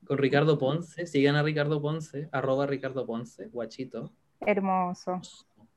con 0.06 0.16
Ricardo 0.16 0.59
Ponce, 0.59 1.06
sigan 1.06 1.37
a 1.37 1.42
Ricardo 1.42 1.83
Ponce, 1.83 2.31
arroba 2.33 2.66
Ricardo 2.66 3.04
Ponce, 3.04 3.48
guachito. 3.48 4.10
Hermoso. 4.40 5.21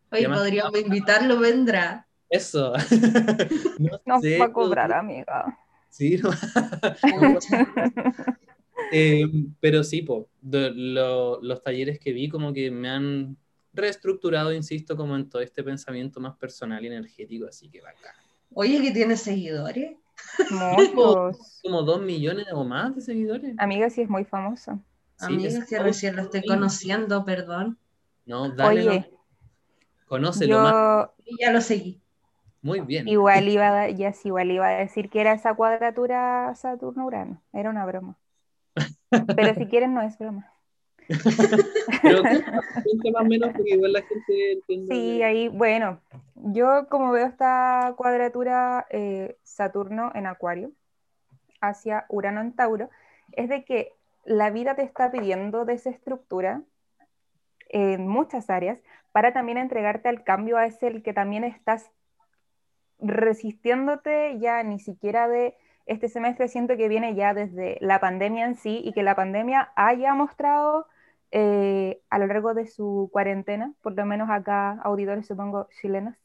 Hoy 0.09 0.25
podríamos 0.25 0.79
invitarlo, 0.79 1.37
vendrá. 1.37 2.07
Eso. 2.29 2.73
no 3.79 3.99
Nos 4.05 4.21
sé, 4.21 4.39
va 4.39 4.45
a 4.45 4.53
cobrar, 4.53 4.93
amiga. 4.93 5.59
Sí, 5.89 6.17
no. 6.17 6.29
Eh, 8.91 9.25
pero 9.59 9.83
sí, 9.83 10.01
po, 10.01 10.29
de- 10.41 10.71
lo- 10.71 11.41
los 11.41 11.63
talleres 11.63 11.99
que 11.99 12.11
vi 12.13 12.29
como 12.29 12.53
que 12.53 12.69
me 12.71 12.89
han 12.89 13.37
reestructurado, 13.73 14.53
insisto, 14.53 14.95
como 14.95 15.15
en 15.15 15.29
todo 15.29 15.41
este 15.41 15.63
pensamiento 15.63 16.19
más 16.19 16.35
personal 16.37 16.83
y 16.83 16.87
energético, 16.87 17.47
así 17.47 17.69
que 17.69 17.81
bacán. 17.81 18.13
Oye, 18.53 18.81
que 18.81 18.91
tiene 18.91 19.17
seguidores. 19.17 19.97
Muchos. 20.49 21.37
Como 21.63 21.81
dos 21.83 22.01
millones 22.01 22.45
o 22.53 22.63
más 22.63 22.95
de 22.95 23.01
seguidores. 23.01 23.55
Amiga, 23.57 23.89
sí 23.89 24.01
es 24.01 24.09
muy 24.09 24.25
famosa. 24.25 24.79
Sí, 25.15 25.35
Amiga, 25.35 25.59
es- 25.59 25.69
si 25.69 25.77
recién 25.77 26.15
lo 26.15 26.21
estoy 26.23 26.45
conociendo, 26.45 27.23
perdón. 27.25 27.79
No, 28.25 28.49
dale, 28.49 28.81
Oye, 28.83 29.09
Conócelo 30.07 30.59
más. 30.59 30.75
Yo 30.75 31.13
Y 31.25 31.37
ya 31.41 31.51
lo 31.51 31.61
seguí. 31.61 32.01
Muy 32.61 32.81
bien. 32.81 33.07
igual 33.07 33.47
iba, 33.49 33.81
a, 33.83 33.89
ya 33.89 34.11
sí, 34.13 34.27
igual 34.29 34.51
iba 34.51 34.67
a 34.67 34.71
decir 34.77 35.09
que 35.09 35.21
era 35.21 35.33
esa 35.33 35.53
cuadratura 35.55 36.53
Saturno-Urano. 36.55 37.41
Era 37.53 37.69
una 37.69 37.85
broma. 37.85 38.17
Pero 39.35 39.53
si 39.55 39.65
quieren, 39.67 39.93
no 39.93 40.01
es 40.01 40.17
broma. 40.17 40.49
Pero 42.01 42.21
cuenta 42.21 43.11
más 43.11 43.21
o 43.21 43.25
menos 43.25 43.51
porque 43.53 43.71
igual 43.75 43.93
la 43.93 44.01
gente 44.01 44.53
entiende. 44.53 44.93
Sí, 44.93 45.21
ahí, 45.21 45.47
bueno, 45.49 45.99
yo 46.35 46.87
como 46.89 47.11
veo 47.11 47.25
esta 47.27 47.93
cuadratura 47.97 48.87
eh, 48.89 49.37
Saturno 49.43 50.11
en 50.15 50.27
Acuario 50.27 50.71
hacia 51.61 52.05
Urano 52.09 52.41
en 52.41 52.53
Tauro, 52.53 52.89
es 53.31 53.49
de 53.49 53.63
que 53.65 53.93
la 54.25 54.49
vida 54.49 54.75
te 54.75 54.83
está 54.83 55.11
pidiendo 55.11 55.65
desestructura 55.65 56.61
en 57.69 58.07
muchas 58.07 58.49
áreas 58.49 58.81
para 59.11 59.33
también 59.33 59.57
entregarte 59.57 60.09
al 60.09 60.23
cambio 60.23 60.57
a 60.57 60.65
ese 60.65 60.87
el 60.87 61.03
que 61.03 61.13
también 61.13 61.43
estás 61.43 61.91
resistiéndote 62.99 64.39
ya 64.39 64.63
ni 64.63 64.79
siquiera 64.79 65.27
de 65.27 65.57
este 65.85 66.09
semestre, 66.09 66.47
siento 66.47 66.77
que 66.77 66.87
viene 66.87 67.15
ya 67.15 67.33
desde 67.33 67.77
la 67.81 67.99
pandemia 67.99 68.45
en 68.45 68.55
sí 68.55 68.81
y 68.83 68.93
que 68.93 69.03
la 69.03 69.15
pandemia 69.15 69.71
haya 69.75 70.13
mostrado 70.13 70.87
eh, 71.31 72.01
a 72.09 72.19
lo 72.19 72.27
largo 72.27 72.53
de 72.53 72.67
su 72.67 73.09
cuarentena, 73.11 73.73
por 73.81 73.93
lo 73.93 74.05
menos 74.05 74.29
acá, 74.29 74.79
auditores 74.83 75.27
supongo 75.27 75.67
chilenos, 75.81 76.15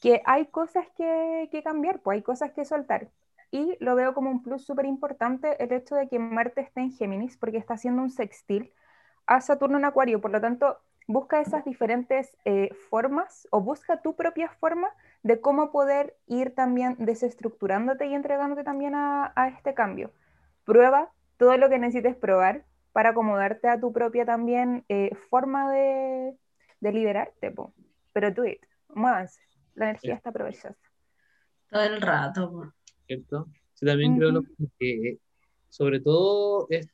que 0.00 0.22
hay 0.26 0.46
cosas 0.46 0.86
que, 0.96 1.48
que 1.50 1.62
cambiar, 1.62 2.00
pues 2.00 2.16
hay 2.16 2.22
cosas 2.22 2.52
que 2.52 2.64
soltar. 2.64 3.10
Y 3.50 3.76
lo 3.80 3.94
veo 3.94 4.14
como 4.14 4.30
un 4.30 4.42
plus 4.42 4.64
súper 4.64 4.84
importante 4.84 5.62
el 5.62 5.72
hecho 5.72 5.94
de 5.94 6.08
que 6.08 6.18
Marte 6.18 6.60
esté 6.60 6.80
en 6.80 6.92
Géminis, 6.92 7.36
porque 7.38 7.56
está 7.56 7.74
haciendo 7.74 8.02
un 8.02 8.10
sextil 8.10 8.72
a 9.26 9.40
Saturno 9.40 9.78
en 9.78 9.86
Acuario. 9.86 10.20
Por 10.20 10.30
lo 10.30 10.40
tanto, 10.40 10.78
busca 11.06 11.40
esas 11.40 11.64
diferentes 11.64 12.36
eh, 12.44 12.70
formas 12.90 13.48
o 13.50 13.60
busca 13.60 14.02
tu 14.02 14.14
propia 14.14 14.50
forma 14.60 14.90
de 15.22 15.40
cómo 15.40 15.70
poder 15.72 16.16
ir 16.26 16.54
también 16.54 16.96
desestructurándote 16.98 18.06
y 18.06 18.14
entregándote 18.14 18.64
también 18.64 18.94
a, 18.94 19.32
a 19.36 19.48
este 19.48 19.74
cambio. 19.74 20.12
Prueba 20.64 21.10
todo 21.36 21.56
lo 21.56 21.68
que 21.68 21.78
necesites 21.78 22.16
probar 22.16 22.64
para 22.92 23.10
acomodarte 23.10 23.68
a 23.68 23.78
tu 23.80 23.92
propia 23.92 24.24
también 24.24 24.84
eh, 24.88 25.10
forma 25.30 25.70
de, 25.72 26.34
de 26.80 26.92
liberarte, 26.92 27.50
po. 27.50 27.72
pero 28.12 28.30
do 28.32 28.44
it, 28.44 28.60
muévanse, 28.94 29.40
la 29.74 29.86
energía 29.90 30.14
Sí. 30.14 30.16
está 30.16 30.32
provechosa. 30.32 30.74
Todo 31.70 31.82
el 31.82 32.00
rato. 32.00 32.50
po. 32.50 32.72
¿cierto? 33.06 33.46
Sí, 33.74 33.86
también 33.86 34.16
creo 34.16 34.30
lo 34.32 34.42
que 34.78 35.18
sobre 35.68 36.00
todo 36.00 36.66
es, 36.70 36.88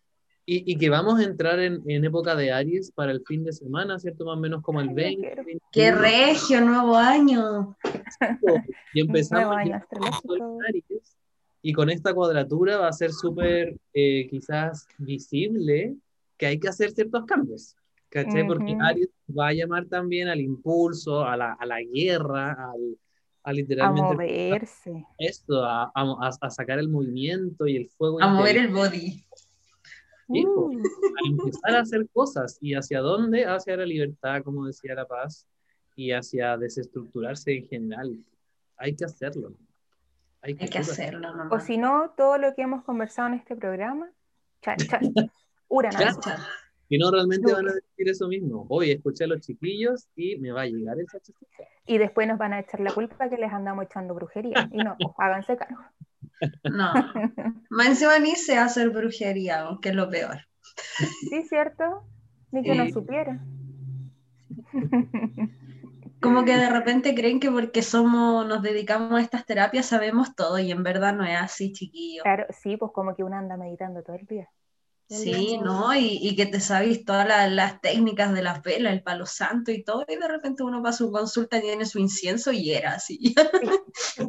y, 0.46 0.70
y 0.70 0.76
que 0.76 0.90
vamos 0.90 1.18
a 1.20 1.24
entrar 1.24 1.58
en, 1.58 1.80
en 1.88 2.04
época 2.04 2.36
de 2.36 2.52
Aries 2.52 2.90
para 2.92 3.12
el 3.12 3.22
fin 3.24 3.42
de 3.44 3.52
semana, 3.52 3.98
¿cierto? 3.98 4.26
Más 4.26 4.36
o 4.36 4.40
menos 4.40 4.62
como 4.62 4.80
el 4.80 4.88
Ay, 4.90 4.94
yo 4.94 4.96
20, 4.96 5.26
quiero. 5.26 5.42
¡Qué 5.72 5.90
21, 5.92 6.00
regio, 6.02 6.60
nuevo 6.60 6.96
año! 6.96 7.76
y 8.92 9.00
empezamos 9.00 9.56
en 9.62 9.72
Aries, 10.68 11.16
y 11.62 11.72
con 11.72 11.90
esta 11.90 12.12
cuadratura 12.12 12.76
va 12.78 12.88
a 12.88 12.92
ser 12.92 13.12
súper 13.12 13.76
eh, 13.92 14.26
quizás 14.28 14.86
visible 14.98 15.96
que 16.36 16.46
hay 16.46 16.58
que 16.58 16.68
hacer 16.68 16.90
ciertos 16.90 17.24
cambios, 17.24 17.76
¿cachai? 18.08 18.46
Porque 18.46 18.72
Ujú. 18.72 18.82
Aries 18.82 19.08
va 19.30 19.48
a 19.48 19.52
llamar 19.52 19.86
también 19.86 20.28
al 20.28 20.40
impulso, 20.40 21.24
a 21.24 21.36
la, 21.36 21.52
a 21.54 21.64
la 21.64 21.80
guerra, 21.80 22.52
al, 22.52 22.98
a 23.44 23.50
A 23.50 23.52
literalmente 23.52 24.14
moverse. 24.14 25.06
esto, 25.18 25.64
a, 25.64 25.90
a, 25.94 26.30
a 26.40 26.50
sacar 26.50 26.78
el 26.78 26.88
movimiento 26.88 27.66
y 27.66 27.76
el 27.76 27.88
fuego 27.88 28.20
A 28.20 28.28
mover 28.28 28.56
el 28.58 28.68
body. 28.68 29.24
Sí, 30.32 30.42
po. 30.54 30.66
Uh, 30.66 30.82
a 30.82 31.30
empezar 31.30 31.76
a 31.76 31.80
hacer 31.80 32.08
cosas. 32.12 32.58
¿Y 32.60 32.74
hacia 32.74 33.00
dónde? 33.00 33.44
Hacia 33.44 33.76
la 33.76 33.84
libertad, 33.86 34.42
como 34.42 34.66
decía 34.66 34.94
La 34.94 35.06
Paz, 35.06 35.46
y 35.96 36.12
hacia 36.12 36.56
desestructurarse 36.56 37.56
en 37.56 37.64
general. 37.66 38.18
Hay 38.76 38.94
que 38.96 39.04
hacerlo. 39.04 39.52
Hay 40.42 40.54
que, 40.56 40.64
Hay 40.64 40.70
que 40.70 40.78
hacerlo 40.78 41.30
o 41.30 41.34
nomás. 41.36 41.64
si 41.64 41.78
no, 41.78 42.10
todo 42.16 42.36
lo 42.38 42.54
que 42.54 42.62
hemos 42.62 42.84
conversado 42.84 43.28
en 43.28 43.34
este 43.34 43.56
programa, 43.56 44.10
uranazo. 45.68 46.20
Chacha. 46.20 46.38
Si 46.86 46.98
no, 46.98 47.10
realmente 47.10 47.50
No. 47.50 47.56
van 47.56 47.68
a 47.70 47.72
decir 47.72 48.08
eso 48.10 48.28
mismo. 48.28 48.66
Hoy 48.68 48.90
escuché 48.90 49.24
a 49.24 49.26
los 49.26 49.40
chiquillos 49.40 50.06
y 50.14 50.36
me 50.36 50.52
va 50.52 50.60
a 50.62 50.66
llegar 50.66 51.00
esa 51.00 51.18
chasquita. 51.18 51.64
Y 51.86 51.96
después 51.96 52.28
nos 52.28 52.36
van 52.36 52.52
a 52.52 52.60
echar 52.60 52.78
la 52.80 52.92
culpa 52.92 53.30
que 53.30 53.38
les 53.38 53.50
andamos 53.50 53.86
echando 53.86 54.14
brujería. 54.14 54.68
Y 54.70 54.76
no, 54.76 54.94
háganse 55.18 55.56
cargo. 55.56 55.80
No. 56.64 56.92
Más 57.70 57.86
encima 57.86 58.18
ni 58.18 58.36
sé 58.36 58.58
hacer 58.58 58.90
brujería, 58.90 59.62
aunque 59.62 59.88
es 59.88 59.94
lo 59.94 60.10
peor. 60.10 60.40
¿Sí, 61.30 61.42
cierto? 61.48 62.06
Ni 62.52 62.62
que 62.62 62.74
no 62.74 62.84
Sí. 62.84 62.92
supiera. 62.92 63.40
Como 66.24 66.44
que 66.44 66.56
de 66.56 66.70
repente 66.70 67.14
creen 67.14 67.38
que 67.38 67.50
porque 67.50 67.82
somos, 67.82 68.46
nos 68.46 68.62
dedicamos 68.62 69.20
a 69.20 69.22
estas 69.22 69.44
terapias 69.44 69.86
sabemos 69.86 70.34
todo 70.34 70.58
y 70.58 70.70
en 70.72 70.82
verdad 70.82 71.14
no 71.14 71.24
es 71.24 71.36
así, 71.38 71.72
chiquillo. 71.72 72.22
Claro, 72.22 72.46
sí, 72.50 72.76
pues 72.76 72.92
como 72.92 73.14
que 73.14 73.22
uno 73.22 73.36
anda 73.36 73.56
meditando 73.56 74.02
todo 74.02 74.16
el 74.16 74.26
día. 74.26 74.48
Todo 75.06 75.18
el 75.18 75.24
día 75.24 75.36
Sí, 75.36 75.58
¿no? 75.58 75.94
Y, 75.94 76.18
y 76.22 76.34
que 76.34 76.46
te 76.46 76.60
sabes 76.60 77.04
todas 77.04 77.28
la- 77.28 77.46
las 77.46 77.80
técnicas 77.82 78.32
de 78.32 78.42
las 78.42 78.62
velas, 78.62 78.94
el 78.94 79.02
palo 79.02 79.26
santo 79.26 79.70
y 79.70 79.84
todo, 79.84 80.04
y 80.08 80.16
de 80.16 80.26
repente 80.26 80.62
uno 80.62 80.82
va 80.82 80.90
a 80.90 80.94
su 80.94 81.12
consulta, 81.12 81.60
tiene 81.60 81.84
su 81.84 81.98
incienso 81.98 82.52
y 82.52 82.72
era 82.72 82.94
así. 82.94 83.34
Sí, 84.16 84.26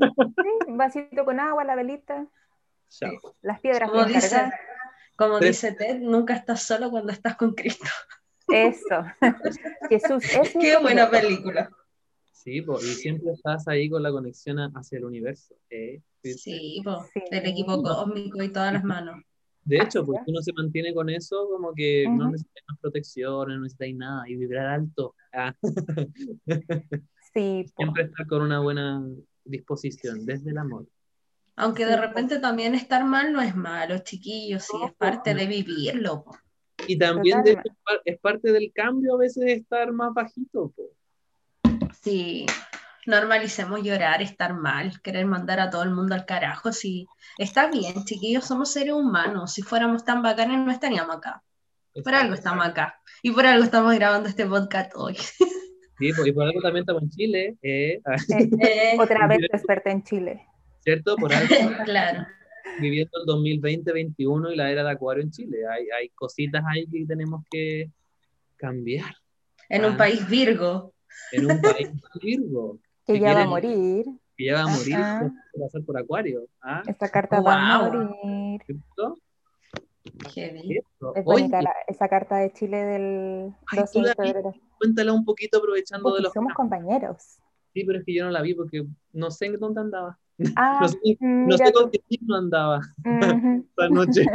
un 0.68 0.78
vasito 0.78 1.24
con 1.24 1.39
agua, 1.39 1.64
la 1.64 1.76
velita, 1.76 2.28
Chao. 2.89 3.14
las 3.41 3.62
piedras 3.62 3.89
Como 3.89 4.06
dice, 4.06 4.52
como 5.16 5.39
dice 5.39 5.72
Ted, 5.72 6.00
nunca 6.00 6.36
estás 6.36 6.64
solo 6.64 6.91
cuando 6.91 7.12
estás 7.14 7.38
con 7.38 7.54
Cristo. 7.54 7.89
Eso. 8.48 9.06
Jesús 9.89 10.24
es 10.36 10.56
mi 10.56 10.64
Qué 10.64 10.78
buena 10.78 11.10
película. 11.10 11.70
Sí, 12.46 12.62
po, 12.62 12.78
y 12.80 12.84
siempre 12.84 13.32
estás 13.32 13.68
ahí 13.68 13.89
con 13.89 14.04
la 14.04 14.12
conexión 14.12 14.60
a- 14.60 14.72
hacia 14.76 15.00
el 15.00 15.06
universo. 15.06 15.56
¿eh? 15.72 16.00
Sí, 16.24 16.80
po, 16.84 17.04
Sí. 17.12 17.22
el 17.32 17.46
equipo 17.48 17.82
cósmico 17.82 18.41
y 18.43 18.50
todas 18.50 18.72
las 18.72 18.84
manos. 18.84 19.20
De 19.64 19.78
hecho, 19.78 20.06
porque 20.06 20.22
uno 20.28 20.41
se 20.43 20.54
mantiene 20.54 20.93
con 20.93 21.10
eso, 21.10 21.48
como 21.50 21.74
que 21.74 22.06
no 22.08 22.26
Ujú. 22.26 22.32
necesitas 22.34 22.64
más 22.70 22.80
protección, 22.80 23.48
no 23.50 23.60
necesitas 23.62 23.96
nada, 23.96 24.30
y 24.30 24.36
vibrar 24.36 24.68
alto. 24.68 25.16
Ah, 25.34 25.56
Sí, 27.34 27.66
siempre 27.76 28.04
estar 28.04 28.28
con 28.28 28.43
una 28.43 28.60
buena 28.62 29.04
disposición, 29.43 30.26
desde 30.26 30.52
el 30.52 30.58
amor. 30.60 30.86
Aunque 31.58 31.86
de 31.86 31.98
repente 31.98 32.39
también 32.39 32.76
estar 32.76 33.04
mal 33.06 33.34
no 33.34 33.41
es 33.41 33.56
malo, 33.56 33.98
chiquillos, 34.00 34.64
sí, 34.64 34.78
es 34.86 34.93
parte 34.93 35.34
de 35.34 35.48
vivirlo. 35.48 36.24
po. 36.24 36.38
Y 36.88 36.98
también 36.98 37.41
de 37.43 37.52
hecho, 37.54 37.62
es 38.06 38.20
parte 38.20 38.52
del 38.52 38.72
cambio 38.74 39.16
a 39.16 39.18
veces 39.18 39.43
estar 39.48 39.91
más 39.91 40.14
bajito. 40.14 40.72
po. 40.76 40.91
Sí, 42.06 42.45
normalicemos 43.08 43.82
llorar, 43.82 44.22
estar 44.22 44.53
mal, 44.53 45.01
querer 45.01 45.26
mandar 45.26 45.60
a 45.60 45.72
todo 45.72 45.82
el 45.82 45.89
mundo 45.89 46.14
al 46.14 46.26
carajo. 46.26 46.72
Sí, 46.72 47.08
está 47.39 47.68
bien, 47.72 48.06
chiquillos, 48.06 48.45
somos 48.45 48.72
seres 48.72 48.93
humanos. 48.93 49.53
Si 49.53 49.64
fuéramos 49.64 50.06
tan 50.06 50.22
bacanes, 50.22 50.60
no 50.60 50.72
estaríamos 50.72 51.16
acá. 51.16 51.41
Por 52.03 52.14
algo 52.14 52.36
estamos 52.36 52.64
acá. 52.64 53.01
Y 53.24 53.32
por 53.32 53.47
algo 53.47 53.64
estamos 53.64 53.95
grabando 53.95 54.30
este 54.30 54.45
podcast 54.45 54.91
hoy. 54.95 55.18
Sí, 55.97 56.12
po, 56.12 56.26
y 56.26 56.34
por 56.34 56.43
algo 56.45 56.60
también 56.62 56.82
estamos 56.84 57.03
en 57.03 57.10
Chile, 57.10 57.58
eh, 57.62 58.01
Eh, 58.03 58.49
Eh, 58.62 58.95
otra 58.99 59.28
vez 59.28 59.39
desperté 59.49 59.91
en 59.91 60.03
Chile. 60.03 60.45
¿cierto? 60.84 61.16
Por 61.16 61.34
algo 61.34 61.56
claro. 61.86 62.28
viviendo 62.82 63.12
el 63.22 63.26
2020-21 63.26 64.51
y 64.51 64.56
la 64.58 64.70
era 64.72 64.84
de 64.84 64.91
Acuario 64.91 65.24
en 65.24 65.32
Chile. 65.32 65.60
Hay, 65.72 65.86
hay 65.97 66.10
cositas 66.10 66.62
ahí 66.70 66.86
que 66.91 67.06
tenemos 67.08 67.43
que 67.49 67.89
cambiar 68.58 69.16
En 69.70 69.86
un 69.86 69.93
Ah. 69.93 69.97
país 69.97 70.28
virgo. 70.28 70.93
En 71.32 71.45
un 71.51 71.61
país 71.61 71.89
virgo, 72.22 72.80
Que 73.05 73.20
ya 73.20 73.34
va 73.34 73.41
a 73.43 73.47
morir. 73.47 74.05
que 74.38 74.45
ya 74.45 74.53
va 74.55 74.61
a 74.63 74.68
morir, 74.68 74.95
va 74.99 75.18
a 75.28 75.59
pasar 75.66 75.84
por 75.86 75.97
Acuario. 75.97 76.47
¿ah? 76.61 76.82
Esta 76.88 77.09
carta 77.09 77.41
va 77.41 77.76
a 77.76 77.89
morir. 77.89 78.61
¿Cierto? 78.66 79.18
Eso. 80.36 81.16
Es 81.16 81.24
bonita 81.26 81.61
la- 81.61 81.74
esa 81.88 82.07
carta 82.07 82.38
de 82.38 82.51
Chile 82.53 82.78
del 82.78 83.53
Ay, 83.72 83.80
12 83.80 83.91
tú 83.99 84.01
de 84.05 84.13
febrero. 84.16 84.53
cuéntala 84.78 85.13
un 85.13 85.26
poquito 85.26 85.57
aprovechando 85.57 86.13
de 86.16 86.22
los... 86.22 86.34
somos 86.34 86.53
compañeros. 86.53 87.38
Sí, 87.74 87.84
pero 87.84 87.99
es 87.99 88.05
que 88.05 88.13
yo 88.13 88.24
no 88.26 88.32
la 88.32 88.41
vi 88.41 88.53
porque 88.53 88.86
no 89.13 89.32
sé 89.32 89.47
en 89.47 89.59
dónde 89.59 89.82
andaba. 89.82 90.18
Ah, 90.57 90.80
No 90.82 90.88
sé, 90.89 90.97
no 91.22 91.57
sé 91.57 91.72
tú. 91.72 91.80
con 91.82 91.91
qué 91.91 91.99
signo 92.09 92.36
andaba 92.36 92.82
Ujú. 93.05 93.66
esta 93.70 93.89
noche. 93.89 94.26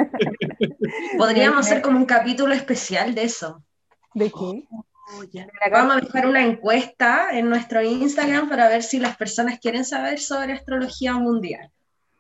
Podríamos 1.19 1.61
hacer 1.61 1.83
como 1.83 1.99
un 1.99 2.07
capítulo 2.07 2.55
especial 2.55 3.15
de 3.15 3.25
eso. 3.25 3.63
¿De 4.15 4.31
qué? 4.31 4.67
De 5.19 5.45
la 5.45 5.71
Vamos 5.71 5.97
a 5.97 6.01
dejar 6.01 6.27
una 6.27 6.45
encuesta 6.45 7.29
en 7.33 7.49
nuestro 7.49 7.83
Instagram 7.83 8.49
para 8.49 8.69
ver 8.69 8.83
si 8.83 8.99
las 8.99 9.17
personas 9.17 9.59
quieren 9.59 9.85
saber 9.85 10.19
sobre 10.19 10.53
astrología 10.53 11.15
mundial. 11.15 11.71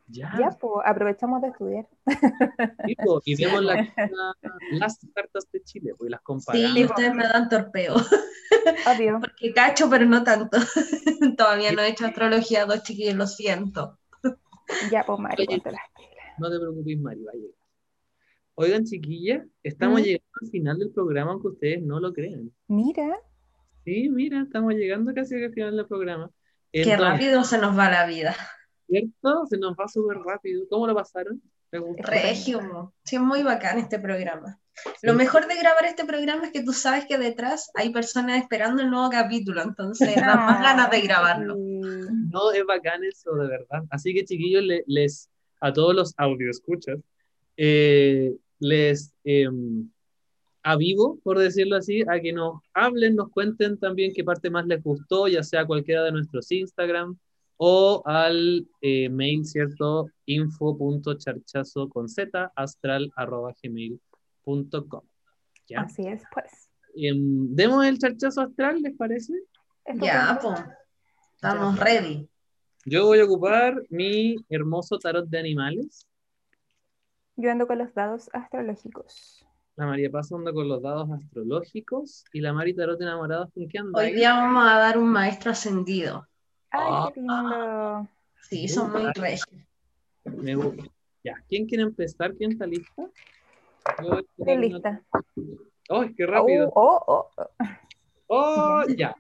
Ya, 0.09 0.33
Ya, 0.39 0.51
pues 0.51 0.73
aprovechamos 0.85 1.41
de 1.41 1.49
estudiar. 1.49 1.87
sí, 2.87 2.97
po, 2.97 3.23
y 3.25 3.37
vemos 3.37 3.61
po. 3.61 3.61
la- 3.63 3.75
la- 4.11 4.35
las 4.73 4.99
cartas 5.15 5.47
de 5.53 5.63
Chile, 5.63 5.93
pues, 5.97 6.09
y 6.09 6.11
las 6.11 6.21
comparamos. 6.23 6.73
Sí, 6.77 6.85
ustedes 6.85 7.15
me 7.15 7.25
dan 7.29 7.49
torpeo. 7.49 7.95
Obvio. 7.95 9.19
Porque 9.21 9.53
cacho, 9.55 9.89
pero 9.89 10.05
no 10.07 10.25
tanto. 10.25 10.59
Todavía 11.39 11.71
no 11.73 11.83
he 11.83 11.89
hecho 11.91 12.07
astrología 12.07 12.67
dos 12.67 12.83
chiquillos, 12.83 13.15
lo 13.15 13.27
siento. 13.29 13.99
Ya, 14.91 15.05
pues 15.05 15.19
Mari, 15.21 15.47
Oye. 15.49 15.63
No 16.39 16.51
te 16.51 16.59
preocupes, 16.59 16.99
Mari, 16.99 17.23
va 17.23 17.31
a 17.33 17.35
llegar. 17.37 17.55
Oigan, 18.63 18.85
chiquillas, 18.85 19.43
estamos 19.63 20.01
¿Mm? 20.03 20.05
llegando 20.05 20.29
al 20.43 20.49
final 20.51 20.79
del 20.79 20.91
programa, 20.91 21.31
aunque 21.33 21.49
ustedes 21.49 21.83
no 21.83 21.99
lo 21.99 22.13
crean. 22.13 22.53
Mira, 22.69 23.17
Sí, 23.87 24.11
mira, 24.11 24.43
estamos 24.43 24.75
llegando 24.75 25.15
casi 25.15 25.43
al 25.43 25.55
final 25.55 25.75
del 25.75 25.87
programa. 25.87 26.31
Qué 26.71 26.83
Entonces, 26.83 27.01
rápido 27.01 27.45
se 27.45 27.57
nos 27.57 27.77
va 27.79 27.91
la 27.91 28.05
vida. 28.07 28.37
¿Cierto? 28.87 29.47
Se 29.47 29.57
nos 29.57 29.75
va 29.75 29.89
súper 29.89 30.19
rápido. 30.19 30.65
¿Cómo 30.69 30.87
lo 30.87 30.95
pasaron? 30.95 31.41
Regio, 31.97 32.93
sí, 33.05 33.17
es 33.17 33.23
muy 33.23 33.43
bacán 33.43 33.79
este 33.79 33.99
programa. 33.99 34.61
Lo 35.03 35.13
Sí. 35.13 35.17
mejor 35.19 35.47
de 35.47 35.57
grabar 35.57 35.87
este 35.87 36.05
programa 36.05 36.45
es 36.45 36.53
que 36.53 36.63
tú 36.63 36.75
sabes 36.75 37.07
que 37.07 37.17
detrás 37.17 37.71
hay 37.75 37.89
personas 37.91 38.43
esperando 38.43 38.83
el 38.83 38.91
nuevo 38.91 39.09
capítulo, 39.09 39.63
entonces 39.63 40.15
da 40.17 40.37
más 40.37 40.59
Ah, 40.59 40.63
ganas 40.63 40.91
de 40.91 41.01
grabarlo. 41.01 41.57
No, 41.57 42.53
es 42.53 42.67
bacán 42.67 43.03
eso, 43.05 43.35
de 43.37 43.49
verdad. 43.49 43.85
Así 43.89 44.13
que, 44.13 44.27
chiquillos, 44.27 44.63
le- 44.65 44.85
les, 44.87 45.31
a 45.63 45.73
todos 45.73 45.95
los 45.95 46.13
audio 46.19 46.51
escuchas, 46.51 46.99
eh, 47.57 48.35
les 48.61 49.13
em, 49.25 49.91
avivo, 50.63 51.19
por 51.25 51.39
decirlo 51.39 51.77
así, 51.77 52.03
a 52.03 52.21
que 52.21 52.33
nos 52.33 52.61
hablen, 52.75 53.17
nos 53.17 53.31
cuenten 53.31 53.79
también 53.79 54.13
qué 54.15 54.23
parte 54.23 54.51
más 54.51 54.67
les 54.67 54.83
gustó, 54.83 55.27
ya 55.27 55.43
sea 55.43 55.67
cualquiera 55.67 56.05
de 56.05 56.13
nuestros 56.13 56.51
Instagram 56.53 57.19
o 57.57 58.03
al 58.07 58.67
eh, 58.81 59.09
mail, 59.09 59.45
¿cierto? 59.45 60.09
info.charchazo 60.27 61.89
con 61.89 62.09
z 62.09 62.53
astral 62.55 63.11
arroba 63.17 63.55
gmail.com. 63.63 65.03
¿Ya? 65.69 65.81
Así 65.81 66.07
es, 66.07 66.23
pues. 66.33 66.71
Em, 66.95 67.55
demos 67.55 67.85
el 67.85 67.99
charchazo 67.99 68.43
astral, 68.43 68.81
¿les 68.83 68.97
parece? 68.97 69.35
Ya, 69.95 70.39
pues, 70.41 70.61
estamos 71.35 71.79
ready. 71.79 72.29
Yo 72.87 73.07
voy 73.07 73.21
a 73.21 73.25
ocupar 73.25 73.83
mi 73.91 74.37
hermoso 74.49 74.99
tarot 74.99 75.29
de 75.29 75.39
animales. 75.39 76.09
Yo 77.41 77.51
ando 77.51 77.67
con 77.67 77.79
los 77.79 77.95
dados 77.95 78.29
astrológicos. 78.35 79.47
La 79.77 79.87
María 79.87 80.11
Paz 80.11 80.31
anda 80.31 80.53
con 80.53 80.69
los 80.69 80.83
dados 80.83 81.09
astrológicos 81.11 82.23
y 82.35 82.41
la 82.43 82.53
Mari 82.53 82.75
Tarot 82.75 83.01
enamorados 83.01 83.49
con 83.55 83.67
qué 83.67 83.79
anda. 83.79 83.99
Hoy 83.99 84.13
día 84.13 84.35
vamos 84.35 84.63
a 84.69 84.75
dar 84.79 84.99
un 84.99 85.09
maestro 85.09 85.51
ascendido. 85.53 86.29
Ay, 86.71 87.13
qué 87.15 87.21
lindo. 87.23 88.07
Sí, 88.43 88.69
son 88.69 88.93
muy 88.93 89.11
regios. 89.15 89.47
Me 90.25 90.55
gusta. 90.55 90.85
Ya, 91.25 91.43
¿quién 91.49 91.67
quiere 91.67 91.85
empezar? 91.85 92.35
¿Quién 92.35 92.53
está 92.53 92.67
lista? 92.67 93.09
Estoy 93.89 94.27
tirar 94.37 94.59
una- 94.59 94.67
lista. 94.67 95.03
¡Ay, 95.89 96.15
qué 96.15 96.27
rápido! 96.27 96.71
Oh, 96.75 97.03
oh, 97.07 97.31
oh, 97.37 97.47
oh. 97.57 97.65
¡Oh, 98.27 98.85
ya! 98.95 99.17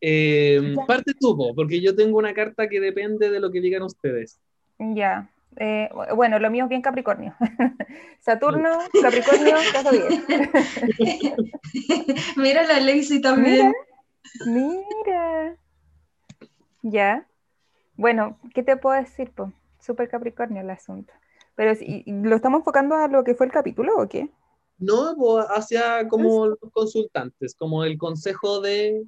Eh, 0.00 0.74
Ya. 0.76 0.86
Parte 0.86 1.12
tú, 1.14 1.36
Po, 1.36 1.54
porque 1.54 1.80
yo 1.80 1.94
tengo 1.94 2.18
una 2.18 2.34
carta 2.34 2.68
que 2.68 2.80
depende 2.80 3.30
de 3.30 3.38
lo 3.38 3.52
que 3.52 3.60
digan 3.60 3.82
ustedes. 3.84 4.40
Ya. 4.80 5.30
Eh, 5.60 5.88
bueno, 6.14 6.38
lo 6.38 6.50
mío 6.50 6.64
es 6.64 6.70
bien 6.70 6.82
Capricornio. 6.82 7.34
Saturno, 8.20 8.78
Capricornio, 9.02 9.56
caso 9.72 9.90
10. 9.90 10.04
Mira 12.36 12.62
la 12.62 12.78
Lacey 12.80 13.20
también. 13.20 13.72
Mira. 14.46 15.56
Ya. 16.82 17.26
Bueno, 17.96 18.38
¿qué 18.54 18.62
te 18.62 18.76
puedo 18.76 18.94
decir, 19.00 19.32
po? 19.32 19.52
Súper 19.80 20.08
Capricornio 20.08 20.62
el 20.62 20.70
asunto. 20.70 21.12
Pero 21.56 21.74
si- 21.74 22.04
¿lo 22.06 22.36
estamos 22.36 22.60
enfocando 22.60 22.94
a 22.94 23.08
lo 23.08 23.24
que 23.24 23.34
fue 23.34 23.46
el 23.46 23.52
capítulo 23.52 23.96
o 23.96 24.08
qué? 24.08 24.30
No, 24.78 25.16
hacia 25.48 26.06
como 26.06 26.46
los 26.46 26.58
consultantes, 26.72 27.56
como 27.56 27.82
el 27.82 27.98
consejo 27.98 28.60
de, 28.60 29.04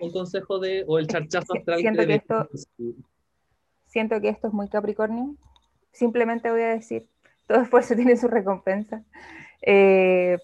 un 0.00 0.10
consejo 0.10 0.58
de, 0.58 0.84
o 0.88 0.98
el 0.98 1.06
charchazo 1.06 1.54
astral. 1.54 1.78
siento 1.78 2.04
que 2.04 2.14
esto-. 2.16 2.48
Siento 3.86 4.20
que 4.20 4.30
esto 4.30 4.48
es 4.48 4.52
muy 4.52 4.68
Capricornio. 4.68 5.36
Simplemente 5.94 6.50
voy 6.50 6.62
a 6.62 6.68
decir, 6.68 7.08
todo 7.46 7.62
esfuerzo 7.62 7.94
tiene 7.96 8.16
su 8.16 8.28
recompensa. 8.28 9.02
Eh, 9.62 10.38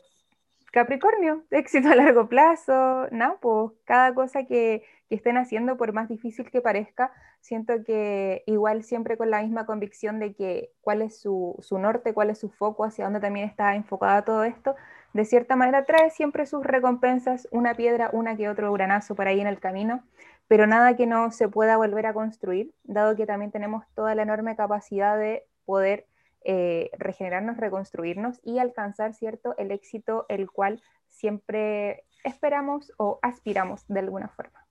Capricornio, 0.72 1.44
éxito 1.50 1.88
a 1.88 1.96
largo 1.96 2.28
plazo, 2.28 3.08
no, 3.10 3.38
pues 3.40 3.72
cada 3.84 4.14
cosa 4.14 4.44
que, 4.44 4.82
estén 5.10 5.36
haciendo, 5.36 5.76
por 5.76 5.92
más 5.92 6.08
difícil 6.08 6.48
que 6.52 6.60
parezca, 6.60 7.12
siento 7.40 7.82
que 7.84 8.44
igual 8.46 8.84
siempre 8.84 9.16
con 9.16 9.28
la 9.28 9.42
misma 9.42 9.66
convicción 9.66 10.20
de 10.20 10.34
que 10.34 10.70
cuál 10.82 11.02
es 11.02 11.20
su, 11.20 11.56
su 11.58 11.80
norte, 11.80 12.14
cuál 12.14 12.30
es 12.30 12.38
su 12.38 12.48
foco, 12.48 12.84
hacia 12.84 13.06
dónde 13.06 13.18
también 13.18 13.48
está 13.48 13.74
enfocada 13.74 14.24
todo 14.24 14.44
esto, 14.44 14.76
de 15.12 15.24
cierta 15.24 15.56
manera 15.56 15.84
trae 15.84 16.10
siempre 16.10 16.46
sus 16.46 16.62
recompensas, 16.64 17.48
una 17.50 17.74
piedra, 17.74 18.10
una 18.12 18.36
que 18.36 18.48
otro 18.48 18.70
uranazo 18.70 19.16
por 19.16 19.26
ahí 19.26 19.40
en 19.40 19.48
el 19.48 19.58
camino, 19.58 20.04
pero 20.50 20.66
nada 20.66 20.96
que 20.96 21.06
no 21.06 21.30
se 21.30 21.48
pueda 21.48 21.76
volver 21.76 22.06
a 22.06 22.12
construir, 22.12 22.74
dado 22.82 23.14
que 23.14 23.24
también 23.24 23.52
tenemos 23.52 23.84
toda 23.94 24.16
la 24.16 24.22
enorme 24.22 24.56
capacidad 24.56 25.16
de 25.16 25.44
poder 25.64 26.08
eh, 26.42 26.90
regenerarnos, 26.98 27.56
reconstruirnos 27.56 28.40
y 28.42 28.58
alcanzar, 28.58 29.14
¿cierto?, 29.14 29.54
el 29.58 29.70
éxito 29.70 30.26
el 30.28 30.50
cual 30.50 30.82
siempre 31.06 32.02
esperamos 32.24 32.92
o 32.96 33.20
aspiramos 33.22 33.86
de 33.86 34.00
alguna 34.00 34.26
forma. 34.26 34.66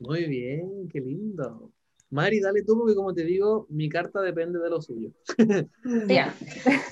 Muy 0.00 0.26
bien, 0.26 0.86
qué 0.90 1.00
lindo. 1.00 1.72
Mari, 2.10 2.40
dale 2.40 2.64
tú, 2.64 2.76
porque 2.76 2.94
como 2.96 3.14
te 3.14 3.24
digo, 3.24 3.66
mi 3.70 3.88
carta 3.88 4.20
depende 4.20 4.58
de 4.58 4.68
lo 4.68 4.82
suyo. 4.82 5.10
Ya. 6.06 6.34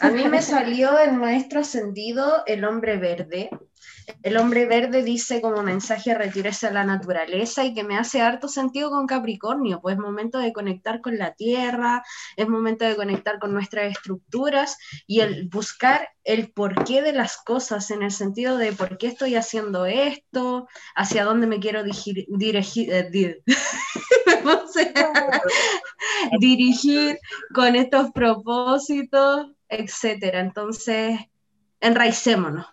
A 0.00 0.10
mí 0.10 0.28
me 0.28 0.42
salió 0.42 0.98
el 0.98 1.12
maestro 1.14 1.60
ascendido, 1.60 2.44
el 2.46 2.64
hombre 2.64 2.96
verde. 2.96 3.50
El 4.22 4.36
hombre 4.36 4.66
verde 4.66 5.02
dice 5.02 5.40
como 5.40 5.62
mensaje 5.62 6.14
retírese 6.14 6.66
a 6.66 6.72
la 6.72 6.84
naturaleza 6.84 7.64
y 7.64 7.74
que 7.74 7.84
me 7.84 7.96
hace 7.96 8.20
harto 8.20 8.48
sentido 8.48 8.90
con 8.90 9.06
Capricornio, 9.06 9.80
pues 9.80 9.96
es 9.96 10.00
momento 10.00 10.38
de 10.38 10.52
conectar 10.52 11.00
con 11.00 11.18
la 11.18 11.34
tierra, 11.34 12.02
es 12.36 12.48
momento 12.48 12.84
de 12.84 12.96
conectar 12.96 13.38
con 13.38 13.52
nuestras 13.52 13.92
estructuras 13.92 14.78
y 15.06 15.20
el 15.20 15.48
buscar 15.48 16.08
el 16.24 16.50
porqué 16.52 17.02
de 17.02 17.12
las 17.12 17.36
cosas 17.36 17.90
en 17.90 18.02
el 18.02 18.10
sentido 18.10 18.56
de 18.56 18.72
por 18.72 18.98
qué 18.98 19.08
estoy 19.08 19.34
haciendo 19.34 19.86
esto, 19.86 20.68
hacia 20.94 21.24
dónde 21.24 21.46
me 21.46 21.60
quiero 21.60 21.82
dirigir, 21.82 22.26
dirigir, 22.28 22.92
eh, 22.92 23.42
o 24.64 24.66
sea, 24.68 25.42
dirigir 26.40 27.18
con 27.55 27.76
estos 27.76 28.11
propósitos, 28.12 29.53
etcétera. 29.68 30.40
Entonces, 30.40 31.18
enraicémonos. 31.80 32.66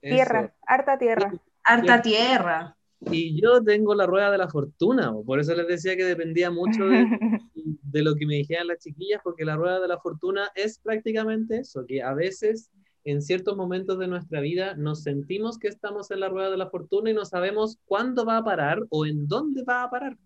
Tierra, 0.00 0.54
harta 0.66 0.98
tierra. 0.98 1.32
Harta 1.64 2.02
tierra. 2.02 2.76
Y 3.00 3.40
yo 3.40 3.62
tengo 3.62 3.94
la 3.94 4.06
rueda 4.06 4.30
de 4.30 4.38
la 4.38 4.48
fortuna, 4.48 5.12
po, 5.12 5.24
por 5.24 5.38
eso 5.38 5.54
les 5.54 5.68
decía 5.68 5.96
que 5.96 6.04
dependía 6.04 6.50
mucho 6.50 6.84
de, 6.86 7.06
de 7.54 8.02
lo 8.02 8.16
que 8.16 8.26
me 8.26 8.34
dijeran 8.34 8.66
las 8.66 8.78
chiquillas, 8.78 9.20
porque 9.22 9.44
la 9.44 9.56
rueda 9.56 9.78
de 9.78 9.86
la 9.86 9.98
fortuna 9.98 10.50
es 10.56 10.80
prácticamente 10.80 11.58
eso, 11.58 11.86
que 11.86 12.02
a 12.02 12.12
veces 12.12 12.70
en 13.04 13.22
ciertos 13.22 13.56
momentos 13.56 13.98
de 13.98 14.08
nuestra 14.08 14.40
vida 14.40 14.74
nos 14.74 15.02
sentimos 15.02 15.58
que 15.58 15.68
estamos 15.68 16.10
en 16.10 16.20
la 16.20 16.28
rueda 16.28 16.50
de 16.50 16.56
la 16.56 16.68
fortuna 16.68 17.10
y 17.10 17.14
no 17.14 17.24
sabemos 17.24 17.78
cuándo 17.86 18.24
va 18.24 18.38
a 18.38 18.44
parar 18.44 18.84
o 18.90 19.06
en 19.06 19.26
dónde 19.26 19.62
va 19.62 19.84
a 19.84 19.90
parar. 19.90 20.18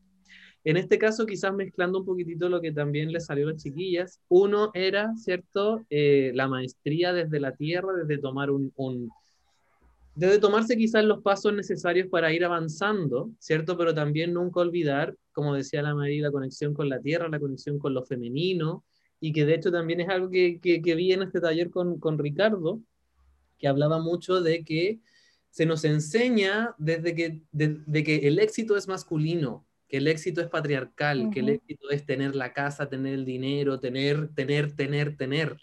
En 0.64 0.76
este 0.76 0.96
caso, 0.96 1.26
quizás 1.26 1.52
mezclando 1.52 1.98
un 2.00 2.04
poquitito 2.04 2.48
lo 2.48 2.60
que 2.60 2.70
también 2.70 3.12
les 3.12 3.26
salió 3.26 3.48
a 3.48 3.52
las 3.52 3.62
chiquillas, 3.62 4.20
uno 4.28 4.70
era, 4.74 5.12
¿cierto?, 5.16 5.84
Eh, 5.90 6.30
la 6.34 6.46
maestría 6.48 7.12
desde 7.12 7.40
la 7.40 7.52
tierra, 7.56 7.92
desde 7.94 8.20
tomar 8.20 8.50
un, 8.50 9.10
desde 10.14 10.38
tomarse 10.38 10.76
quizás 10.76 11.04
los 11.04 11.22
pasos 11.22 11.52
necesarios 11.52 12.08
para 12.08 12.32
ir 12.32 12.44
avanzando, 12.44 13.30
¿cierto? 13.38 13.76
Pero 13.76 13.92
también 13.94 14.32
nunca 14.32 14.60
olvidar, 14.60 15.16
como 15.32 15.54
decía 15.54 15.82
la 15.82 15.94
María, 15.94 16.22
la 16.22 16.30
conexión 16.30 16.74
con 16.74 16.88
la 16.88 17.00
tierra, 17.00 17.28
la 17.28 17.40
conexión 17.40 17.78
con 17.78 17.94
lo 17.94 18.04
femenino, 18.04 18.84
y 19.20 19.32
que 19.32 19.44
de 19.44 19.54
hecho 19.54 19.70
también 19.70 20.00
es 20.00 20.08
algo 20.08 20.28
que, 20.28 20.60
que, 20.60 20.80
que 20.82 20.94
vi 20.94 21.12
en 21.12 21.22
este 21.22 21.40
taller 21.40 21.70
con, 21.70 21.98
con 21.98 22.18
Ricardo, 22.18 22.80
que 23.58 23.68
hablaba 23.68 24.00
mucho 24.00 24.40
de 24.40 24.64
que 24.64 25.00
se 25.50 25.66
nos 25.66 25.84
enseña 25.84 26.74
desde 26.78 27.14
que, 27.14 27.40
de, 27.52 27.78
de 27.86 28.02
que 28.04 28.16
el 28.28 28.38
éxito 28.38 28.76
es 28.76 28.88
masculino, 28.88 29.64
que 29.92 29.98
el 29.98 30.08
éxito 30.08 30.40
es 30.40 30.48
patriarcal, 30.48 31.28
que 31.30 31.40
el 31.40 31.50
éxito 31.50 31.90
es 31.90 32.06
tener 32.06 32.34
la 32.34 32.54
casa, 32.54 32.88
tener 32.88 33.12
el 33.12 33.26
dinero, 33.26 33.78
tener, 33.78 34.32
tener, 34.34 34.74
tener, 34.74 35.18
tener. 35.18 35.58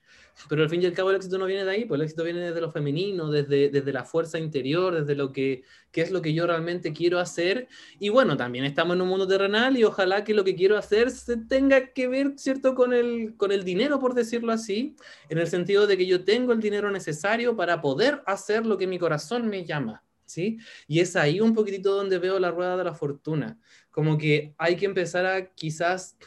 Pero 0.47 0.61
al 0.61 0.69
fin 0.69 0.83
y 0.83 0.85
al 0.85 0.93
cabo 0.93 1.09
el 1.09 1.15
éxito 1.15 1.39
no 1.39 1.47
viene 1.47 1.65
de 1.65 1.71
ahí, 1.71 1.85
pues 1.85 1.97
el 1.97 2.03
éxito 2.03 2.23
viene 2.23 2.41
desde 2.41 2.61
lo 2.61 2.69
femenino, 2.69 3.31
desde, 3.31 3.69
desde 3.69 3.91
la 3.91 4.05
fuerza 4.05 4.37
interior, 4.37 4.93
desde 4.93 5.15
lo 5.15 5.31
que 5.31 5.63
qué 5.91 6.01
es 6.01 6.11
lo 6.11 6.21
que 6.21 6.31
yo 6.35 6.45
realmente 6.45 6.93
quiero 6.93 7.17
hacer. 7.17 7.69
Y 7.97 8.09
bueno, 8.09 8.37
también 8.37 8.65
estamos 8.65 8.95
en 8.95 9.01
un 9.01 9.07
mundo 9.07 9.27
terrenal 9.27 9.75
y 9.75 9.83
ojalá 9.83 10.23
que 10.23 10.35
lo 10.35 10.43
que 10.43 10.55
quiero 10.55 10.77
hacer 10.77 11.09
se 11.09 11.37
tenga 11.37 11.87
que 11.87 12.07
ver, 12.07 12.33
¿cierto?, 12.37 12.75
con 12.75 12.93
el, 12.93 13.35
con 13.35 13.51
el 13.51 13.63
dinero, 13.63 13.99
por 13.99 14.13
decirlo 14.13 14.51
así, 14.51 14.95
en 15.29 15.39
el 15.39 15.47
sentido 15.47 15.87
de 15.87 15.97
que 15.97 16.05
yo 16.05 16.23
tengo 16.23 16.53
el 16.53 16.59
dinero 16.59 16.91
necesario 16.91 17.55
para 17.55 17.81
poder 17.81 18.21
hacer 18.27 18.67
lo 18.67 18.77
que 18.77 18.85
mi 18.85 18.99
corazón 18.99 19.47
me 19.47 19.65
llama. 19.65 20.03
¿Sí? 20.29 20.59
Y 20.87 20.99
es 20.99 21.15
ahí 21.15 21.41
un 21.41 21.55
poquitito 21.55 21.95
donde 21.95 22.19
veo 22.19 22.37
la 22.39 22.51
rueda 22.51 22.77
de 22.77 22.83
la 22.83 22.93
fortuna, 22.93 23.59
como 23.89 24.17
que 24.17 24.53
hay 24.59 24.75
que 24.75 24.85
empezar 24.85 25.25
a 25.25 25.53
quizás 25.55 26.17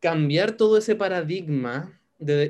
cambiar 0.00 0.52
todo 0.52 0.78
ese 0.78 0.94
paradigma 0.96 2.00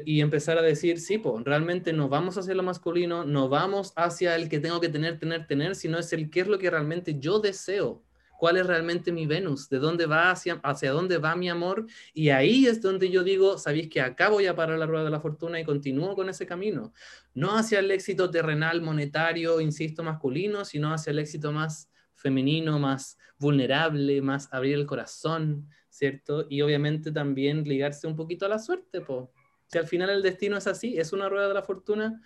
y 0.05 0.21
empezar 0.21 0.57
a 0.57 0.63
decir, 0.63 1.01
sí, 1.01 1.19
pues 1.19 1.45
realmente 1.45 1.93
no 1.93 2.09
vamos 2.09 2.39
hacia 2.39 2.55
lo 2.55 2.63
masculino, 2.63 3.25
no 3.25 3.49
vamos 3.49 3.93
hacia 3.97 4.37
el 4.37 4.49
que 4.49 4.61
tengo 4.61 4.81
que 4.81 4.89
tener, 4.89 5.19
tener, 5.19 5.49
tener, 5.49 5.75
sino 5.75 5.99
es 5.99 6.13
el 6.13 6.31
qué 6.31 6.41
es 6.41 6.47
lo 6.47 6.59
que 6.59 6.71
realmente 6.71 7.19
yo 7.19 7.41
deseo, 7.41 8.05
cuál 8.39 8.57
es 8.57 8.67
realmente 8.67 9.13
mi 9.13 9.27
Venus, 9.27 9.69
de 9.69 9.79
dónde 9.79 10.07
va 10.07 10.31
hacia, 10.31 10.55
hacia 10.63 10.93
dónde 10.93 11.19
va 11.19 11.37
mi 11.37 11.49
amor, 11.49 11.87
y 12.13 12.31
ahí 12.31 12.67
es 12.67 12.81
donde 12.81 13.11
yo 13.11 13.23
digo, 13.23 13.59
sabéis 13.59 13.89
que 13.89 14.01
acá 14.01 14.29
voy 14.29 14.47
a 14.47 14.57
parar 14.57 14.79
la 14.79 14.87
rueda 14.87 15.05
de 15.05 15.11
la 15.11 15.21
fortuna 15.21 15.61
y 15.61 15.65
continúo 15.65 16.15
con 16.15 16.29
ese 16.29 16.47
camino, 16.47 16.93
no 17.35 17.57
hacia 17.57 17.79
el 17.79 17.91
éxito 17.91 18.31
terrenal, 18.31 18.81
monetario, 18.83 19.61
insisto, 19.61 20.03
masculino, 20.03 20.65
sino 20.65 20.93
hacia 20.93 21.11
el 21.11 21.19
éxito 21.19 21.53
más 21.53 21.91
femenino, 22.15 22.79
más 22.79 23.19
vulnerable, 23.39 24.23
más 24.23 24.49
abrir 24.53 24.75
el 24.75 24.87
corazón, 24.87 25.69
¿cierto? 25.89 26.47
Y 26.49 26.63
obviamente 26.63 27.13
también 27.13 27.65
ligarse 27.65 28.07
un 28.07 28.17
poquito 28.17 28.47
a 28.47 28.49
la 28.49 28.59
suerte, 28.59 29.01
po. 29.01 29.33
Si 29.67 29.79
al 29.79 29.87
final 29.87 30.11
el 30.11 30.23
destino 30.23 30.57
es 30.57 30.67
así, 30.67 30.99
es 30.99 31.13
una 31.13 31.29
rueda 31.29 31.49
de 31.49 31.55
la 31.55 31.63
fortuna, 31.63 32.21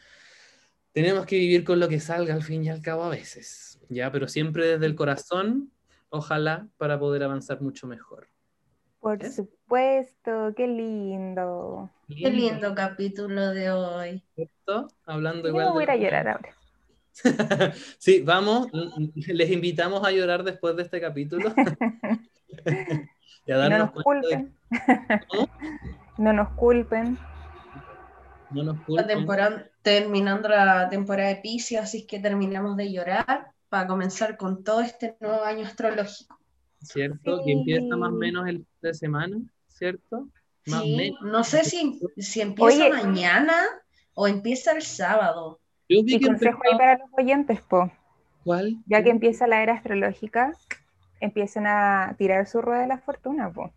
tenemos 0.93 1.27
que 1.27 1.39
vivir 1.39 1.65
con 1.65 1.81
lo 1.81 1.89
que 1.89 2.01
salga 2.01 2.35
al 2.35 2.43
fin 2.43 2.65
y 2.65 2.71
al 2.71 2.83
cabo 2.83 3.05
a 3.05 3.11
veces, 3.11 3.81
¿ya? 3.89 4.11
Pero 4.11 4.27
siempre 4.29 4.67
desde 4.67 4.87
el 4.87 4.95
corazón, 4.95 5.73
ojalá, 6.11 6.67
para 6.77 6.99
poder 6.99 7.23
avanzar 7.23 7.61
mucho 7.61 7.87
mejor. 7.87 8.29
Por 9.01 9.25
supuesto, 9.25 10.53
qué 10.57 10.67
lindo. 10.67 11.91
Qué 12.09 12.31
lindo 12.31 12.75
capítulo 12.75 13.51
de 13.51 13.71
hoy. 13.71 14.25
¿Cierto? 14.35 14.89
Hablando 15.07 15.43
Yo 15.45 15.49
igual. 15.51 15.67
me 15.67 15.73
voy 15.73 15.83
a 15.83 15.85
ir 15.85 15.91
a 15.91 15.95
de- 15.95 16.01
llorar 16.01 16.29
ahora. 16.29 16.49
sí, 17.99 18.21
vamos, 18.23 18.69
les 19.15 19.51
invitamos 19.51 20.05
a 20.07 20.11
llorar 20.13 20.45
después 20.45 20.77
de 20.77 20.83
este 20.83 21.01
capítulo. 21.01 21.53
y 23.47 23.53
a 23.53 23.67
Y 23.67 23.71
no 23.71 23.79
nos 23.79 23.95
de 23.95 24.03
culpen. 24.03 24.55
No 26.17 26.33
nos 26.33 26.49
culpen. 26.51 27.19
no 28.51 28.63
nos 28.65 28.77
La 28.79 28.85
culpen. 28.85 29.07
temporada, 29.07 29.67
terminando 29.83 30.49
la 30.49 30.89
temporada 30.89 31.29
de 31.29 31.37
Pisces, 31.37 31.79
así 31.81 32.07
que 32.07 32.19
terminamos 32.19 32.77
de 32.77 32.93
llorar 32.93 33.53
para 33.69 33.87
comenzar 33.87 34.37
con 34.37 34.65
todo 34.65 34.81
este 34.81 35.17
nuevo 35.21 35.43
año 35.45 35.67
astrológico. 35.67 36.39
¿cierto? 36.81 37.39
Sí. 37.39 37.45
Que 37.45 37.53
empieza 37.53 37.97
más 37.97 38.11
o 38.13 38.15
menos 38.17 38.47
el 38.49 38.59
fin 38.59 38.67
de 38.83 38.95
semana, 38.95 39.37
¿cierto? 39.67 40.29
Más 40.67 40.83
Sí, 40.83 40.97
menos. 40.97 41.21
no 41.23 41.43
sé 41.45 41.65
si, 41.65 42.01
si 42.17 42.41
empieza 42.41 42.85
Oye. 42.87 42.91
mañana 42.91 43.57
o 44.15 44.29
empieza 44.29 44.73
el 44.73 44.83
sábado. 44.83 45.59
Yo 45.89 46.05
vi 46.05 46.15
Y 46.15 46.21
que 46.21 46.27
consejo 46.29 46.59
ahí 46.65 46.71
empezaba- 46.73 46.79
para 46.79 46.99
los 46.99 47.11
oyentes, 47.19 47.61
po. 47.63 47.91
¿Cuál? 48.45 48.77
Ya 48.87 49.03
que 49.03 49.11
empieza 49.11 49.47
la 49.49 49.63
era 49.63 49.75
astrológica, 49.75 50.53
empiecen 51.21 51.67
a 51.67 52.15
tirar 52.17 52.47
su 52.47 52.61
rueda 52.63 52.83
de 52.83 52.87
la 52.89 52.99
fortuna, 52.99 53.53
po. 53.53 53.73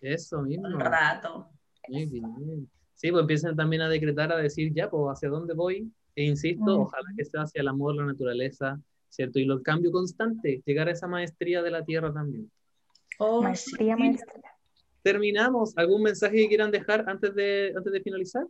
Eso 0.00 0.42
mismo. 0.42 0.68
Un 0.68 0.78
rato. 0.78 1.48
Muy 1.88 2.06
bien. 2.06 2.70
Sí, 2.94 3.10
pues 3.10 3.22
empiezan 3.22 3.56
también 3.56 3.82
a 3.82 3.88
decretar, 3.88 4.30
a 4.32 4.36
decir, 4.36 4.72
ya, 4.72 4.88
pues, 4.88 5.02
¿hacia 5.10 5.28
dónde 5.30 5.52
voy? 5.54 5.90
E 6.14 6.24
insisto, 6.24 6.78
Mm. 6.78 6.80
ojalá 6.82 7.08
que 7.16 7.24
sea 7.24 7.42
hacia 7.42 7.60
el 7.60 7.68
amor, 7.68 7.94
la 7.96 8.04
naturaleza, 8.06 8.78
¿cierto? 9.08 9.38
Y 9.38 9.44
lo- 9.44 9.54
el 9.54 9.62
cambio 9.62 9.90
constante, 9.92 10.62
llegar 10.64 10.88
a 10.88 10.92
esa 10.92 11.06
maestría 11.06 11.62
de 11.62 11.70
la 11.70 11.84
tierra 11.84 12.12
también. 12.12 12.50
Oh, 13.18 13.42
Maestría 13.42 13.94
sí. 13.96 14.02
maestra. 14.02 14.34
Terminamos. 15.02 15.76
¿Algún 15.78 16.02
mensaje 16.02 16.36
que 16.36 16.48
quieran 16.48 16.70
dejar 16.70 17.04
antes 17.08 17.34
de, 17.34 17.72
antes 17.76 17.92
de 17.92 18.00
finalizar? 18.00 18.44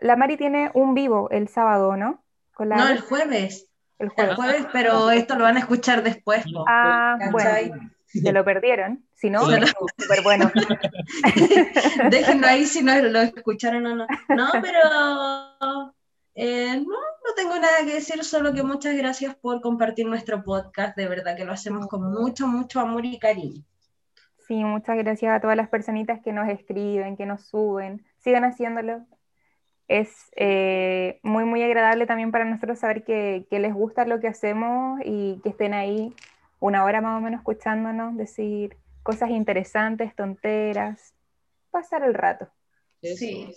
La 0.00 0.16
Mari 0.16 0.36
tiene 0.36 0.70
un 0.74 0.94
vivo 0.94 1.30
el 1.30 1.48
sábado, 1.48 1.96
¿no? 1.96 2.22
Con 2.54 2.68
la 2.68 2.76
No, 2.76 2.88
el 2.88 3.00
jueves. 3.00 3.68
el 3.98 4.10
El 4.16 4.34
jueves. 4.34 4.66
pero 4.72 5.10
esto 5.10 5.36
lo 5.36 5.44
van 5.44 5.56
a 5.56 5.60
escuchar 5.60 6.02
después. 6.02 6.44
Ah, 6.68 7.16
¿Cachai? 7.18 7.68
bueno, 7.70 7.90
se 8.06 8.32
lo 8.32 8.44
perdieron. 8.44 9.06
Si 9.14 9.30
no, 9.30 9.40
súper 9.44 10.22
bueno. 10.22 10.50
Déjenlo 12.10 12.46
ahí 12.46 12.64
si 12.66 12.82
no 12.82 13.00
lo 13.00 13.20
escucharon 13.20 13.86
o 13.86 13.96
no. 13.96 14.06
No, 14.28 14.48
pero 14.60 15.94
eh, 16.34 16.76
no, 16.86 16.96
no 17.26 17.34
tengo 17.34 17.58
nada 17.58 17.78
que 17.84 17.94
decir, 17.94 18.22
solo 18.24 18.52
que 18.52 18.62
muchas 18.62 18.96
gracias 18.96 19.34
por 19.34 19.60
compartir 19.60 20.06
nuestro 20.06 20.42
podcast. 20.42 20.96
De 20.96 21.08
verdad 21.08 21.36
que 21.36 21.44
lo 21.44 21.52
hacemos 21.52 21.86
con 21.88 22.02
mucho, 22.12 22.46
mucho 22.46 22.80
amor 22.80 23.04
y 23.04 23.18
cariño. 23.18 23.64
Sí, 24.46 24.62
muchas 24.62 24.96
gracias 24.98 25.34
a 25.34 25.40
todas 25.40 25.56
las 25.56 25.68
personitas 25.68 26.20
que 26.22 26.32
nos 26.32 26.48
escriben, 26.48 27.16
que 27.16 27.26
nos 27.26 27.46
suben. 27.46 28.06
Sigan 28.18 28.44
haciéndolo. 28.44 29.04
Es 29.88 30.30
eh, 30.36 31.18
muy, 31.22 31.44
muy 31.44 31.62
agradable 31.62 32.06
también 32.06 32.30
para 32.30 32.44
nosotros 32.44 32.78
saber 32.78 33.04
que, 33.04 33.46
que 33.50 33.58
les 33.58 33.74
gusta 33.74 34.04
lo 34.04 34.20
que 34.20 34.28
hacemos 34.28 35.00
y 35.04 35.40
que 35.42 35.48
estén 35.48 35.74
ahí 35.74 36.14
una 36.60 36.84
hora 36.84 37.00
más 37.00 37.18
o 37.18 37.20
menos 37.20 37.40
escuchándonos, 37.40 38.16
decir 38.16 38.76
cosas 39.02 39.30
interesantes, 39.30 40.14
tonteras, 40.14 41.14
pasar 41.70 42.02
el 42.04 42.14
rato. 42.14 42.48
Sí. 43.02 43.54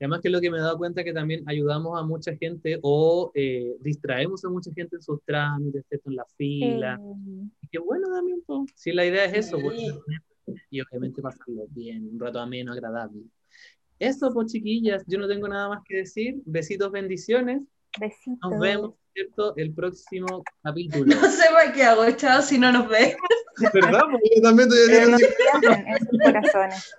Y 0.00 0.04
además 0.04 0.20
que 0.20 0.30
lo 0.30 0.40
que 0.40 0.50
me 0.50 0.58
he 0.58 0.60
dado 0.60 0.78
cuenta 0.78 1.02
que 1.02 1.12
también 1.12 1.42
ayudamos 1.46 1.98
a 1.98 2.04
mucha 2.04 2.36
gente 2.36 2.78
o 2.82 3.32
eh, 3.34 3.76
distraemos 3.80 4.44
a 4.44 4.48
mucha 4.48 4.70
gente 4.72 4.96
en 4.96 5.02
sus 5.02 5.20
trámites, 5.24 5.84
en 5.90 6.14
la 6.14 6.24
fila. 6.36 7.00
Sí. 7.02 7.50
Y 7.62 7.68
qué 7.68 7.78
bueno 7.78 8.08
también, 8.08 8.42
si 8.74 8.92
la 8.92 9.04
idea 9.04 9.24
es 9.24 9.46
eso, 9.46 9.56
Sí. 9.58 9.62
pues, 10.44 10.60
y 10.70 10.80
obviamente 10.80 11.20
pasarlo 11.20 11.66
bien, 11.70 12.08
un 12.12 12.20
rato 12.20 12.38
ameno, 12.38 12.72
agradable. 12.72 13.22
Eso, 13.98 14.32
pues 14.32 14.52
chiquillas, 14.52 15.02
yo 15.08 15.18
no 15.18 15.26
tengo 15.26 15.48
nada 15.48 15.68
más 15.68 15.80
que 15.84 15.96
decir. 15.96 16.36
Besitos, 16.44 16.92
bendiciones. 16.92 17.62
Besitos. 17.98 18.50
Nos 18.50 18.60
vemos, 18.60 18.94
¿cierto? 19.12 19.54
El 19.56 19.74
próximo 19.74 20.44
capítulo. 20.62 21.06
No 21.20 21.28
sé 21.28 21.44
para 21.52 21.72
qué 21.72 21.82
hago, 21.82 22.08
chao, 22.12 22.40
si 22.40 22.58
no 22.58 22.70
nos 22.70 22.88
ve. 22.88 23.16
¿Verdad? 23.74 24.02
Porque 24.10 24.30
yo 24.36 24.42
también 24.42 24.68
estoy 24.68 24.96
en 24.96 25.98
sus 25.98 26.18
corazones. 26.24 26.94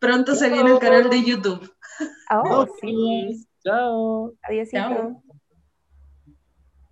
Pronto 0.00 0.34
se 0.34 0.50
viene 0.50 0.72
el 0.72 0.78
canal 0.80 1.08
de 1.08 1.22
YouTube. 1.24 1.73
Oh, 2.30 2.66
Nos 2.66 2.70
sí. 2.80 3.46
Chao. 3.64 4.34
Adiósito. 4.42 4.78
Chao. 4.88 5.22